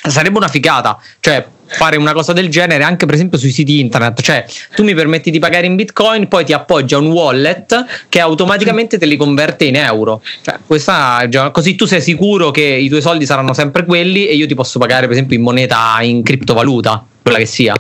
sarebbe 0.10 0.38
una 0.38 0.48
figata, 0.48 1.00
cioè 1.20 1.46
fare 1.66 1.98
una 1.98 2.14
cosa 2.14 2.34
del 2.34 2.50
genere 2.50 2.84
anche 2.84 3.06
per 3.06 3.16
esempio 3.16 3.38
sui 3.38 3.52
siti 3.52 3.80
internet, 3.80 4.22
cioè 4.22 4.46
tu 4.76 4.84
mi 4.84 4.94
permetti 4.94 5.32
di 5.32 5.40
pagare 5.40 5.66
in 5.66 5.76
bitcoin, 5.76 6.28
poi 6.28 6.46
ti 6.46 6.54
appoggia 6.54 6.98
un 6.98 7.08
wallet 7.08 7.86
che 8.10 8.20
automaticamente 8.20 8.98
te 8.98 9.06
li 9.06 9.16
converte 9.16 9.66
in 9.66 9.76
euro, 9.76 10.22
cioè, 10.42 10.60
questa, 10.66 11.28
così 11.52 11.76
tu 11.76 11.86
sei 11.86 12.02
sicuro 12.02 12.52
che 12.52 12.64
i 12.64 12.90
tuoi 12.90 13.02
soldi 13.02 13.26
saranno 13.26 13.54
sempre 13.54 13.86
quelli 13.86 14.28
e 14.28 14.36
io 14.36 14.46
ti 14.46 14.56
posso 14.56 14.78
pagare 14.80 15.04
per 15.04 15.12
esempio 15.12 15.36
in 15.36 15.44
moneta, 15.44 15.98
in 16.02 16.22
criptovaluta, 16.22 17.04
quella 17.22 17.38
che 17.38 17.46
sia. 17.46 17.76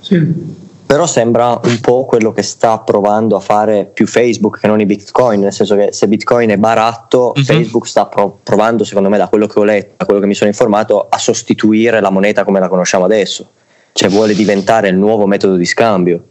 Sì 0.00 0.64
però 0.86 1.06
sembra 1.06 1.58
un 1.64 1.80
po' 1.80 2.04
quello 2.04 2.32
che 2.32 2.42
sta 2.42 2.78
provando 2.78 3.34
a 3.34 3.40
fare 3.40 3.90
più 3.92 4.06
Facebook 4.06 4.60
che 4.60 4.68
non 4.68 4.80
i 4.80 4.86
Bitcoin, 4.86 5.40
nel 5.40 5.52
senso 5.52 5.74
che 5.74 5.88
se 5.92 6.06
Bitcoin 6.06 6.50
è 6.50 6.56
baratto, 6.56 7.32
uh-huh. 7.34 7.42
Facebook 7.42 7.88
sta 7.88 8.06
pro- 8.06 8.38
provando, 8.40 8.84
secondo 8.84 9.08
me, 9.08 9.18
da 9.18 9.26
quello 9.26 9.48
che 9.48 9.58
ho 9.58 9.64
letto, 9.64 9.94
da 9.96 10.04
quello 10.04 10.20
che 10.20 10.26
mi 10.26 10.34
sono 10.34 10.48
informato, 10.48 11.08
a 11.08 11.18
sostituire 11.18 12.00
la 12.00 12.10
moneta 12.10 12.44
come 12.44 12.60
la 12.60 12.68
conosciamo 12.68 13.04
adesso, 13.04 13.50
cioè 13.92 14.08
vuole 14.08 14.32
diventare 14.34 14.88
il 14.88 14.96
nuovo 14.96 15.26
metodo 15.26 15.56
di 15.56 15.64
scambio. 15.64 16.26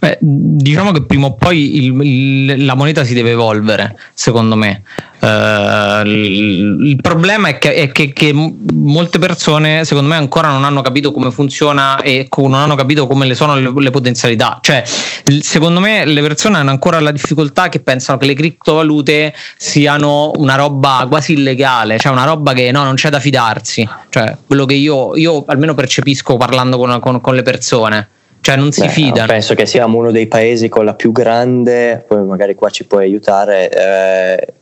Beh, 0.00 0.18
diciamo 0.20 0.92
che 0.92 1.04
prima 1.04 1.26
o 1.26 1.34
poi 1.34 1.84
il, 1.84 2.00
il, 2.02 2.64
la 2.64 2.74
moneta 2.74 3.04
si 3.04 3.14
deve 3.14 3.30
evolvere, 3.30 3.96
secondo 4.14 4.56
me. 4.56 4.82
Uh, 5.18 6.06
il, 6.06 6.86
il, 6.88 6.98
problema 7.00 7.48
è, 7.48 7.58
che, 7.58 7.74
è 7.74 7.90
che, 7.92 8.12
che, 8.12 8.32
molte 8.34 9.18
persone, 9.18 9.84
secondo 9.84 10.10
me, 10.10 10.16
ancora 10.16 10.48
non 10.48 10.64
hanno 10.64 10.82
capito 10.82 11.12
come 11.12 11.30
funziona 11.30 12.00
e 12.02 12.28
non 12.36 12.54
hanno 12.54 12.74
capito 12.74 13.06
come 13.06 13.26
le 13.26 13.34
sono 13.34 13.56
le, 13.56 13.72
le 13.74 13.90
potenzialità. 13.90 14.58
Cioè, 14.60 14.82
secondo 14.84 15.80
me, 15.80 16.04
le 16.04 16.20
persone 16.20 16.58
hanno 16.58 16.70
ancora 16.70 17.00
la 17.00 17.10
difficoltà 17.10 17.68
che 17.68 17.80
pensano 17.80 18.18
che 18.18 18.26
le 18.26 18.34
criptovalute 18.34 19.34
siano 19.56 20.32
una 20.36 20.56
roba 20.56 21.06
quasi 21.08 21.32
illegale, 21.32 21.98
cioè 21.98 22.12
una 22.12 22.24
roba 22.24 22.52
che 22.52 22.70
no, 22.70 22.84
non 22.84 22.94
c'è 22.94 23.08
da 23.08 23.20
fidarsi. 23.20 23.88
Cioè, 24.10 24.36
quello 24.46 24.66
che 24.66 24.74
io, 24.74 25.16
io 25.16 25.44
almeno 25.46 25.74
percepisco 25.74 26.36
parlando 26.36 26.76
con, 26.76 27.00
con, 27.00 27.20
con 27.20 27.34
le 27.34 27.42
persone 27.42 28.08
cioè 28.44 28.56
non 28.56 28.72
si 28.72 28.82
Beh, 28.82 28.88
fidano. 28.90 29.26
Penso 29.28 29.54
che 29.54 29.64
siamo 29.64 29.96
uno 29.96 30.10
dei 30.10 30.26
paesi 30.26 30.68
con 30.68 30.84
la 30.84 30.92
più 30.92 31.12
grande, 31.12 32.04
poi 32.06 32.22
magari 32.24 32.54
qua 32.54 32.68
ci 32.68 32.84
puoi 32.84 33.04
aiutare, 33.04 33.70
eh, 33.70 34.52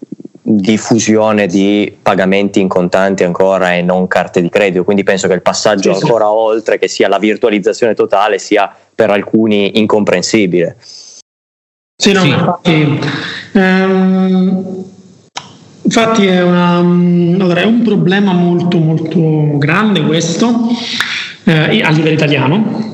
diffusione 0.41 1.49
di 1.49 1.93
pagamenti 2.01 2.61
in 2.61 2.69
contanti 2.69 3.25
ancora 3.25 3.75
e 3.75 3.83
non 3.83 4.07
carte 4.07 4.41
di 4.41 4.49
credito, 4.49 4.85
quindi 4.85 5.03
penso 5.03 5.27
che 5.27 5.35
il 5.35 5.43
passaggio 5.43 5.93
sì, 5.95 6.01
ancora 6.01 6.27
sì. 6.27 6.31
oltre 6.33 6.79
che 6.79 6.87
sia 6.87 7.09
la 7.09 7.19
virtualizzazione 7.19 7.95
totale 7.95 8.39
sia 8.39 8.73
per 8.95 9.11
alcuni 9.11 9.77
incomprensibile. 9.81 10.77
Sì, 11.97 12.13
no, 12.13 12.21
sì. 12.21 12.29
infatti, 12.29 13.01
ehm, 13.55 14.85
infatti 15.83 16.27
è, 16.29 16.41
una, 16.41 16.77
allora, 16.77 17.63
è, 17.63 17.65
un 17.65 17.83
problema 17.83 18.33
molto 18.33 18.79
molto 18.79 19.59
grande 19.59 20.03
questo 20.03 20.69
eh, 21.43 21.83
a 21.83 21.91
livello 21.91 22.15
italiano 22.15 22.92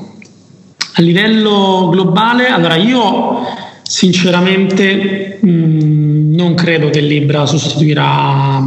a 0.99 1.01
livello 1.01 1.87
globale, 1.89 2.49
allora 2.49 2.75
io 2.75 3.45
sinceramente 3.81 5.39
mh, 5.39 5.49
mm, 5.49 6.35
non 6.35 6.53
credo 6.55 6.89
che 6.89 6.99
Libra 6.99 7.45
sostituirà, 7.45 8.61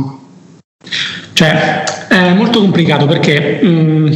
cioè 1.34 1.84
è 2.08 2.32
molto 2.32 2.60
complicato 2.60 3.06
perché 3.06 3.60
mh, 3.62 3.68
mm, 3.68 4.06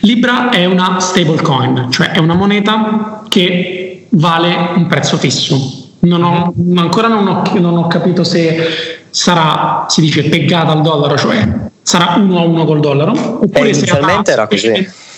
Libra 0.00 0.50
è 0.50 0.66
una 0.66 1.00
stablecoin, 1.00 1.88
cioè 1.90 2.10
è 2.10 2.18
una 2.18 2.34
moneta 2.34 3.22
che 3.28 4.06
vale 4.10 4.72
un 4.74 4.86
prezzo 4.86 5.16
fisso. 5.16 5.78
Non 6.00 6.22
ho, 6.22 6.54
ancora 6.76 7.08
non 7.08 7.26
ho, 7.26 7.42
non 7.58 7.76
ho 7.76 7.86
capito 7.86 8.24
se 8.24 9.02
sarà, 9.10 9.84
si 9.88 10.00
dice, 10.00 10.24
peggata 10.24 10.72
al 10.72 10.80
dollaro, 10.80 11.18
cioè 11.18 11.46
sarà 11.82 12.14
uno 12.16 12.38
a 12.38 12.42
uno 12.44 12.64
col 12.64 12.80
dollaro, 12.80 13.12
oppure 13.12 13.68
eh, 13.68 13.72
inizialmente 13.72 14.32
era 14.32 14.46
così 14.46 15.08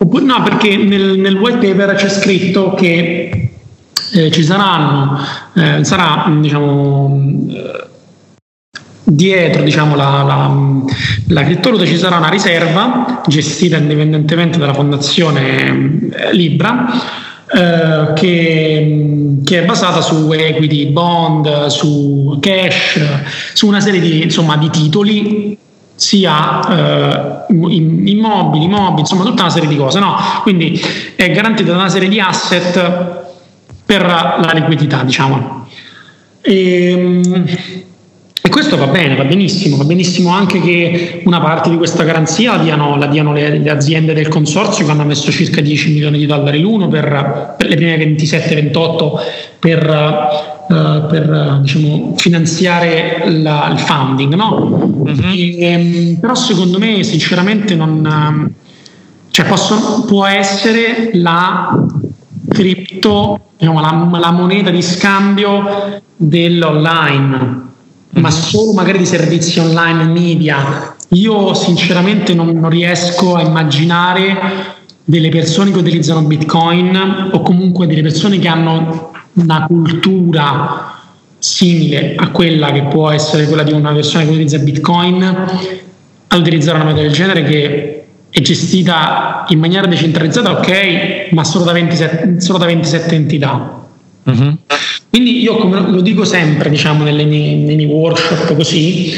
Oppure 0.00 0.24
no, 0.24 0.42
perché 0.42 0.76
nel, 0.76 1.18
nel 1.18 1.36
white 1.36 1.58
paper 1.58 1.96
c'è 1.96 2.08
scritto 2.08 2.72
che 2.74 3.50
eh, 4.14 4.30
ci 4.30 4.44
saranno, 4.44 5.18
eh, 5.54 5.82
sarà 5.82 6.32
diciamo, 6.40 7.46
eh, 7.50 7.86
dietro 9.02 9.62
diciamo, 9.62 9.96
la, 9.96 10.22
la, 10.22 10.56
la 11.26 11.42
criptovaluta 11.42 11.84
ci 11.84 11.96
sarà 11.96 12.18
una 12.18 12.28
riserva 12.28 13.22
gestita 13.26 13.76
indipendentemente 13.76 14.56
dalla 14.58 14.72
fondazione 14.72 16.10
eh, 16.12 16.32
Libra 16.32 16.86
eh, 17.52 18.12
che, 18.14 19.38
che, 19.44 19.62
è 19.62 19.64
basata 19.64 20.00
su 20.00 20.30
equity, 20.30 20.86
bond, 20.92 21.66
su 21.66 22.38
cash, 22.40 23.00
su 23.52 23.66
una 23.66 23.80
serie 23.80 24.00
di, 24.00 24.22
insomma, 24.22 24.56
di 24.56 24.70
titoli 24.70 25.58
sia 25.98 26.60
eh, 26.68 27.44
immobili, 27.48 28.64
immobili, 28.64 29.00
insomma 29.00 29.24
tutta 29.24 29.42
una 29.42 29.50
serie 29.50 29.68
di 29.68 29.76
cose, 29.76 29.98
no? 29.98 30.14
Quindi 30.42 30.80
è 31.16 31.28
garantita 31.32 31.72
da 31.72 31.78
una 31.78 31.88
serie 31.88 32.08
di 32.08 32.20
asset 32.20 33.26
per 33.84 34.02
la 34.06 34.52
liquidità, 34.54 35.02
diciamo. 35.02 35.66
E, 36.40 36.90
ehm, 36.90 37.44
e, 38.40 38.48
questo 38.48 38.76
va 38.76 38.86
bene, 38.86 39.16
va 39.16 39.24
benissimo, 39.24 39.76
va 39.76 39.84
benissimo 39.84 40.30
anche 40.30 40.60
che 40.60 41.22
una 41.24 41.40
parte 41.40 41.68
di 41.68 41.76
questa 41.76 42.04
garanzia 42.04 42.56
la 42.56 42.62
diano, 42.62 42.96
la 42.96 43.06
diano 43.06 43.32
le, 43.32 43.58
le, 43.58 43.70
aziende 43.70 44.14
del 44.14 44.28
consorzio 44.28 44.84
che 44.84 44.90
hanno 44.92 45.04
messo 45.04 45.32
circa 45.32 45.60
10 45.60 45.92
milioni 45.92 46.18
di 46.18 46.26
dollari 46.26 46.60
l'uno 46.60 46.86
per, 46.86 47.54
per 47.58 47.68
le 47.68 47.74
prime 47.74 47.96
27-28 47.96 49.10
per 49.58 50.57
Uh, 50.68 51.06
per 51.06 51.60
diciamo, 51.62 52.12
finanziare 52.18 53.24
la, 53.40 53.70
il 53.72 53.78
funding, 53.78 54.34
no? 54.34 54.54
Uh-huh. 55.02 55.32
E, 55.32 55.56
ehm, 55.58 56.16
però 56.20 56.34
secondo 56.34 56.78
me 56.78 57.02
sinceramente 57.02 57.74
non... 57.74 58.04
Ehm, 58.04 58.52
cioè 59.30 59.46
posso, 59.46 60.04
può 60.06 60.26
essere 60.26 61.10
la 61.14 61.86
cripto, 62.48 63.40
diciamo, 63.56 63.80
la, 63.80 64.18
la, 64.18 64.30
moneta 64.30 64.70
di 64.70 64.82
scambio 64.82 66.02
dell'online, 66.16 67.62
ma 68.10 68.30
solo 68.30 68.72
magari 68.72 68.98
di 68.98 69.06
servizi 69.06 69.58
online 69.60 70.04
media. 70.04 70.96
Io 71.10 71.54
sinceramente 71.54 72.34
non, 72.34 72.48
non 72.48 72.68
riesco 72.68 73.36
a 73.36 73.42
immaginare 73.42 74.76
delle 75.04 75.30
persone 75.30 75.70
che 75.70 75.78
utilizzano 75.78 76.22
Bitcoin 76.22 77.30
o 77.32 77.40
comunque 77.40 77.86
delle 77.86 78.02
persone 78.02 78.38
che 78.38 78.48
hanno 78.48 79.12
una 79.38 79.66
cultura 79.66 80.96
simile 81.38 82.14
a 82.16 82.30
quella 82.30 82.72
che 82.72 82.82
può 82.84 83.10
essere 83.10 83.46
quella 83.46 83.62
di 83.62 83.72
una 83.72 83.92
persona 83.92 84.24
che 84.24 84.30
utilizza 84.30 84.58
Bitcoin 84.58 85.22
a 86.30 86.36
utilizzare 86.36 86.76
una 86.76 86.86
metodo 86.86 87.02
del 87.02 87.12
genere 87.12 87.44
che 87.44 88.04
è 88.30 88.40
gestita 88.40 89.44
in 89.48 89.58
maniera 89.58 89.86
decentralizzata, 89.86 90.50
ok, 90.58 91.28
ma 91.30 91.44
solo 91.44 91.64
da 91.64 91.72
27, 91.72 92.40
solo 92.40 92.58
da 92.58 92.66
27 92.66 93.14
entità. 93.14 93.86
Mm-hmm. 94.28 94.52
Quindi 95.08 95.40
io 95.40 95.56
come 95.56 95.80
lo 95.80 96.00
dico 96.02 96.24
sempre, 96.24 96.68
diciamo, 96.68 97.02
nelle 97.04 97.24
mie, 97.24 97.56
nei 97.56 97.76
miei 97.76 97.88
workshop 97.88 98.54
così, 98.54 99.12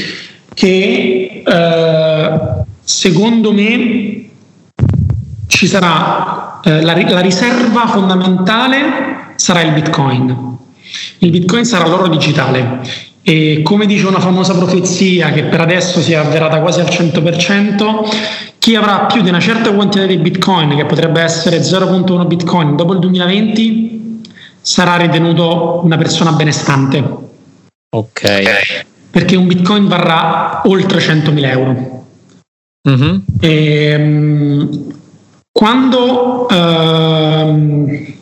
che 0.54 1.42
eh, 1.44 2.40
secondo 2.82 3.52
me 3.52 4.28
ci 5.48 5.66
sarà 5.66 6.49
eh, 6.62 6.82
la, 6.82 6.94
la 6.94 7.20
riserva 7.20 7.86
fondamentale 7.86 9.34
sarà 9.36 9.62
il 9.62 9.72
Bitcoin. 9.72 10.58
Il 11.18 11.30
Bitcoin 11.30 11.64
sarà 11.64 11.86
l'oro 11.86 12.08
digitale 12.08 13.08
e 13.22 13.60
come 13.62 13.86
dice 13.86 14.06
una 14.06 14.18
famosa 14.18 14.54
profezia 14.54 15.30
che 15.30 15.44
per 15.44 15.60
adesso 15.60 16.00
si 16.00 16.12
è 16.12 16.16
avverata 16.16 16.60
quasi 16.60 16.80
al 16.80 16.86
100%, 16.86 18.56
chi 18.58 18.74
avrà 18.74 19.06
più 19.06 19.22
di 19.22 19.28
una 19.28 19.40
certa 19.40 19.72
quantità 19.72 20.06
di 20.06 20.16
Bitcoin, 20.16 20.74
che 20.76 20.84
potrebbe 20.84 21.20
essere 21.20 21.58
0.1 21.58 22.26
Bitcoin 22.26 22.76
dopo 22.76 22.94
il 22.94 22.98
2020, 22.98 24.22
sarà 24.60 24.96
ritenuto 24.96 25.80
una 25.84 25.96
persona 25.96 26.32
benestante. 26.32 27.02
Ok. 27.90 28.84
Perché 29.10 29.36
un 29.36 29.46
Bitcoin 29.46 29.86
varrà 29.86 30.62
oltre 30.64 31.00
100.000 31.00 31.44
euro. 31.44 32.06
Mm-hmm. 32.88 33.16
E, 33.40 33.94
um, 33.96 34.99
quando 35.60 36.46
um, 36.50 38.14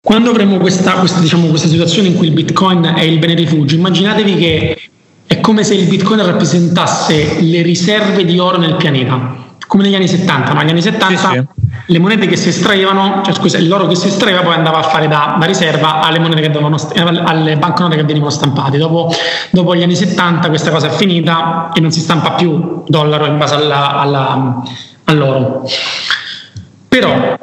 quando 0.00 0.30
avremo 0.30 0.58
questa, 0.58 0.92
questa, 0.92 1.18
diciamo, 1.18 1.48
questa 1.48 1.66
situazione 1.66 2.06
in 2.06 2.14
cui 2.14 2.28
il 2.28 2.32
Bitcoin 2.32 2.84
è 2.84 3.02
il 3.02 3.18
bene 3.18 3.34
rifugio, 3.34 3.74
immaginatevi 3.74 4.36
che 4.36 4.78
è 5.26 5.40
come 5.40 5.64
se 5.64 5.74
il 5.74 5.88
Bitcoin 5.88 6.24
rappresentasse 6.24 7.38
le 7.40 7.62
riserve 7.62 8.24
di 8.24 8.38
oro 8.38 8.58
nel 8.58 8.76
pianeta, 8.76 9.56
come 9.66 9.82
negli 9.82 9.96
anni 9.96 10.06
70. 10.06 10.52
No? 10.52 10.60
Negli 10.60 10.70
anni 10.70 10.82
70 10.82 11.16
sì, 11.16 11.34
sì. 11.34 11.44
le 11.86 11.98
monete 11.98 12.28
che 12.28 12.36
si 12.36 12.50
estraevano, 12.50 13.22
cioè 13.24 13.34
scusa, 13.34 13.58
l'oro 13.58 13.88
che 13.88 13.96
si 13.96 14.06
estraeva 14.06 14.42
poi 14.42 14.54
andava 14.54 14.78
a 14.78 14.82
fare 14.84 15.08
da, 15.08 15.34
da 15.36 15.46
riserva 15.46 16.00
alle 16.00 16.20
monete 16.20 16.42
che 16.42 16.50
dovevano, 16.50 16.76
alle 16.94 17.56
banconote 17.56 17.96
che 17.96 18.04
venivano 18.04 18.30
stampate. 18.30 18.78
Dopo, 18.78 19.12
dopo, 19.50 19.74
gli 19.74 19.82
anni 19.82 19.96
70 19.96 20.48
questa 20.48 20.70
cosa 20.70 20.86
è 20.86 20.90
finita 20.90 21.72
e 21.74 21.80
non 21.80 21.90
si 21.90 21.98
stampa 21.98 22.34
più 22.34 22.84
dollaro 22.86 23.26
in 23.26 23.36
base 23.36 23.54
alla, 23.56 23.96
alla, 23.96 24.62
all'oro. 25.06 25.68
Però 26.88 27.38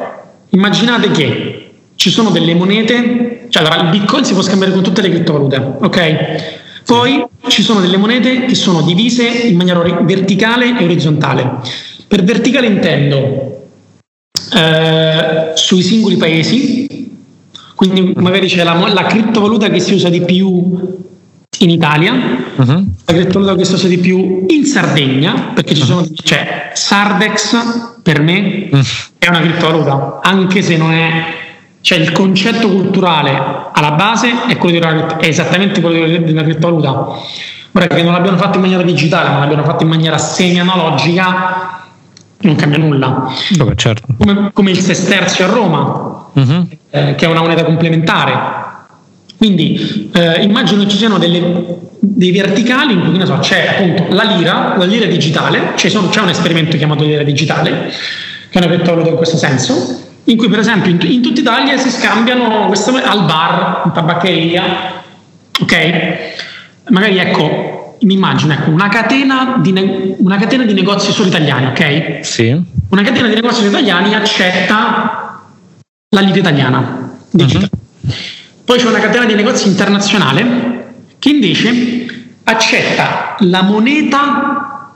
immaginate 0.49 1.11
che 1.11 1.71
ci 1.95 2.09
sono 2.09 2.29
delle 2.29 2.53
monete, 2.53 3.47
cioè 3.49 3.63
allora 3.63 3.81
il 3.81 3.89
bitcoin 3.89 4.23
si 4.23 4.33
può 4.33 4.41
scambiare 4.41 4.73
con 4.73 4.83
tutte 4.83 5.01
le 5.01 5.09
criptovalute, 5.09 5.75
ok? 5.81 6.61
Poi 6.85 7.25
ci 7.47 7.61
sono 7.63 7.79
delle 7.79 7.97
monete 7.97 8.45
che 8.45 8.55
sono 8.55 8.81
divise 8.81 9.27
in 9.27 9.55
maniera 9.55 9.81
verticale 10.01 10.77
e 10.77 10.83
orizzontale. 10.83 11.59
Per 12.07 12.23
verticale 12.23 12.67
intendo 12.67 13.67
eh, 14.53 15.51
sui 15.55 15.81
singoli 15.81 16.17
paesi, 16.17 17.11
quindi 17.75 18.13
magari 18.17 18.47
c'è 18.47 18.63
la, 18.63 18.75
la, 18.93 19.05
criptovaluta 19.05 19.69
che 19.69 19.79
si 19.79 19.93
usa 19.93 20.09
di 20.09 20.21
più 20.21 20.92
in 21.63 21.69
Italia, 21.69 22.13
uh-huh. 22.55 22.91
la 23.05 23.13
criptovaluta 23.13 23.55
che 23.55 23.73
usa 23.73 23.87
di 23.87 23.97
più 23.97 24.45
in 24.47 24.65
Sardegna, 24.65 25.51
perché 25.53 25.73
ci 25.73 25.83
sono, 25.83 26.01
c'è 26.01 26.11
cioè, 26.13 26.71
Sardex 26.73 28.01
per 28.03 28.21
me 28.21 28.67
uh-huh. 28.71 28.81
è 29.17 29.29
una 29.29 29.39
criptovaluta, 29.39 30.19
anche 30.21 30.61
se 30.61 30.77
non 30.77 30.91
è 30.91 31.41
cioè 31.81 31.97
il 31.97 32.13
concetto 32.13 32.69
culturale 32.69 33.31
alla 33.73 33.91
base 33.91 34.45
è, 34.47 34.57
quello 34.57 34.79
di 34.79 34.85
una, 34.85 35.17
è 35.17 35.27
esattamente 35.27 35.81
quello 35.81 36.05
di 36.05 36.31
una 36.31 36.43
criptovaluta. 36.43 37.19
Ora 37.75 37.87
che 37.87 38.03
non 38.03 38.13
l'abbiano 38.13 38.37
fatto 38.37 38.55
in 38.55 38.61
maniera 38.61 38.83
digitale, 38.83 39.29
ma 39.29 39.39
l'abbiano 39.39 39.63
fatto 39.63 39.83
in 39.83 39.89
maniera 39.89 40.17
semi-analogica, 40.17 41.87
non 42.41 42.55
cambia 42.55 42.77
nulla. 42.77 43.27
Okay, 43.59 43.75
certo. 43.75 44.07
come, 44.17 44.51
come, 44.53 44.71
il 44.71 44.79
sesterzio 44.79 45.45
a 45.45 45.47
Roma, 45.49 46.29
uh-huh. 46.31 46.67
eh, 46.89 47.15
che 47.15 47.25
è 47.25 47.27
una 47.27 47.41
moneta 47.41 47.65
complementare. 47.65 48.62
Quindi 49.43 50.09
eh, 50.13 50.41
immagino 50.41 50.87
ci 50.87 50.95
siano 50.95 51.17
delle, 51.17 51.65
dei 51.99 52.31
verticali 52.31 52.93
in 52.93 53.01
cui 53.01 53.25
so, 53.25 53.39
c'è 53.39 53.75
appunto 53.75 54.05
la 54.15 54.23
lira, 54.23 54.75
la 54.77 54.85
lira 54.85 55.05
digitale, 55.05 55.73
sono, 55.75 56.07
c'è 56.07 56.21
un 56.21 56.29
esperimento 56.29 56.77
chiamato 56.77 57.03
lira 57.03 57.23
digitale, 57.23 57.91
che 58.49 58.57
è 58.57 58.63
una 58.63 58.73
criptovaluta 58.73 59.09
in 59.09 59.17
questo 59.17 59.35
senso, 59.35 60.01
in 60.23 60.37
cui 60.37 60.47
per 60.47 60.59
esempio 60.59 60.91
in, 60.91 60.97
in 61.01 61.21
tutta 61.21 61.41
Italia 61.41 61.77
si 61.77 61.89
scambiano 61.89 62.67
queste, 62.67 62.91
al 62.91 63.25
bar, 63.25 63.81
in 63.83 63.91
tabaccheria, 63.91 64.63
ok? 65.59 66.05
Magari 66.91 67.17
ecco, 67.17 67.97
mi 67.99 68.13
immagino 68.13 68.53
ecco, 68.53 68.69
una, 68.69 68.87
catena 68.87 69.57
di 69.59 69.73
ne- 69.73 70.15
una 70.19 70.37
catena 70.37 70.63
di 70.63 70.73
negozi 70.73 71.11
solo 71.11 71.27
italiani, 71.27 71.65
ok? 71.65 72.19
Sì. 72.25 72.63
Una 72.91 73.01
catena 73.01 73.27
di 73.27 73.35
negozi 73.35 73.65
italiani 73.65 74.15
accetta 74.15 75.41
la 76.07 76.21
lira 76.21 76.37
italiana 76.37 77.17
digitale. 77.29 77.69
Uh-huh. 77.73 77.81
Poi 78.65 78.77
c'è 78.77 78.87
una 78.87 78.99
catena 78.99 79.25
di 79.25 79.35
negozi 79.35 79.67
internazionale 79.67 80.93
che 81.19 81.29
invece 81.29 82.05
accetta 82.43 83.35
la 83.39 83.61
moneta 83.61 84.91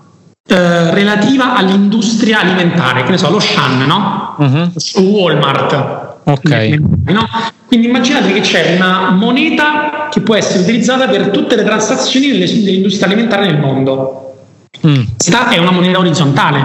eh, 0.47 0.91
relativa 0.93 1.55
all'industria 1.55 2.39
alimentare, 2.39 3.03
che 3.03 3.11
ne 3.11 3.17
so, 3.17 3.29
lo 3.29 3.39
Shan, 3.39 3.85
no? 3.85 4.35
Uh-huh. 4.37 5.01
Walmart. 5.03 6.15
Ok. 6.23 6.79
No? 7.05 7.27
Quindi 7.67 7.87
immaginate 7.87 8.31
che 8.31 8.41
c'è 8.41 8.75
una 8.75 9.11
moneta 9.11 10.07
che 10.09 10.21
può 10.21 10.35
essere 10.35 10.59
utilizzata 10.59 11.07
per 11.07 11.29
tutte 11.29 11.55
le 11.55 11.63
transazioni 11.63 12.37
dell'industria 12.37 13.07
alimentare 13.07 13.45
nel 13.45 13.59
mondo. 13.59 14.35
Mm. 14.85 15.03
Questa 15.17 15.49
è 15.49 15.57
una 15.57 15.71
moneta 15.71 15.99
orizzontale. 15.99 16.63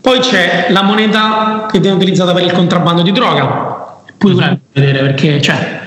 Poi 0.00 0.18
c'è 0.20 0.66
la 0.70 0.82
moneta 0.82 1.66
che 1.70 1.78
viene 1.80 1.96
utilizzata 1.96 2.32
per 2.32 2.42
il 2.42 2.52
contrabbando 2.52 3.02
di 3.02 3.12
droga. 3.12 4.00
Pure 4.16 4.34
mm-hmm. 4.34 4.54
vedere 4.72 4.98
perché 5.00 5.40
cioè, 5.40 5.77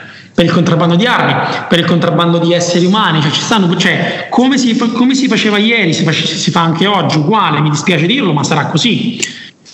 per 0.41 0.49
il 0.49 0.55
contrabbando 0.55 0.95
di 0.95 1.05
armi, 1.05 1.33
per 1.69 1.79
il 1.79 1.85
contrabbando 1.85 2.39
di 2.39 2.51
esseri 2.51 2.85
umani, 2.85 3.21
cioè, 3.21 3.29
ci 3.29 3.41
stanno, 3.41 3.75
cioè, 3.75 4.25
come, 4.29 4.57
si, 4.57 4.75
come, 4.75 5.13
si, 5.13 5.27
faceva 5.27 5.59
ieri, 5.59 5.93
si, 5.93 6.03
face, 6.03 6.25
si, 6.25 6.49
fa 6.49 6.61
anche 6.61 6.87
oggi, 6.87 7.17
uguale, 7.19 7.61
mi 7.61 7.69
dispiace 7.69 8.07
dirlo, 8.07 8.33
ma 8.33 8.43
sarà 8.43 8.65
così, 8.65 9.19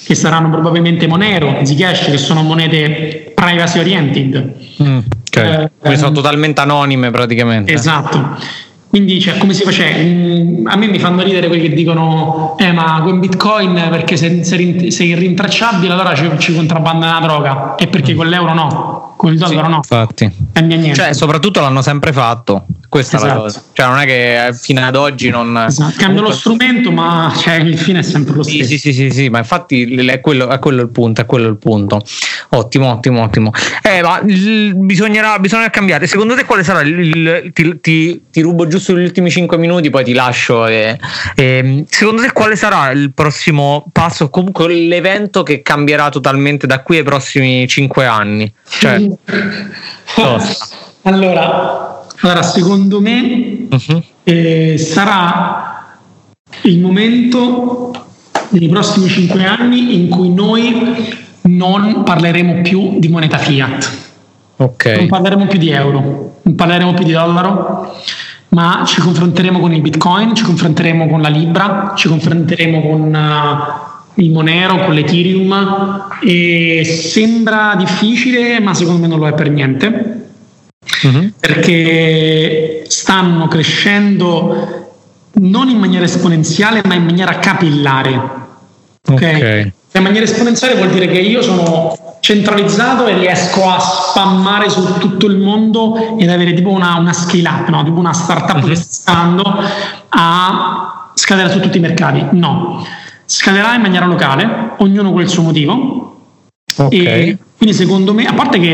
che 0.04 0.14
saranno 0.14 0.50
probabilmente 0.50 1.08
Monero, 1.08 1.60
Zcash, 1.64 2.10
che 2.10 2.18
sono 2.18 2.42
monete 2.42 3.32
privacy 3.34 3.80
oriented. 3.80 4.54
Mm, 4.84 4.98
okay. 5.28 5.70
eh, 5.84 5.98
sono 5.98 6.12
totalmente 6.12 6.60
anonime 6.60 7.12
praticamente. 7.12 7.72
Esatto. 7.72 8.36
Quindi, 8.90 9.22
cioè, 9.22 9.38
come 9.38 9.54
si 9.54 9.64
faceva? 9.64 10.00
Mm, 10.00 10.68
a 10.68 10.76
me 10.76 10.88
mi 10.88 11.00
fanno 11.00 11.24
ridere 11.24 11.48
quelli 11.48 11.70
che 11.70 11.74
dicono: 11.74 12.58
Eh, 12.60 12.74
ma 12.74 13.02
con 13.04 13.20
Bitcoin 13.22 13.88
perché 13.90 14.18
sei, 14.18 14.44
sei, 14.44 14.92
sei 14.92 15.16
rintracciabile, 15.16 15.94
allora 15.94 16.14
ci, 16.14 16.30
ci 16.40 16.54
contrabbanda 16.54 17.06
la 17.06 17.20
droga, 17.22 17.76
e 17.76 17.88
perché 17.88 18.14
mm. 18.14 18.18
con 18.18 18.28
l'euro 18.28 18.54
no, 18.54 19.07
con 19.18 19.34
il 19.34 19.40
dollaro 19.40 19.66
sì, 19.66 19.72
no. 19.72 19.76
Infatti, 19.78 20.94
cioè, 20.94 21.14
soprattutto 21.14 21.60
l'hanno 21.60 21.82
sempre 21.82 22.14
fatto. 22.14 22.66
Questa 22.88 23.18
esatto. 23.18 23.32
è 23.32 23.36
la 23.36 23.46
esatto. 23.48 23.64
cosa. 23.64 23.74
Cioè, 23.74 23.88
non 23.88 24.00
è 24.00 24.06
che 24.06 24.58
fino 24.58 24.86
ad 24.86 24.96
oggi 24.96 25.30
non. 25.30 25.66
Esatto. 25.68 25.96
Cambia 25.98 26.22
lo 26.22 26.32
strumento, 26.32 26.92
ma 26.92 27.34
cioè, 27.36 27.56
il 27.56 27.78
fine 27.78 28.00
è 28.00 28.04
sempre 28.04 28.36
lo 28.36 28.44
stesso. 28.44 28.64
Sì, 28.64 28.78
sì, 28.78 28.94
sì, 28.94 29.12
sì, 29.12 29.30
ma 29.30 29.40
infatti 29.40 29.96
è 29.96 30.22
quello, 30.22 30.48
è 30.48 30.60
quello 30.60 30.84
il 30.84 30.90
punto. 30.90 31.22
È 31.22 31.26
quello 31.26 31.50
il 31.50 31.58
punto. 31.58 32.02
Ottimo, 32.50 32.92
ottimo, 32.92 33.24
ottimo. 33.24 33.52
Eh, 33.82 34.02
ma 34.02 34.22
bisognerà, 34.24 35.38
bisognerà 35.40 35.70
cambiare. 35.70 36.08
Secondo 36.08 36.36
te, 36.36 36.46
quale 36.46 36.64
sarà 36.64 36.82
il. 36.82 37.00
il 37.00 37.52
ti, 37.54 37.80
ti, 37.82 38.22
ti, 38.32 38.42
rubo 38.42 38.68
giusto 38.68 38.98
gli 38.98 39.04
ultimi 39.04 39.32
5 39.32 39.58
minuti, 39.58 39.90
poi 39.90 40.04
ti 40.04 40.14
lascio. 40.14 40.68
E, 40.68 40.98
e, 41.36 41.86
secondo 41.90 42.22
te, 42.22 42.32
quale 42.32 42.56
sarà 42.56 42.92
il 42.92 43.12
prossimo 43.14 43.88
passo? 43.92 44.30
Comunque, 44.30 44.68
l'evento 44.74 45.44
che 45.44 45.62
cambierà 45.62 46.10
totalmente 46.10 46.68
da 46.68 46.82
qui 46.84 46.98
ai 46.98 47.04
prossimi 47.04 47.68
5 47.68 48.06
anni? 48.06 48.54
Cioè, 48.70 49.07
allora 51.04 51.88
allora, 52.22 52.42
secondo 52.42 53.00
me 53.00 53.68
uh-huh. 53.70 54.04
eh, 54.24 54.78
sarà 54.78 55.98
il 56.62 56.80
momento 56.80 57.92
nei 58.50 58.68
prossimi 58.70 59.08
cinque 59.08 59.46
anni 59.46 59.96
in 59.96 60.10
cui 60.10 60.34
noi 60.34 61.16
non 61.42 62.04
parleremo 62.04 62.62
più 62.62 62.98
di 63.00 63.08
moneta 63.08 63.38
fiat. 63.38 64.06
Okay. 64.58 64.98
Non 64.98 65.08
parleremo 65.08 65.46
più 65.46 65.60
di 65.60 65.70
euro, 65.70 66.40
non 66.42 66.56
parleremo 66.56 66.96
più 66.96 67.06
di 67.06 67.12
dollaro, 67.12 67.96
ma 68.50 68.84
ci 68.88 69.00
confronteremo 69.00 69.60
con 69.60 69.72
il 69.74 69.82
bitcoin, 69.82 70.34
ci 70.34 70.44
confronteremo 70.44 71.08
con 71.08 71.22
la 71.22 71.30
libra, 71.30 71.94
ci 71.96 72.08
confronteremo 72.08 72.82
con 72.82 73.14
uh, 73.14 73.97
il 74.18 74.32
Monero, 74.32 74.86
con 74.86 74.94
l'Ethereum 74.94 76.08
e 76.22 76.84
sembra 76.84 77.76
difficile, 77.78 78.60
ma 78.60 78.74
secondo 78.74 79.02
me 79.02 79.08
non 79.08 79.20
lo 79.20 79.28
è 79.28 79.34
per 79.34 79.50
niente 79.50 80.18
uh-huh. 81.04 81.32
perché 81.40 82.84
stanno 82.88 83.48
crescendo 83.48 84.86
non 85.34 85.70
in 85.70 85.78
maniera 85.78 86.06
esponenziale 86.06 86.82
ma 86.86 86.96
in 86.96 87.06
maniera 87.06 87.38
capillare. 87.40 88.16
Ok. 89.08 89.14
okay. 89.14 89.72
In 89.94 90.04
maniera 90.04 90.26
esponenziale 90.26 90.76
vuol 90.76 90.90
dire 90.90 91.08
che 91.08 91.20
io 91.20 91.42
sono 91.42 91.96
centralizzato 92.20 93.08
e 93.08 93.18
riesco 93.18 93.68
a 93.70 93.80
spammare 93.80 94.70
su 94.70 94.98
tutto 94.98 95.28
il 95.28 95.38
mondo 95.38 96.18
ed 96.20 96.30
avere 96.30 96.54
tipo 96.54 96.70
una, 96.70 96.96
una 96.96 97.14
scale 97.14 97.48
up, 97.48 97.70
no? 97.70 97.84
tipo 97.84 97.98
una 97.98 98.14
startup 98.14 98.62
uh-huh. 98.62 98.68
che 98.68 98.76
sta 98.76 99.12
stando 99.12 99.44
a 100.10 101.12
scadere 101.14 101.50
su 101.50 101.60
tutti 101.60 101.78
i 101.78 101.82
mercati. 101.82 102.26
No, 102.32 102.86
scalerà 103.28 103.76
in 103.76 103.82
maniera 103.82 104.06
locale, 104.06 104.72
ognuno 104.78 105.12
con 105.12 105.22
il 105.22 105.30
suo 105.30 105.44
motivo. 105.44 106.22
Okay. 106.76 107.00
E 107.06 107.38
quindi 107.58 107.76
secondo 107.76 108.14
me, 108.14 108.26
a 108.26 108.34
parte 108.34 108.60
che 108.60 108.72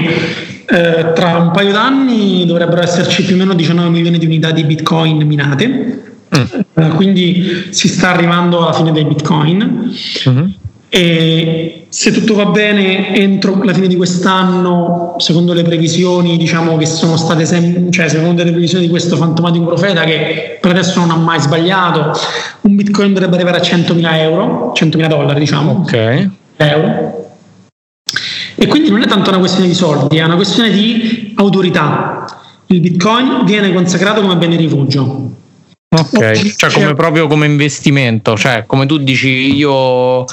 eh, 0.66 1.12
tra 1.14 1.38
un 1.38 1.52
paio 1.52 1.72
d'anni 1.72 2.46
dovrebbero 2.46 2.82
esserci 2.82 3.24
più 3.24 3.36
o 3.36 3.38
meno 3.38 3.54
19 3.54 3.90
milioni 3.90 4.18
di 4.18 4.26
unità 4.26 4.52
di 4.52 4.64
bitcoin 4.64 5.26
minate, 5.26 5.68
mm. 6.38 6.60
eh, 6.74 6.88
quindi 6.90 7.68
si 7.72 7.88
sta 7.88 8.10
arrivando 8.12 8.62
alla 8.62 8.74
fine 8.74 8.92
dei 8.92 9.06
bitcoin. 9.06 9.94
Mm-hmm. 10.30 10.46
E 10.96 11.88
se 11.90 12.12
tutto 12.12 12.36
va 12.36 12.46
bene, 12.46 13.16
entro 13.16 13.64
la 13.64 13.74
fine 13.74 13.88
di 13.88 13.96
quest'anno, 13.96 15.16
secondo 15.18 15.54
le 15.54 15.64
previsioni, 15.64 16.38
diciamo 16.38 16.78
che 16.78 16.86
sono 16.86 17.18
state 17.18 17.48
sempre, 17.48 17.90
cioè 17.90 18.08
secondo 18.08 18.44
le 18.44 18.52
previsioni 18.52 18.84
di 18.84 18.92
questo 18.92 19.16
fantomatico 19.16 19.66
profeta 19.66 20.04
che 20.04 20.60
per 20.62 20.70
adesso 20.70 21.00
non 21.00 21.10
ha 21.10 21.16
mai 21.16 21.40
sbagliato, 21.40 22.12
un 22.62 22.76
bitcoin 22.76 23.12
dovrebbe 23.12 23.38
arrivare 23.38 23.58
a 23.58 23.62
100.000 23.62 24.18
euro, 24.20 24.72
100.000 24.76 25.08
dollari, 25.08 25.40
diciamo. 25.40 25.82
Ok. 25.82 26.30
Euro. 26.58 27.30
E 28.54 28.68
quindi 28.68 28.92
non 28.92 29.02
è 29.02 29.08
tanto 29.08 29.32
una 29.32 29.40
questione 29.40 29.70
di 29.70 29.74
soldi, 29.74 30.18
è 30.18 30.24
una 30.24 30.36
questione 30.36 30.70
di 30.70 31.34
autorità. 31.38 32.28
Il 32.68 32.82
bitcoin 32.82 33.46
viene 33.46 33.74
consacrato 33.74 34.22
come 34.22 34.36
bene 34.36 34.58
rifugio 34.58 35.42
Ok, 35.96 36.56
cioè 36.56 36.72
come 36.72 36.94
proprio 36.96 37.28
come 37.28 37.46
investimento, 37.46 38.36
cioè 38.36 38.64
come 38.66 38.88
tu 38.88 38.98
dici 38.98 39.56
io 39.56 40.26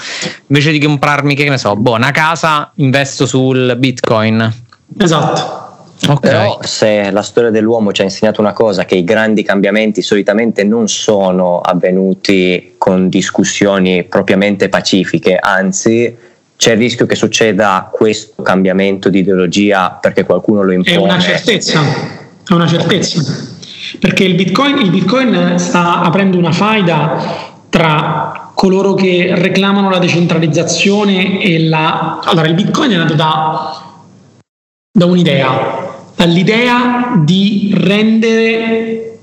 invece 0.46 0.72
di 0.72 0.80
comprarmi 0.80 1.34
che 1.34 1.48
ne 1.48 1.58
so, 1.58 1.76
boh, 1.76 1.94
una 1.94 2.12
casa 2.12 2.72
investo 2.76 3.26
sul 3.26 3.76
Bitcoin. 3.78 4.52
Esatto. 4.98 5.58
Okay. 6.02 6.30
Però 6.30 6.58
se 6.62 7.10
la 7.10 7.20
storia 7.20 7.50
dell'uomo 7.50 7.92
ci 7.92 8.00
ha 8.00 8.04
insegnato 8.04 8.40
una 8.40 8.54
cosa, 8.54 8.86
che 8.86 8.94
i 8.94 9.04
grandi 9.04 9.42
cambiamenti 9.42 10.00
solitamente 10.00 10.64
non 10.64 10.88
sono 10.88 11.60
avvenuti 11.60 12.74
con 12.78 13.10
discussioni 13.10 14.04
propriamente 14.04 14.70
pacifiche, 14.70 15.36
anzi 15.36 16.16
c'è 16.56 16.72
il 16.72 16.78
rischio 16.78 17.04
che 17.04 17.16
succeda 17.16 17.90
questo 17.92 18.42
cambiamento 18.42 19.10
di 19.10 19.18
ideologia 19.18 19.90
perché 19.90 20.24
qualcuno 20.24 20.62
lo 20.62 20.72
impone. 20.72 20.96
È 20.96 21.00
una 21.00 21.18
certezza, 21.18 21.80
è 22.48 22.52
una 22.54 22.66
certezza. 22.66 23.49
Perché 23.98 24.24
il 24.24 24.34
Bitcoin, 24.34 24.78
il 24.78 24.90
Bitcoin 24.90 25.58
sta 25.58 26.00
aprendo 26.02 26.38
una 26.38 26.52
faida 26.52 27.48
tra 27.68 28.52
coloro 28.54 28.94
che 28.94 29.32
reclamano 29.36 29.88
la 29.88 29.98
decentralizzazione 29.98 31.40
e 31.40 31.66
la... 31.66 32.20
Allora, 32.22 32.46
il 32.46 32.54
Bitcoin 32.54 32.90
è 32.90 32.96
nato 32.96 33.14
da, 33.14 33.82
da 34.92 35.06
un'idea, 35.06 36.10
dall'idea 36.14 37.14
di 37.24 37.72
rendere 37.74 39.18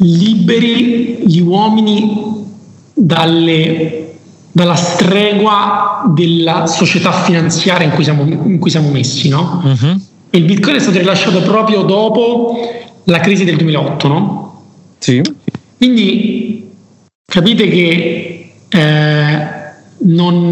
liberi 0.00 1.22
gli 1.26 1.40
uomini 1.40 2.44
dalle, 2.92 4.16
dalla 4.52 4.74
stregua 4.74 6.02
della 6.12 6.66
società 6.66 7.12
finanziaria 7.12 7.86
in 7.86 7.92
cui 7.92 8.04
siamo, 8.04 8.22
in 8.24 8.58
cui 8.58 8.70
siamo 8.70 8.90
messi. 8.90 9.28
No? 9.28 9.62
Uh-huh. 9.64 10.00
Il 10.30 10.44
Bitcoin 10.44 10.76
è 10.76 10.80
stato 10.80 10.98
rilasciato 10.98 11.40
proprio 11.42 11.82
dopo 11.82 12.58
la 13.04 13.20
crisi 13.20 13.44
del 13.44 13.56
2008, 13.56 14.08
no? 14.08 14.62
Sì. 14.98 15.22
Quindi 15.76 16.70
capite 17.24 17.68
che 17.68 18.52
eh, 18.68 19.48
non, 19.98 20.50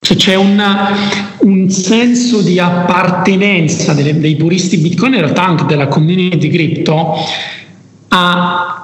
cioè 0.00 0.16
c'è 0.16 0.34
una, 0.34 0.90
un 1.40 1.70
senso 1.70 2.40
di 2.40 2.58
appartenenza 2.58 3.92
delle, 3.92 4.18
dei 4.18 4.36
puristi 4.36 4.78
Bitcoin, 4.78 5.14
in 5.14 5.20
realtà 5.20 5.44
anche 5.44 5.64
della 5.64 5.88
community 5.88 6.48
crypto, 6.48 7.16
a 8.08 8.74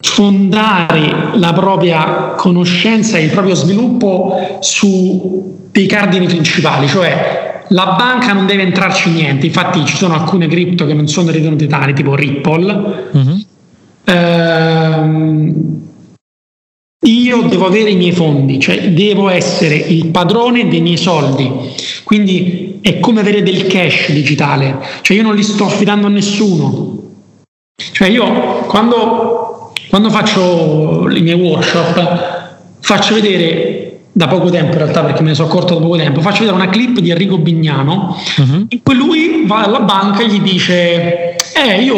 fondare 0.00 1.38
la 1.38 1.52
propria 1.52 2.34
conoscenza 2.36 3.18
e 3.18 3.24
il 3.24 3.30
proprio 3.30 3.54
sviluppo 3.54 4.58
su 4.60 5.68
dei 5.70 5.86
cardini 5.86 6.26
principali, 6.26 6.88
cioè 6.88 7.47
la 7.68 7.94
banca 7.98 8.32
non 8.32 8.46
deve 8.46 8.62
entrarci 8.62 9.10
niente, 9.10 9.46
infatti 9.46 9.84
ci 9.84 9.96
sono 9.96 10.14
alcune 10.14 10.46
cripto 10.46 10.86
che 10.86 10.94
non 10.94 11.08
sono 11.08 11.30
ritenute 11.30 11.66
tali, 11.66 11.92
tipo 11.94 12.14
Ripple. 12.14 13.10
Mm-hmm. 13.16 13.40
Ehm, 14.04 15.78
io 17.06 17.42
devo 17.42 17.66
avere 17.66 17.90
i 17.90 17.96
miei 17.96 18.12
fondi, 18.12 18.58
cioè 18.58 18.90
devo 18.92 19.28
essere 19.28 19.76
il 19.76 20.08
padrone 20.08 20.68
dei 20.68 20.80
miei 20.80 20.96
soldi. 20.96 21.50
Quindi 22.04 22.78
è 22.80 23.00
come 23.00 23.20
avere 23.20 23.42
del 23.42 23.66
cash 23.66 24.10
digitale, 24.12 24.78
cioè 25.02 25.16
io 25.16 25.22
non 25.22 25.34
li 25.34 25.42
sto 25.42 25.66
affidando 25.66 26.06
a 26.06 26.10
nessuno. 26.10 26.96
Cioè 27.92 28.08
io 28.08 28.64
quando, 28.66 29.72
quando 29.88 30.10
faccio 30.10 31.08
i 31.10 31.20
miei 31.20 31.38
workshop 31.38 32.56
faccio 32.80 33.14
vedere 33.14 33.87
da 34.10 34.26
poco 34.26 34.50
tempo 34.50 34.72
in 34.72 34.78
realtà 34.78 35.04
perché 35.04 35.22
me 35.22 35.28
ne 35.28 35.34
sono 35.34 35.48
accorto 35.48 35.74
da 35.74 35.80
poco 35.80 35.96
tempo, 35.96 36.20
faccio 36.20 36.40
vedere 36.40 36.56
una 36.56 36.68
clip 36.68 36.98
di 36.98 37.10
Enrico 37.10 37.38
Bignano 37.38 38.16
uh-huh. 38.36 38.66
in 38.68 38.82
cui 38.82 38.94
lui 38.94 39.44
va 39.46 39.62
alla 39.62 39.80
banca 39.80 40.22
e 40.22 40.28
gli 40.28 40.40
dice 40.40 41.36
eh 41.54 41.82
io 41.82 41.96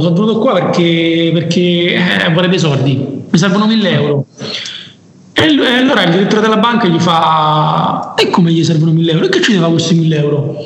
sono 0.00 0.12
venuto 0.12 0.38
qua 0.38 0.52
perché, 0.54 1.30
perché 1.32 1.94
eh, 1.94 2.30
vorrei 2.32 2.50
dei 2.50 2.58
soldi, 2.58 2.94
mi 3.30 3.38
servono 3.38 3.66
1000 3.66 3.90
euro. 3.90 4.26
E 5.34 5.44
allora 5.44 6.04
il 6.04 6.10
direttore 6.10 6.42
della 6.42 6.58
banca 6.58 6.86
gli 6.86 7.00
fa 7.00 8.14
e 8.16 8.28
come 8.28 8.52
gli 8.52 8.62
servono 8.62 8.92
1000 8.92 9.12
euro? 9.12 9.24
E 9.24 9.28
che 9.28 9.40
ci 9.40 9.52
deve 9.52 9.70
questi 9.70 9.94
1000 9.94 10.16
euro? 10.16 10.56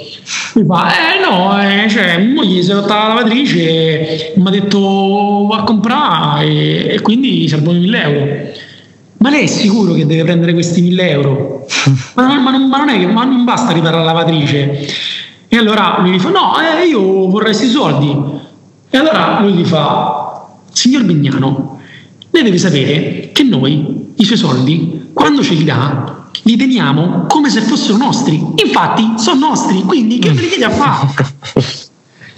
Mi 0.55 0.65
fa 0.65 0.89
eh 0.91 1.21
no, 1.25 1.63
eh, 1.63 1.89
cioè 1.89 2.19
moglie 2.19 2.63
si 2.63 2.71
è 2.71 2.75
rotta 2.75 2.95
la 2.95 3.09
lavatrice 3.09 4.33
mi 4.37 4.47
ha 4.47 4.51
detto 4.51 5.47
va 5.49 5.59
a 5.59 5.63
comprare 5.63 6.47
e, 6.47 6.95
e 6.95 7.01
quindi 7.01 7.49
servono 7.49 7.79
1000 7.79 8.03
euro 8.03 8.27
ma 9.19 9.31
lei 9.31 9.45
è 9.45 9.47
sicuro 9.47 9.95
che 9.95 10.07
deve 10.07 10.25
prendere 10.25 10.53
questi 10.53 10.81
1000 10.83 11.11
euro? 11.11 11.67
ma, 12.15 12.27
non, 12.27 12.43
ma, 12.43 12.51
non, 12.51 12.69
ma, 12.69 12.79
non, 12.79 12.89
è 12.89 12.99
che 12.99 13.07
ma 13.07 13.25
non 13.25 13.45
basta 13.45 13.73
riparare 13.73 14.05
la 14.05 14.13
lavatrice. 14.13 14.87
E 15.49 15.57
allora 15.57 15.99
lui 16.01 16.13
gli 16.13 16.19
fa: 16.19 16.31
No, 16.31 16.53
eh, 16.59 16.87
io 16.87 17.29
vorrei 17.29 17.55
questi 17.55 17.69
soldi. 17.69 18.17
E 18.91 18.99
allora 18.99 19.41
lui 19.41 19.53
gli 19.53 19.65
fa: 19.65 20.47
Signor 20.73 21.05
Bignano, 21.05 21.81
lei 22.31 22.43
deve 22.43 22.59
sapere 22.59 23.31
che 23.33 23.43
noi 23.43 24.13
i 24.17 24.25
suoi 24.25 24.39
soldi, 24.39 25.11
quando 25.13 25.43
ce 25.43 25.55
li 25.55 25.65
dà, 25.65 26.29
li 26.43 26.57
teniamo 26.57 27.27
come 27.29 27.49
se 27.51 27.63
fossero 27.63 27.97
nostri. 27.97 28.45
Infatti, 28.57 29.15
sono 29.17 29.49
nostri, 29.49 29.83
quindi 29.83 30.19
che 30.19 30.33
me 30.33 30.41
li 30.41 30.49
chiedi 30.49 30.65
a 30.65 30.71
fare? 30.71 31.09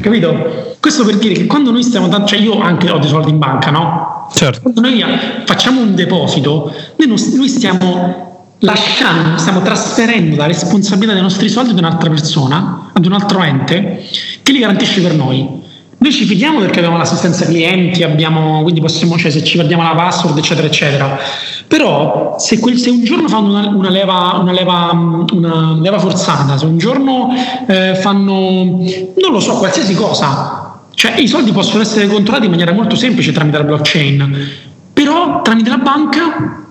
Capito? 0.01 0.77
Questo 0.79 1.05
per 1.05 1.19
dire 1.19 1.35
che 1.35 1.47
quando 1.47 1.73
noi 1.73 1.83
stiamo 1.83 2.07
dando, 2.07 2.27
cioè 2.27 2.39
io 2.39 2.61
anche 2.61 2.89
ho 2.89 2.99
dei 2.99 3.09
soldi 3.09 3.31
in 3.31 3.39
banca, 3.39 3.71
no? 3.71 4.18
Certo. 4.33 4.61
Quando 4.63 4.81
noi 4.81 5.03
facciamo 5.45 5.81
un 5.81 5.95
deposito, 5.95 6.73
noi, 6.97 7.09
non, 7.09 7.17
noi 7.35 7.49
stiamo 7.49 8.29
lasciando, 8.61 9.39
stiamo 9.39 9.63
trasferendo 9.63 10.37
la 10.37 10.47
responsabilità 10.47 11.13
dei 11.13 11.23
nostri 11.23 11.49
soldi 11.49 11.71
ad 11.71 11.79
un'altra 11.79 12.09
persona, 12.11 12.91
ad 12.93 13.05
un 13.05 13.13
altro 13.13 13.43
ente 13.43 14.05
che 14.43 14.53
li 14.53 14.59
garantisce 14.59 15.01
per 15.01 15.15
noi. 15.15 15.67
Noi 16.01 16.13
ci 16.13 16.25
fidiamo 16.25 16.61
perché 16.61 16.79
abbiamo 16.79 16.97
l'assistenza 16.97 17.45
clienti, 17.45 18.05
abbiamo, 18.05 18.63
quindi 18.63 18.81
possiamo, 18.81 19.19
cioè 19.19 19.33
se 19.33 19.43
ci 19.43 19.57
guardiamo 19.57 19.83
la 19.83 19.97
password, 19.97 20.39
eccetera, 20.39 20.67
eccetera. 20.67 21.19
Però 21.67 22.37
se, 22.39 22.61
quel, 22.61 22.79
se 22.79 22.89
un 22.91 23.03
giorno 23.03 23.27
fanno 23.29 23.49
una, 23.49 23.69
una, 23.69 23.91
leva, 23.91 24.39
una, 24.41 24.53
leva, 24.53 24.91
una, 24.93 25.77
leva, 25.81 25.99
forzata, 25.99 26.57
se 26.57 26.67
un 26.67 26.79
giorno 26.79 27.31
eh, 27.67 27.97
fanno, 27.97 28.33
non 28.33 29.33
lo 29.33 29.41
so, 29.41 29.55
qualsiasi 29.55 29.95
cosa, 29.95 30.68
cioè 30.99 31.17
i 31.17 31.29
soldi 31.29 31.53
possono 31.53 31.81
essere 31.81 32.09
controllati 32.09 32.47
in 32.47 32.51
maniera 32.51 32.73
molto 32.73 32.97
semplice 32.97 33.31
tramite 33.31 33.59
la 33.59 33.63
blockchain, 33.63 34.49
però 34.93 35.43
tramite 35.43 35.71
la 35.71 35.77
banca 35.77 36.67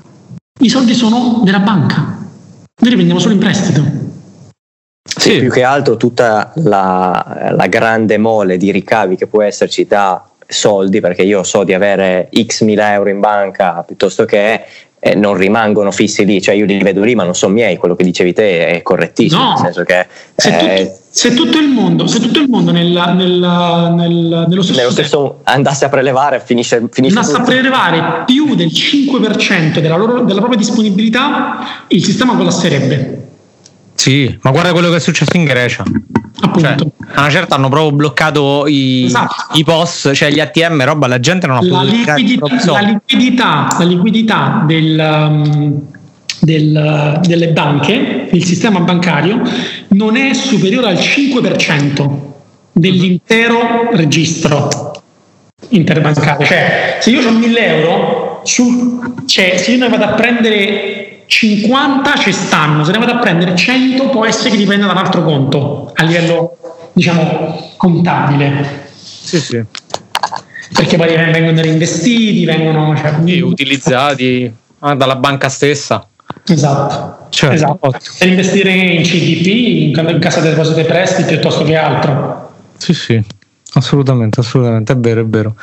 i 0.60 0.68
soldi 0.68 0.94
sono 0.94 1.44
della 1.46 1.60
banca. 1.60 1.96
Noi 1.96 2.90
li 2.90 2.96
prendiamo 2.96 3.22
solo 3.22 3.36
in 3.36 3.40
prestito. 3.40 3.82
Sì, 5.02 5.40
più 5.40 5.50
che 5.50 5.64
altro 5.64 5.96
tutta 5.96 6.52
la, 6.56 7.52
la 7.52 7.68
grande 7.68 8.18
mole 8.18 8.58
di 8.58 8.70
ricavi 8.70 9.16
che 9.16 9.28
può 9.28 9.44
esserci 9.44 9.88
da 9.88 10.30
soldi, 10.46 11.00
perché 11.00 11.22
io 11.22 11.44
so 11.44 11.64
di 11.64 11.74
avere 11.74 12.28
x 12.38 12.64
mila 12.64 12.92
euro 12.92 13.10
in 13.10 13.22
banca 13.22 13.82
piuttosto 13.84 14.26
che 14.26 14.62
eh, 15.00 15.16
non 15.16 15.36
rimangono 15.36 15.92
fissi 15.92 16.26
lì, 16.26 16.42
cioè 16.42 16.54
io 16.54 16.66
li 16.66 16.84
vedo 16.84 17.02
lì 17.02 17.16
ma 17.16 17.24
non 17.24 17.34
sono 17.34 17.54
miei, 17.54 17.78
quello 17.78 17.96
che 17.96 18.04
dicevi 18.04 18.34
te 18.34 18.68
è 18.68 18.82
correttissimo, 18.82 19.42
no. 19.42 19.50
nel 19.52 19.58
senso 19.60 19.84
che... 19.86 20.06
Se, 20.36 20.50
eh, 20.50 20.84
tutto, 20.84 21.07
se 21.18 21.34
tutto, 21.34 21.58
il 21.58 21.70
mondo, 21.70 22.06
se 22.06 22.20
tutto 22.20 22.38
il 22.40 22.48
mondo 22.48 22.72
nella, 22.72 23.12
nella, 23.12 23.90
nel, 23.90 24.46
nello 24.48 24.62
stesso, 24.62 24.78
nello 24.80 24.92
stesso 24.92 25.40
andasse 25.46 25.86
a 25.86 25.90
prelevare 25.90 26.40
finisce, 26.46 26.88
finisce 26.92 27.18
andasse 27.18 27.36
tutto. 27.36 27.50
a 27.50 27.52
prelevare 27.52 28.24
più 28.28 28.54
del 28.54 28.68
5% 28.68 29.80
della, 29.80 29.98
loro, 29.98 30.22
della 30.22 30.38
propria 30.38 30.60
disponibilità, 30.60 31.86
il 31.88 32.04
sistema 32.04 32.36
collasserebbe. 32.36 33.30
Sì, 33.96 34.38
ma 34.42 34.52
guarda 34.52 34.72
quello 34.74 34.92
che 34.92 34.98
è 34.98 35.00
successo 35.00 35.36
in 35.36 35.46
Grecia. 35.46 35.84
Appunto. 36.40 36.60
Cioè, 36.60 36.88
a 37.16 37.22
una 37.22 37.32
certa 37.32 37.56
hanno 37.56 37.70
proprio 37.70 37.94
bloccato 37.94 38.68
i, 38.68 39.06
esatto. 39.06 39.58
i 39.58 39.64
POS, 39.64 40.12
cioè 40.14 40.30
gli 40.30 40.40
ATM, 40.40 40.86
roba, 40.86 41.08
la 41.08 41.20
gente 41.20 41.48
non 41.48 41.58
ha 41.58 41.62
la 41.64 41.82
liquidità, 41.82 42.72
la 42.74 42.80
liquidità, 42.82 43.76
la 43.80 43.86
liquidità 43.86 44.64
del, 44.68 45.00
um, 45.00 45.82
del, 46.40 47.20
delle 47.24 47.50
banche, 47.50 48.30
il 48.32 48.46
sistema 48.46 48.80
bancario, 48.80 49.42
non 49.90 50.16
è 50.16 50.34
superiore 50.34 50.88
al 50.88 50.96
5% 50.96 52.10
dell'intero 52.72 53.90
registro 53.92 55.02
interbancario. 55.70 56.46
Cioè, 56.46 56.98
se 57.02 57.10
io 57.10 57.28
ho 57.28 57.32
1000 57.32 57.66
euro, 57.66 58.42
su, 58.44 59.24
cioè, 59.26 59.58
se 59.58 59.72
io 59.72 59.80
ne 59.80 59.90
vado 59.90 60.04
a 60.04 60.10
prendere 60.10 61.24
50 61.26 62.16
ci 62.18 62.32
stanno, 62.32 62.84
se 62.84 62.92
ne 62.92 63.00
vado 63.00 63.14
a 63.14 63.18
prendere 63.18 63.56
100 63.56 64.10
può 64.10 64.26
essere 64.26 64.52
che 64.52 64.58
dipenda 64.58 64.86
da 64.86 64.94
un 64.94 64.98
altro 64.98 65.24
conto 65.24 65.92
a 65.94 66.04
livello, 66.04 66.58
diciamo, 66.94 67.74
contabile. 67.76 68.86
Sì, 69.02 69.40
sì. 69.40 69.64
Perché 70.74 70.98
poi 70.98 71.16
vengono 71.16 71.62
reinvestiti, 71.62 72.46
vengono 72.46 72.96
cioè, 72.96 73.42
utilizzati 73.42 74.52
ah, 74.80 74.96
dalla 74.96 75.16
banca 75.16 75.50
stessa. 75.50 76.08
Esatto. 76.48 77.28
Cioè, 77.30 77.54
esatto. 77.54 77.94
Per 78.18 78.28
investire 78.28 78.72
in 78.72 79.04
CDP, 79.04 79.98
in 79.98 80.20
cassa 80.20 80.40
deposito 80.40 80.80
e 80.80 80.86
prestiti 80.86 81.34
piuttosto 81.34 81.64
che 81.64 81.76
altro. 81.76 82.52
Sì, 82.78 82.94
sì. 82.94 83.24
Assolutamente, 83.74 84.40
assolutamente, 84.40 84.94
è 84.94 84.98
vero, 84.98 85.22
è 85.22 85.26
vero. 85.26 85.56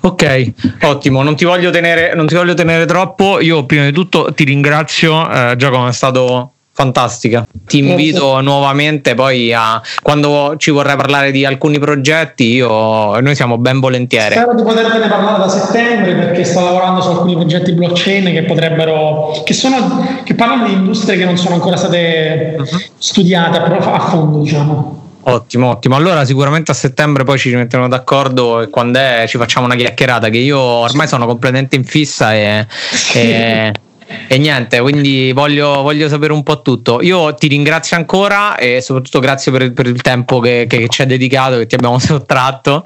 Ok, 0.00 0.52
ottimo, 0.82 1.22
non 1.22 1.36
ti 1.36 1.44
voglio 1.44 1.70
tenere, 1.70 2.14
non 2.14 2.26
ti 2.26 2.34
voglio 2.34 2.54
tenere 2.54 2.84
troppo. 2.86 3.40
Io 3.40 3.64
prima 3.64 3.84
di 3.84 3.92
tutto 3.92 4.32
ti 4.34 4.44
ringrazio, 4.44 5.30
eh, 5.30 5.54
Giacomo, 5.56 5.88
è 5.88 5.92
stato 5.92 6.51
fantastica. 6.72 7.46
Ti 7.64 7.78
invito 7.78 8.40
nuovamente 8.40 9.14
poi 9.14 9.52
a 9.52 9.80
quando 10.02 10.54
ci 10.56 10.70
vorrai 10.70 10.96
parlare 10.96 11.30
di 11.30 11.44
alcuni 11.44 11.78
progetti, 11.78 12.52
io, 12.54 13.20
noi 13.20 13.34
siamo 13.34 13.58
ben 13.58 13.78
volentieri. 13.78 14.34
Spero 14.34 14.54
di 14.54 14.62
poterne 14.62 15.06
parlare 15.08 15.38
da 15.38 15.48
settembre 15.48 16.14
perché 16.14 16.44
sto 16.44 16.60
lavorando 16.60 17.00
su 17.02 17.10
alcuni 17.10 17.34
progetti 17.34 17.72
blockchain 17.72 18.24
che 18.32 18.42
potrebbero 18.44 19.42
che, 19.44 19.54
sono, 19.54 20.22
che 20.24 20.34
parlano 20.34 20.66
di 20.66 20.72
industrie 20.72 21.16
che 21.16 21.24
non 21.24 21.36
sono 21.36 21.54
ancora 21.54 21.76
state 21.76 22.56
uh-huh. 22.58 22.80
studiate 22.96 23.58
a, 23.58 24.00
fondo, 24.00 24.40
diciamo. 24.40 25.00
Ottimo, 25.24 25.68
ottimo. 25.68 25.94
Allora 25.94 26.24
sicuramente 26.24 26.72
a 26.72 26.74
settembre 26.74 27.22
poi 27.22 27.38
ci 27.38 27.54
metteremo 27.54 27.88
d'accordo 27.88 28.60
e 28.60 28.70
quando 28.70 28.98
è 28.98 29.24
ci 29.28 29.36
facciamo 29.36 29.66
una 29.66 29.76
chiacchierata 29.76 30.30
che 30.30 30.38
io 30.38 30.58
ormai 30.58 31.06
sono 31.06 31.26
completamente 31.26 31.76
in 31.76 31.84
fissa 31.84 32.34
e, 32.34 32.66
e 33.14 33.72
e 34.26 34.38
niente, 34.38 34.80
quindi 34.80 35.32
voglio, 35.32 35.82
voglio, 35.82 36.08
sapere 36.08 36.32
un 36.32 36.42
po' 36.42 36.62
tutto. 36.62 37.00
Io 37.02 37.34
ti 37.34 37.48
ringrazio 37.48 37.96
ancora 37.96 38.56
e 38.56 38.80
soprattutto 38.80 39.20
grazie 39.20 39.52
per, 39.52 39.72
per 39.72 39.86
il 39.86 40.00
tempo 40.00 40.40
che, 40.40 40.66
che, 40.68 40.88
ci 40.88 41.02
hai 41.02 41.06
dedicato, 41.06 41.58
che 41.58 41.66
ti 41.66 41.74
abbiamo 41.74 41.98
sottratto. 42.00 42.84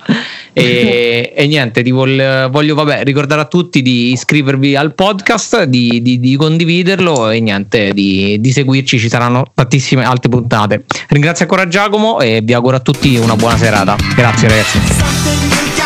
E, 0.52 1.32
e 1.34 1.46
niente, 1.46 1.82
ti 1.82 1.90
voglio, 1.90 2.48
voglio 2.50 2.74
vabbè, 2.74 3.02
ricordare 3.04 3.42
a 3.42 3.44
tutti 3.44 3.82
di 3.82 4.12
iscrivervi 4.12 4.74
al 4.76 4.94
podcast, 4.94 5.64
di, 5.64 6.00
di, 6.02 6.18
di 6.18 6.36
condividerlo 6.36 7.30
e 7.30 7.40
niente, 7.40 7.92
di, 7.92 8.40
di, 8.40 8.50
seguirci, 8.52 8.98
ci 8.98 9.08
saranno 9.08 9.44
tantissime 9.54 10.04
altre 10.04 10.28
puntate. 10.28 10.84
Ringrazio 11.08 11.44
ancora 11.44 11.68
Giacomo 11.68 12.20
e 12.20 12.40
vi 12.42 12.54
auguro 12.54 12.76
a 12.76 12.80
tutti 12.80 13.16
una 13.16 13.36
buona 13.36 13.56
serata. 13.56 13.96
Grazie 14.14 14.48
ragazzi. 14.48 15.85